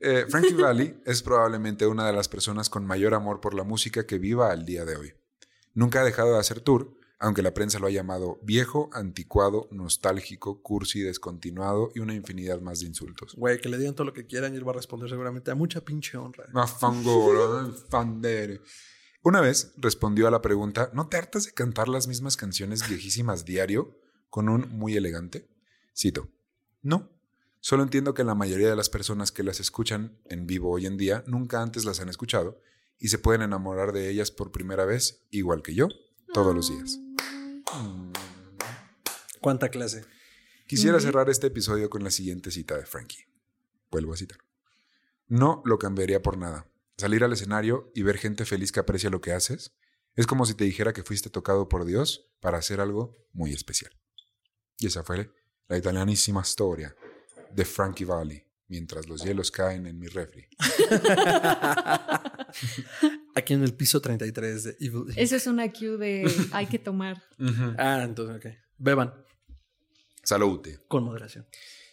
Eh, 0.00 0.26
Frankie 0.28 0.54
Valli 0.54 1.00
es 1.06 1.22
probablemente 1.22 1.86
una 1.86 2.06
de 2.06 2.12
las 2.12 2.28
personas 2.28 2.70
con 2.70 2.86
mayor 2.86 3.14
amor 3.14 3.40
por 3.40 3.54
la 3.54 3.64
música 3.64 4.06
que 4.06 4.18
viva 4.18 4.50
al 4.50 4.64
día 4.64 4.84
de 4.84 4.96
hoy. 4.96 5.14
Nunca 5.74 6.00
ha 6.00 6.04
dejado 6.04 6.34
de 6.34 6.40
hacer 6.40 6.60
tour, 6.60 6.96
aunque 7.18 7.42
la 7.42 7.54
prensa 7.54 7.78
lo 7.78 7.86
ha 7.86 7.90
llamado 7.90 8.38
viejo, 8.42 8.90
anticuado, 8.92 9.68
nostálgico, 9.70 10.62
cursi, 10.62 11.00
descontinuado 11.00 11.90
y 11.94 12.00
una 12.00 12.14
infinidad 12.14 12.60
más 12.60 12.80
de 12.80 12.86
insultos. 12.86 13.34
Güey, 13.34 13.60
que 13.60 13.68
le 13.68 13.78
digan 13.78 13.94
todo 13.94 14.06
lo 14.06 14.12
que 14.12 14.26
quieran 14.26 14.54
y 14.54 14.56
él 14.56 14.66
va 14.66 14.72
a 14.72 14.76
responder 14.76 15.08
seguramente 15.08 15.50
a 15.50 15.54
mucha 15.54 15.80
pinche 15.80 16.16
honra. 16.16 16.44
Una 19.22 19.40
vez 19.40 19.72
respondió 19.78 20.28
a 20.28 20.30
la 20.30 20.42
pregunta, 20.42 20.90
¿no 20.92 21.08
te 21.08 21.16
hartas 21.16 21.46
de 21.46 21.52
cantar 21.52 21.88
las 21.88 22.06
mismas 22.06 22.36
canciones 22.36 22.86
viejísimas 22.88 23.46
diario 23.46 23.98
con 24.28 24.50
un 24.50 24.68
muy 24.68 24.96
elegante? 24.96 25.48
Cito, 25.96 26.28
no. 26.82 27.10
Solo 27.60 27.84
entiendo 27.84 28.12
que 28.12 28.24
la 28.24 28.34
mayoría 28.34 28.68
de 28.68 28.76
las 28.76 28.90
personas 28.90 29.32
que 29.32 29.42
las 29.42 29.60
escuchan 29.60 30.18
en 30.26 30.46
vivo 30.46 30.70
hoy 30.70 30.84
en 30.84 30.98
día 30.98 31.24
nunca 31.26 31.62
antes 31.62 31.86
las 31.86 32.00
han 32.00 32.10
escuchado 32.10 32.60
y 32.98 33.08
se 33.08 33.18
pueden 33.18 33.40
enamorar 33.40 33.92
de 33.92 34.10
ellas 34.10 34.30
por 34.30 34.52
primera 34.52 34.84
vez, 34.84 35.24
igual 35.30 35.62
que 35.62 35.74
yo, 35.74 35.88
todos 36.34 36.52
los 36.52 36.68
días. 36.68 36.98
¿Cuánta 39.40 39.68
clase? 39.68 40.04
Quisiera 40.66 40.98
cerrar 40.98 41.30
este 41.30 41.46
episodio 41.46 41.88
con 41.88 42.02
la 42.02 42.10
siguiente 42.10 42.50
cita 42.50 42.76
de 42.76 42.84
Frankie. 42.84 43.24
Vuelvo 43.88 44.12
a 44.12 44.16
citar. 44.16 44.38
No 45.28 45.62
lo 45.64 45.78
cambiaría 45.78 46.22
por 46.22 46.36
nada. 46.36 46.68
Salir 46.98 47.22
al 47.22 47.32
escenario 47.32 47.92
y 47.94 48.02
ver 48.02 48.18
gente 48.18 48.44
feliz 48.44 48.72
que 48.72 48.80
aprecia 48.80 49.10
lo 49.10 49.20
que 49.20 49.32
haces 49.32 49.76
es 50.16 50.26
como 50.26 50.44
si 50.44 50.54
te 50.54 50.64
dijera 50.64 50.92
que 50.92 51.04
fuiste 51.04 51.30
tocado 51.30 51.68
por 51.68 51.84
Dios 51.84 52.28
para 52.40 52.58
hacer 52.58 52.80
algo 52.80 53.16
muy 53.32 53.52
especial. 53.52 53.92
Y 54.78 54.88
esa 54.88 55.04
fue 55.04 55.30
la 55.68 55.78
italianísima 55.78 56.40
historia 56.40 56.96
de 57.52 57.64
Frankie 57.64 58.04
Valli 58.04 58.44
mientras 58.74 59.08
los 59.08 59.22
hielos 59.22 59.52
caen 59.52 59.86
en 59.86 60.00
mi 60.00 60.08
refri. 60.08 60.46
Aquí 63.36 63.54
en 63.54 63.62
el 63.62 63.74
piso 63.74 64.00
33 64.00 64.64
de 64.64 64.76
Evil. 64.80 65.04
Esa 65.16 65.36
es 65.36 65.46
una 65.46 65.72
cue 65.72 65.96
de 65.96 66.30
hay 66.52 66.66
que 66.66 66.78
tomar. 66.78 67.22
Ah, 67.78 68.02
entonces, 68.04 68.36
ok. 68.36 68.46
Beban 68.78 69.14
Salute. 70.22 70.80
con 70.88 71.04
moderación. 71.04 71.46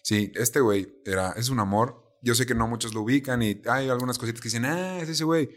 Sí, 0.04 0.32
este 0.36 0.60
güey 0.60 1.02
era, 1.06 1.32
es 1.34 1.50
un 1.50 1.60
amor. 1.60 2.02
Yo 2.24 2.34
sé 2.36 2.46
que 2.46 2.54
no 2.56 2.68
muchos 2.68 2.94
lo 2.94 3.02
ubican 3.02 3.42
y 3.44 3.62
hay 3.68 3.90
algunas 3.90 4.18
cositas 4.18 4.42
que 4.42 4.48
dicen, 4.48 4.66
ah, 4.66 5.00
es 5.02 5.10
ese 5.10 5.24
güey. 5.24 5.50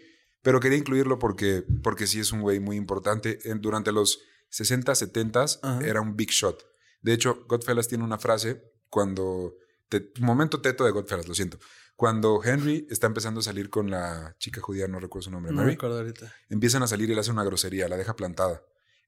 Pero 0.43 0.61
quería 0.61 0.77
incluirlo 0.79 1.19
porque, 1.19 1.65
porque 1.83 2.07
sí 2.07 2.21
es 2.21 2.33
un 2.33 2.41
güey 2.43 2.61
muy 2.61 2.77
importante. 2.77 3.39
En- 3.45 3.61
durante 3.63 3.93
los 3.93 4.21
60, 4.51 4.95
70 4.95 5.45
Ajá. 5.63 5.81
era 5.87 6.01
un 6.03 6.17
big 6.17 6.31
shot. 6.31 6.63
De 7.03 7.13
hecho, 7.15 7.45
Godfellas 7.49 7.89
tiene 7.89 8.05
una 8.05 8.19
frase 8.19 8.63
cuando... 8.91 9.55
te- 10.01 10.21
momento 10.21 10.61
teto 10.61 10.85
de 10.85 10.91
Godfellas, 10.91 11.29
lo 11.29 11.35
siento. 11.35 11.59
Cuando 11.97 12.43
Henry 12.43 12.87
está 12.91 13.07
empezando 13.07 13.41
a 13.41 13.43
salir 13.43 13.71
con 13.71 13.91
la 13.91 14.35
chica 14.39 14.61
judía, 14.61 14.89
no 14.89 14.99
recuerdo 14.99 15.25
su 15.27 15.31
nombre, 15.31 15.53
No 15.53 15.63
Mary, 15.63 15.75
acuerdo 15.75 15.99
ahorita. 15.99 16.33
empiezan 16.49 16.83
a 16.83 16.87
salir 16.87 17.09
y 17.11 17.15
le 17.15 17.21
hace 17.21 17.31
una 17.31 17.45
grosería, 17.45 17.89
la 17.89 17.97
deja 17.97 18.17
plantada. 18.17 18.63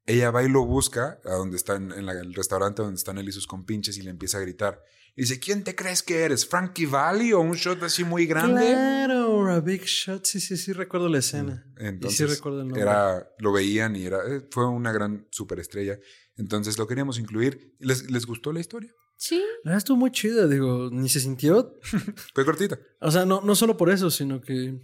Ella 0.08 0.30
va 0.30 0.44
y 0.44 0.48
lo 0.48 0.64
busca 0.64 1.18
a 1.24 1.32
donde 1.34 1.56
está 1.56 1.74
en, 1.74 2.06
la- 2.06 2.12
el 2.12 2.32
restaurante 2.34 2.82
donde 2.82 2.96
están 2.96 3.18
él 3.18 3.28
y 3.28 3.32
sus 3.32 3.46
compinches 3.48 3.98
y 3.98 4.02
le 4.02 4.10
empieza 4.10 4.38
a 4.38 4.40
gritar. 4.40 4.80
Y 5.16 5.22
dice, 5.22 5.40
¿quién 5.40 5.64
te 5.64 5.74
crees 5.74 6.02
que 6.02 6.20
eres? 6.24 6.46
¿Frankie 6.46 6.86
Valli 6.86 7.32
o 7.32 7.40
un 7.40 7.54
shot 7.54 7.82
así 7.82 8.04
muy 8.04 8.26
grande? 8.26 8.60
Claro, 8.60 9.50
a 9.50 9.60
Big 9.60 9.82
Shot. 9.84 10.24
Sí, 10.26 10.38
sí, 10.40 10.56
sí, 10.58 10.72
recuerdo 10.72 11.08
la 11.08 11.18
escena. 11.18 11.66
Entonces, 11.78 12.20
y 12.20 12.24
sí 12.28 12.34
recuerdo 12.36 12.60
el 12.60 12.68
nombre. 12.68 12.82
era, 12.82 13.26
lo 13.38 13.50
veían 13.50 13.96
y 13.96 14.04
era, 14.04 14.18
eh, 14.28 14.46
fue 14.50 14.68
una 14.68 14.92
gran 14.92 15.26
superestrella. 15.30 15.98
Entonces 16.36 16.78
lo 16.78 16.86
queríamos 16.86 17.18
incluir. 17.18 17.74
¿Les, 17.78 18.10
les 18.10 18.26
gustó 18.26 18.52
la 18.52 18.60
historia? 18.60 18.92
Sí. 19.16 19.42
La 19.64 19.70
verdad 19.70 19.78
estuvo 19.78 19.96
muy 19.96 20.10
chida, 20.10 20.46
digo, 20.46 20.90
ni 20.92 21.08
se 21.08 21.20
sintió. 21.20 21.78
Fue 22.34 22.44
cortita. 22.44 22.78
O 23.00 23.10
sea, 23.10 23.24
no, 23.24 23.40
no 23.40 23.54
solo 23.54 23.76
por 23.76 23.90
eso, 23.90 24.10
sino 24.10 24.40
que 24.40 24.78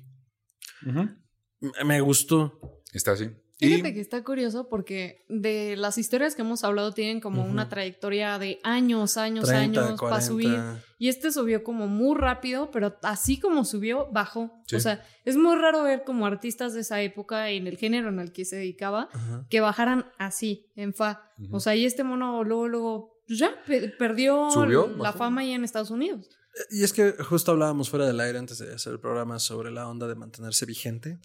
me 1.84 2.00
gustó. 2.00 2.82
Está 2.92 3.12
así. 3.12 3.30
Fíjate 3.68 3.88
Y 3.90 3.94
que 3.94 4.00
está 4.00 4.22
curioso 4.24 4.68
porque 4.68 5.24
de 5.28 5.76
las 5.76 5.98
historias 5.98 6.34
que 6.34 6.42
hemos 6.42 6.64
hablado 6.64 6.92
tienen 6.92 7.20
como 7.20 7.44
una 7.44 7.68
trayectoria 7.68 8.38
de 8.38 8.58
años, 8.64 9.16
años, 9.16 9.46
30, 9.48 9.80
años 9.80 10.00
para 10.00 10.10
40. 10.20 10.26
subir. 10.26 10.60
Y 10.98 11.08
este 11.08 11.32
subió 11.32 11.62
como 11.64 11.86
muy 11.88 12.16
rápido, 12.18 12.70
pero 12.70 12.96
así 13.02 13.38
como 13.40 13.64
subió, 13.64 14.08
bajó. 14.12 14.50
Sí. 14.66 14.76
O 14.76 14.80
sea, 14.80 15.04
es 15.24 15.36
muy 15.36 15.56
raro 15.56 15.82
ver 15.82 16.04
como 16.04 16.26
artistas 16.26 16.74
de 16.74 16.80
esa 16.80 17.00
época 17.02 17.50
en 17.50 17.66
el 17.66 17.76
género 17.76 18.08
en 18.08 18.18
el 18.20 18.32
que 18.32 18.44
se 18.44 18.56
dedicaba 18.56 19.08
que 19.50 19.60
bajaran 19.60 20.06
así, 20.18 20.70
en 20.76 20.92
fa. 20.94 21.30
O 21.50 21.60
sea, 21.60 21.74
y 21.76 21.84
este 21.86 22.04
mono 22.04 22.44
luego, 22.44 22.68
luego, 22.68 23.20
pues 23.26 23.38
ya, 23.38 23.50
pe- 23.66 23.88
perdió 23.88 24.50
¿Subió? 24.50 24.86
la 24.88 24.96
¿Bajó? 25.04 25.18
fama 25.18 25.44
ya 25.44 25.54
en 25.54 25.64
Estados 25.64 25.90
Unidos. 25.90 26.28
Y 26.70 26.82
es 26.84 26.92
que 26.92 27.12
justo 27.12 27.52
hablábamos 27.52 27.88
fuera 27.88 28.06
del 28.06 28.20
aire 28.20 28.38
antes 28.38 28.58
de 28.58 28.74
hacer 28.74 28.92
el 28.92 29.00
programa 29.00 29.38
sobre 29.38 29.70
la 29.70 29.88
onda 29.88 30.06
de 30.06 30.14
mantenerse 30.14 30.66
vigente. 30.66 31.18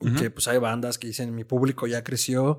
Y 0.00 0.08
Ujú. 0.08 0.16
que 0.20 0.30
pues 0.30 0.46
hay 0.48 0.58
bandas 0.58 0.98
que 0.98 1.06
dicen 1.06 1.34
mi 1.34 1.44
público 1.44 1.86
ya 1.86 2.04
creció, 2.04 2.58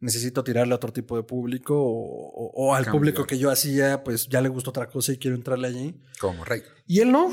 necesito 0.00 0.44
tirarle 0.44 0.72
a 0.74 0.76
otro 0.76 0.92
tipo 0.92 1.16
de 1.16 1.24
público 1.24 1.74
o, 1.76 1.90
o- 1.90 2.52
o 2.54 2.74
al 2.74 2.84
Cambiar. 2.84 3.00
público 3.00 3.26
que 3.26 3.36
yo 3.38 3.50
hacía 3.50 4.04
pues 4.04 4.28
ya 4.28 4.40
le 4.40 4.48
gustó 4.48 4.70
otra 4.70 4.88
cosa 4.88 5.12
y 5.12 5.18
quiero 5.18 5.36
entrarle 5.36 5.66
allí. 5.68 6.00
como 6.20 6.44
Rey. 6.44 6.62
Y 6.86 7.00
él 7.00 7.10
no. 7.10 7.30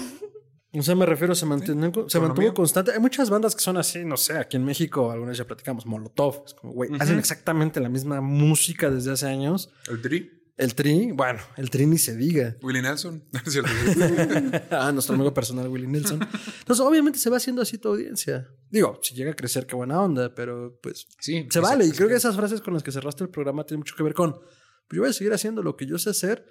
O 0.78 0.82
sea, 0.82 0.94
me 0.96 1.06
refiero, 1.06 1.34
se, 1.36 1.46
mantiene- 1.46 1.86
se 1.94 2.00
Economía. 2.18 2.28
mantuvo 2.28 2.54
constante. 2.54 2.92
Hay 2.92 3.00
muchas 3.00 3.30
bandas 3.30 3.56
que 3.56 3.62
son 3.62 3.78
así, 3.78 4.04
no 4.04 4.18
sé, 4.18 4.38
aquí 4.38 4.58
en 4.58 4.66
México, 4.66 5.10
algunas 5.10 5.38
ya 5.38 5.46
platicamos, 5.46 5.86
Molotov. 5.86 6.44
Es 6.46 6.54
como, 6.54 6.74
güey, 6.74 6.90
Ujú. 6.92 7.02
hacen 7.02 7.18
exactamente 7.18 7.80
la 7.80 7.88
misma 7.88 8.20
música 8.20 8.90
desde 8.90 9.12
hace 9.12 9.28
años. 9.28 9.70
El 9.88 10.02
Tri. 10.02 10.30
El 10.58 10.74
Tri, 10.74 11.12
bueno, 11.12 11.40
el 11.58 11.70
Tri 11.70 11.86
ni 11.86 11.98
se 11.98 12.16
diga. 12.16 12.56
Willie 12.62 12.82
Nelson. 12.82 13.24
¿Es 13.46 13.52
cierto? 13.54 13.70
ah, 14.72 14.92
nuestro 14.94 15.16
amigo 15.16 15.34
personal 15.34 15.68
Willie 15.68 15.88
Nelson. 15.88 16.20
Entonces, 16.60 16.86
obviamente 16.86 17.20
se 17.20 17.30
va 17.30 17.38
haciendo 17.38 17.62
así 17.62 17.78
tu 17.78 17.90
audiencia. 17.90 18.48
Digo, 18.70 18.98
si 19.02 19.16
llega 19.16 19.32
a 19.32 19.36
crecer, 19.36 19.66
qué 19.66 19.76
buena 19.76 20.02
onda, 20.02 20.34
pero 20.34 20.80
pues 20.82 21.08
sí. 21.20 21.46
se 21.50 21.60
vale. 21.60 21.86
Y 21.86 21.92
creo 21.92 22.08
que 22.08 22.16
esas 22.16 22.36
frases 22.36 22.62
con 22.62 22.74
las 22.74 22.84
que 22.84 22.92
cerraste 22.92 23.24
el 23.24 23.30
programa 23.30 23.66
tienen 23.66 23.80
mucho 23.80 23.96
que 23.96 24.04
ver 24.04 24.14
con, 24.14 24.32
pues 24.34 24.96
yo 24.96 25.02
voy 25.02 25.10
a 25.10 25.14
seguir 25.14 25.34
haciendo 25.34 25.62
lo 25.62 25.76
que 25.76 25.86
yo 25.86 25.98
sé 25.98 26.12
hacer. 26.12 26.46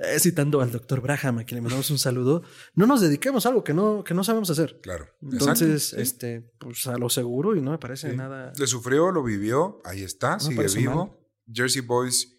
Eh, 0.00 0.20
citando 0.20 0.60
al 0.60 0.70
doctor 0.70 1.00
Braham, 1.00 1.38
a 1.38 1.44
quien 1.44 1.56
le 1.56 1.62
mandamos 1.62 1.90
un 1.90 1.98
saludo, 1.98 2.44
no 2.76 2.86
nos 2.86 3.00
dediquemos 3.00 3.44
a 3.44 3.48
algo 3.48 3.64
que 3.64 3.74
no, 3.74 4.04
que 4.04 4.14
no 4.14 4.22
sabemos 4.22 4.48
hacer. 4.48 4.78
Claro. 4.80 5.08
Entonces, 5.20 5.92
Exacto, 5.94 6.02
este, 6.02 6.52
pues 6.60 6.86
a 6.86 6.96
lo 6.96 7.10
seguro 7.10 7.56
y 7.56 7.60
no 7.60 7.72
me 7.72 7.78
parece 7.78 8.12
Sí. 8.12 8.16
nada. 8.16 8.52
Le 8.56 8.66
sufrió, 8.68 9.10
lo 9.10 9.24
vivió, 9.24 9.80
ahí 9.84 10.04
está, 10.04 10.38
sigue 10.38 10.64
vivo. 10.76 11.28
Jersey 11.52 11.82
Boys, 11.82 12.37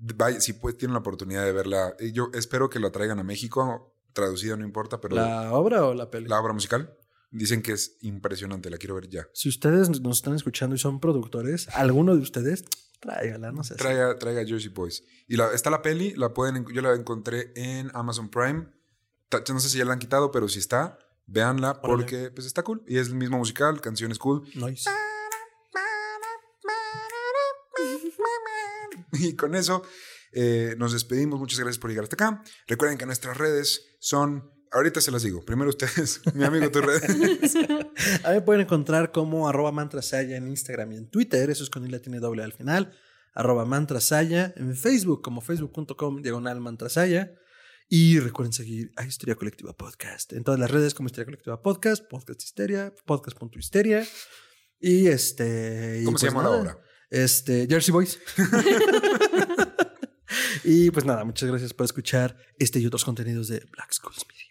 vaya, 0.00 0.40
si 0.40 0.52
pues 0.54 0.76
tienen 0.76 0.94
la 0.94 1.00
oportunidad 1.00 1.44
de 1.44 1.52
verla, 1.52 1.94
yo 2.12 2.30
espero 2.34 2.68
que 2.70 2.78
la 2.80 2.90
traigan 2.90 3.18
a 3.18 3.24
México, 3.24 3.94
traducida 4.12 4.56
no 4.56 4.64
importa, 4.64 5.00
pero 5.00 5.16
la, 5.16 5.44
¿La 5.44 5.52
obra 5.52 5.84
o 5.84 5.94
la 5.94 6.10
peli? 6.10 6.26
obra 6.32 6.52
musical, 6.52 6.96
dicen 7.30 7.62
que 7.62 7.72
es 7.72 7.96
impresionante, 8.00 8.70
la 8.70 8.78
quiero 8.78 8.94
ver 8.94 9.08
ya. 9.08 9.28
Si 9.34 9.48
ustedes 9.48 9.88
nos 10.00 10.16
están 10.18 10.34
escuchando 10.34 10.74
y 10.76 10.78
son 10.78 11.00
productores, 11.00 11.68
alguno 11.74 12.14
de 12.16 12.22
ustedes, 12.22 12.64
tráigala, 13.00 13.52
no 13.52 13.62
sé. 13.64 13.74
Traiga, 13.76 14.18
traiga 14.18 14.44
Jersey 14.44 14.70
Boys. 14.70 15.04
Y 15.28 15.36
la, 15.36 15.52
está 15.52 15.70
la 15.70 15.82
peli, 15.82 16.14
la 16.14 16.32
pueden, 16.34 16.56
en- 16.56 16.66
yo 16.66 16.80
la 16.82 16.94
encontré 16.94 17.52
en 17.54 17.90
Amazon 17.94 18.28
Prime. 18.30 18.66
No 19.50 19.60
sé 19.60 19.68
si 19.68 19.78
ya 19.78 19.84
la 19.84 19.92
han 19.92 19.98
quitado, 19.98 20.30
pero 20.32 20.48
si 20.48 20.58
está, 20.58 20.98
véanla 21.26 21.82
porque 21.82 22.30
pues 22.30 22.46
está 22.46 22.62
cool. 22.62 22.82
Y 22.88 22.96
es 22.98 23.08
el 23.08 23.14
mismo 23.14 23.36
musical, 23.38 23.80
canciones 23.82 24.18
cool. 24.18 24.42
Nice. 24.54 24.88
Y 29.18 29.34
con 29.36 29.54
eso 29.54 29.82
eh, 30.32 30.74
nos 30.78 30.92
despedimos. 30.92 31.38
Muchas 31.38 31.58
gracias 31.58 31.78
por 31.78 31.90
llegar 31.90 32.04
hasta 32.04 32.16
acá. 32.16 32.42
Recuerden 32.66 32.98
que 32.98 33.06
nuestras 33.06 33.36
redes 33.36 33.96
son. 34.00 34.50
Ahorita 34.70 35.00
se 35.00 35.10
las 35.10 35.22
digo. 35.22 35.42
Primero 35.44 35.70
ustedes, 35.70 36.20
mi 36.34 36.44
amigo, 36.44 36.70
tus 36.70 36.84
redes. 36.84 37.56
A 38.24 38.28
mí 38.28 38.34
me 38.34 38.42
pueden 38.42 38.62
encontrar 38.62 39.12
como 39.12 39.48
arroba 39.48 39.72
mantrasaya 39.72 40.36
en 40.36 40.46
Instagram 40.48 40.92
y 40.92 40.96
en 40.96 41.10
Twitter. 41.10 41.48
Eso 41.48 41.64
es 41.64 41.70
con 41.70 41.86
I 41.86 41.88
la 41.88 42.00
tiene 42.00 42.20
doble 42.20 42.42
al 42.42 42.52
final. 42.52 42.92
Arroba 43.34 43.64
mantrasaya. 43.64 44.52
En 44.56 44.76
Facebook 44.76 45.22
como 45.22 45.40
facebook.com 45.40 46.20
diagonal 46.22 46.60
mantrasaya. 46.60 47.32
Y 47.90 48.20
recuerden 48.20 48.52
seguir 48.52 48.92
a 48.96 49.06
Histeria 49.06 49.34
Colectiva 49.34 49.74
Podcast. 49.74 50.34
En 50.34 50.44
todas 50.44 50.60
las 50.60 50.70
redes 50.70 50.92
como 50.92 51.06
Histeria 51.06 51.24
Colectiva 51.24 51.62
Podcast, 51.62 52.06
Podcast 52.06 52.42
Histeria, 52.42 52.94
podcast.histeria. 53.06 54.06
Y 54.78 55.06
este. 55.06 56.00
y 56.02 56.04
¿Cómo 56.04 56.18
se 56.18 56.26
pues 56.26 56.34
llama 56.34 56.42
la 56.42 56.50
nada, 56.50 56.62
obra? 56.62 56.87
Este, 57.10 57.66
Jersey 57.68 57.92
Boys. 57.92 58.18
y 60.64 60.90
pues 60.90 61.04
nada, 61.04 61.24
muchas 61.24 61.48
gracias 61.48 61.72
por 61.72 61.84
escuchar 61.84 62.36
este 62.58 62.80
y 62.80 62.86
otros 62.86 63.04
contenidos 63.04 63.48
de 63.48 63.60
Black 63.72 63.92
Schools 63.92 64.24
Media. 64.28 64.48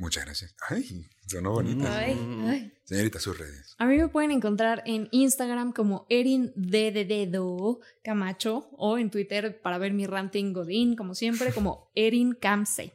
Muchas 0.00 0.24
gracias. 0.24 0.56
Ay, 0.66 1.04
sonó 1.26 1.52
bonita. 1.52 1.98
Ay, 1.98 2.16
ay. 2.46 2.72
Señorita, 2.84 3.20
sus 3.20 3.38
redes. 3.38 3.74
A 3.76 3.84
mí 3.84 3.98
me 3.98 4.08
pueden 4.08 4.30
encontrar 4.30 4.82
en 4.86 5.08
Instagram 5.10 5.72
como 5.72 6.06
Erin 6.08 6.54
D 6.56 6.90
de 6.90 7.04
dedo 7.04 7.80
Camacho 8.02 8.70
o 8.78 8.96
en 8.96 9.10
Twitter 9.10 9.60
para 9.60 9.76
ver 9.76 9.92
mi 9.92 10.06
ranting 10.06 10.54
Godín, 10.54 10.96
como 10.96 11.14
siempre, 11.14 11.52
como 11.52 11.90
Erin 11.94 12.32
Camse. 12.32 12.94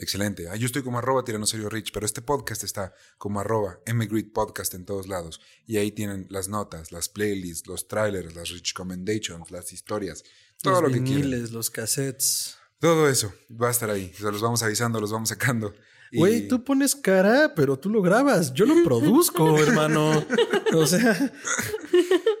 Excelente. 0.00 0.48
Ah, 0.48 0.56
yo 0.56 0.66
estoy 0.66 0.82
como 0.82 0.98
arroba 0.98 1.22
tiranosario 1.24 1.68
rich, 1.68 1.92
pero 1.92 2.06
este 2.06 2.22
podcast 2.22 2.64
está 2.64 2.94
como 3.18 3.38
arroba 3.40 3.78
mgrid 3.86 4.32
podcast 4.32 4.72
en 4.74 4.84
todos 4.86 5.06
lados. 5.08 5.40
Y 5.66 5.76
ahí 5.76 5.92
tienen 5.92 6.26
las 6.30 6.48
notas, 6.48 6.90
las 6.90 7.08
playlists, 7.08 7.68
los 7.68 7.86
trailers, 7.86 8.34
las 8.34 8.48
rich 8.48 8.72
recommendations, 8.74 9.50
las 9.50 9.72
historias, 9.72 10.24
todo 10.62 10.80
los 10.80 10.90
lo 10.90 10.98
que 10.98 11.04
quieran. 11.04 11.52
los 11.52 11.70
cassettes. 11.70 12.56
Todo 12.78 13.08
eso 13.10 13.32
va 13.50 13.68
a 13.68 13.72
estar 13.72 13.90
ahí. 13.90 14.10
Los 14.20 14.40
vamos 14.40 14.62
avisando, 14.62 15.00
los 15.00 15.12
vamos 15.12 15.28
sacando. 15.28 15.74
Y- 16.10 16.18
Güey, 16.18 16.48
tú 16.48 16.64
pones 16.64 16.96
cara, 16.96 17.52
pero 17.54 17.78
tú 17.78 17.88
lo 17.90 18.00
grabas. 18.02 18.52
Yo 18.54 18.64
lo 18.66 18.82
produzco, 18.82 19.58
hermano. 19.62 20.26
O 20.74 20.86
sea, 20.86 21.32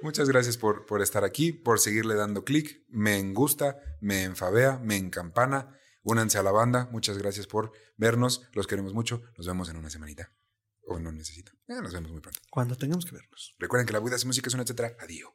Muchas 0.02 0.28
gracias 0.28 0.56
por, 0.56 0.86
por 0.86 1.02
estar 1.02 1.24
aquí, 1.24 1.52
por 1.52 1.78
seguirle 1.78 2.14
dando 2.14 2.42
clic. 2.44 2.82
Me 2.88 3.22
gusta, 3.32 3.78
me 4.00 4.22
enfabea, 4.24 4.78
me 4.82 4.96
encampana. 4.96 5.76
Únanse 6.02 6.38
a 6.38 6.42
la 6.42 6.50
banda. 6.50 6.88
Muchas 6.92 7.18
gracias 7.18 7.46
por 7.46 7.72
vernos. 7.96 8.48
Los 8.52 8.66
queremos 8.66 8.94
mucho. 8.94 9.22
Nos 9.36 9.46
vemos 9.46 9.68
en 9.68 9.76
una 9.76 9.90
semanita. 9.90 10.32
O 10.86 10.98
no 10.98 11.12
necesitan. 11.12 11.54
Ya 11.68 11.80
nos 11.80 11.92
vemos 11.92 12.10
muy 12.10 12.20
pronto. 12.20 12.40
Cuando 12.50 12.76
tengamos 12.76 13.04
que 13.04 13.12
vernos. 13.12 13.54
Recuerden 13.58 13.86
que 13.86 13.92
la 13.92 14.00
vida 14.00 14.16
es 14.16 14.24
música, 14.24 14.48
es 14.48 14.54
una 14.54 14.62
etcétera. 14.62 14.96
Adiós. 15.00 15.30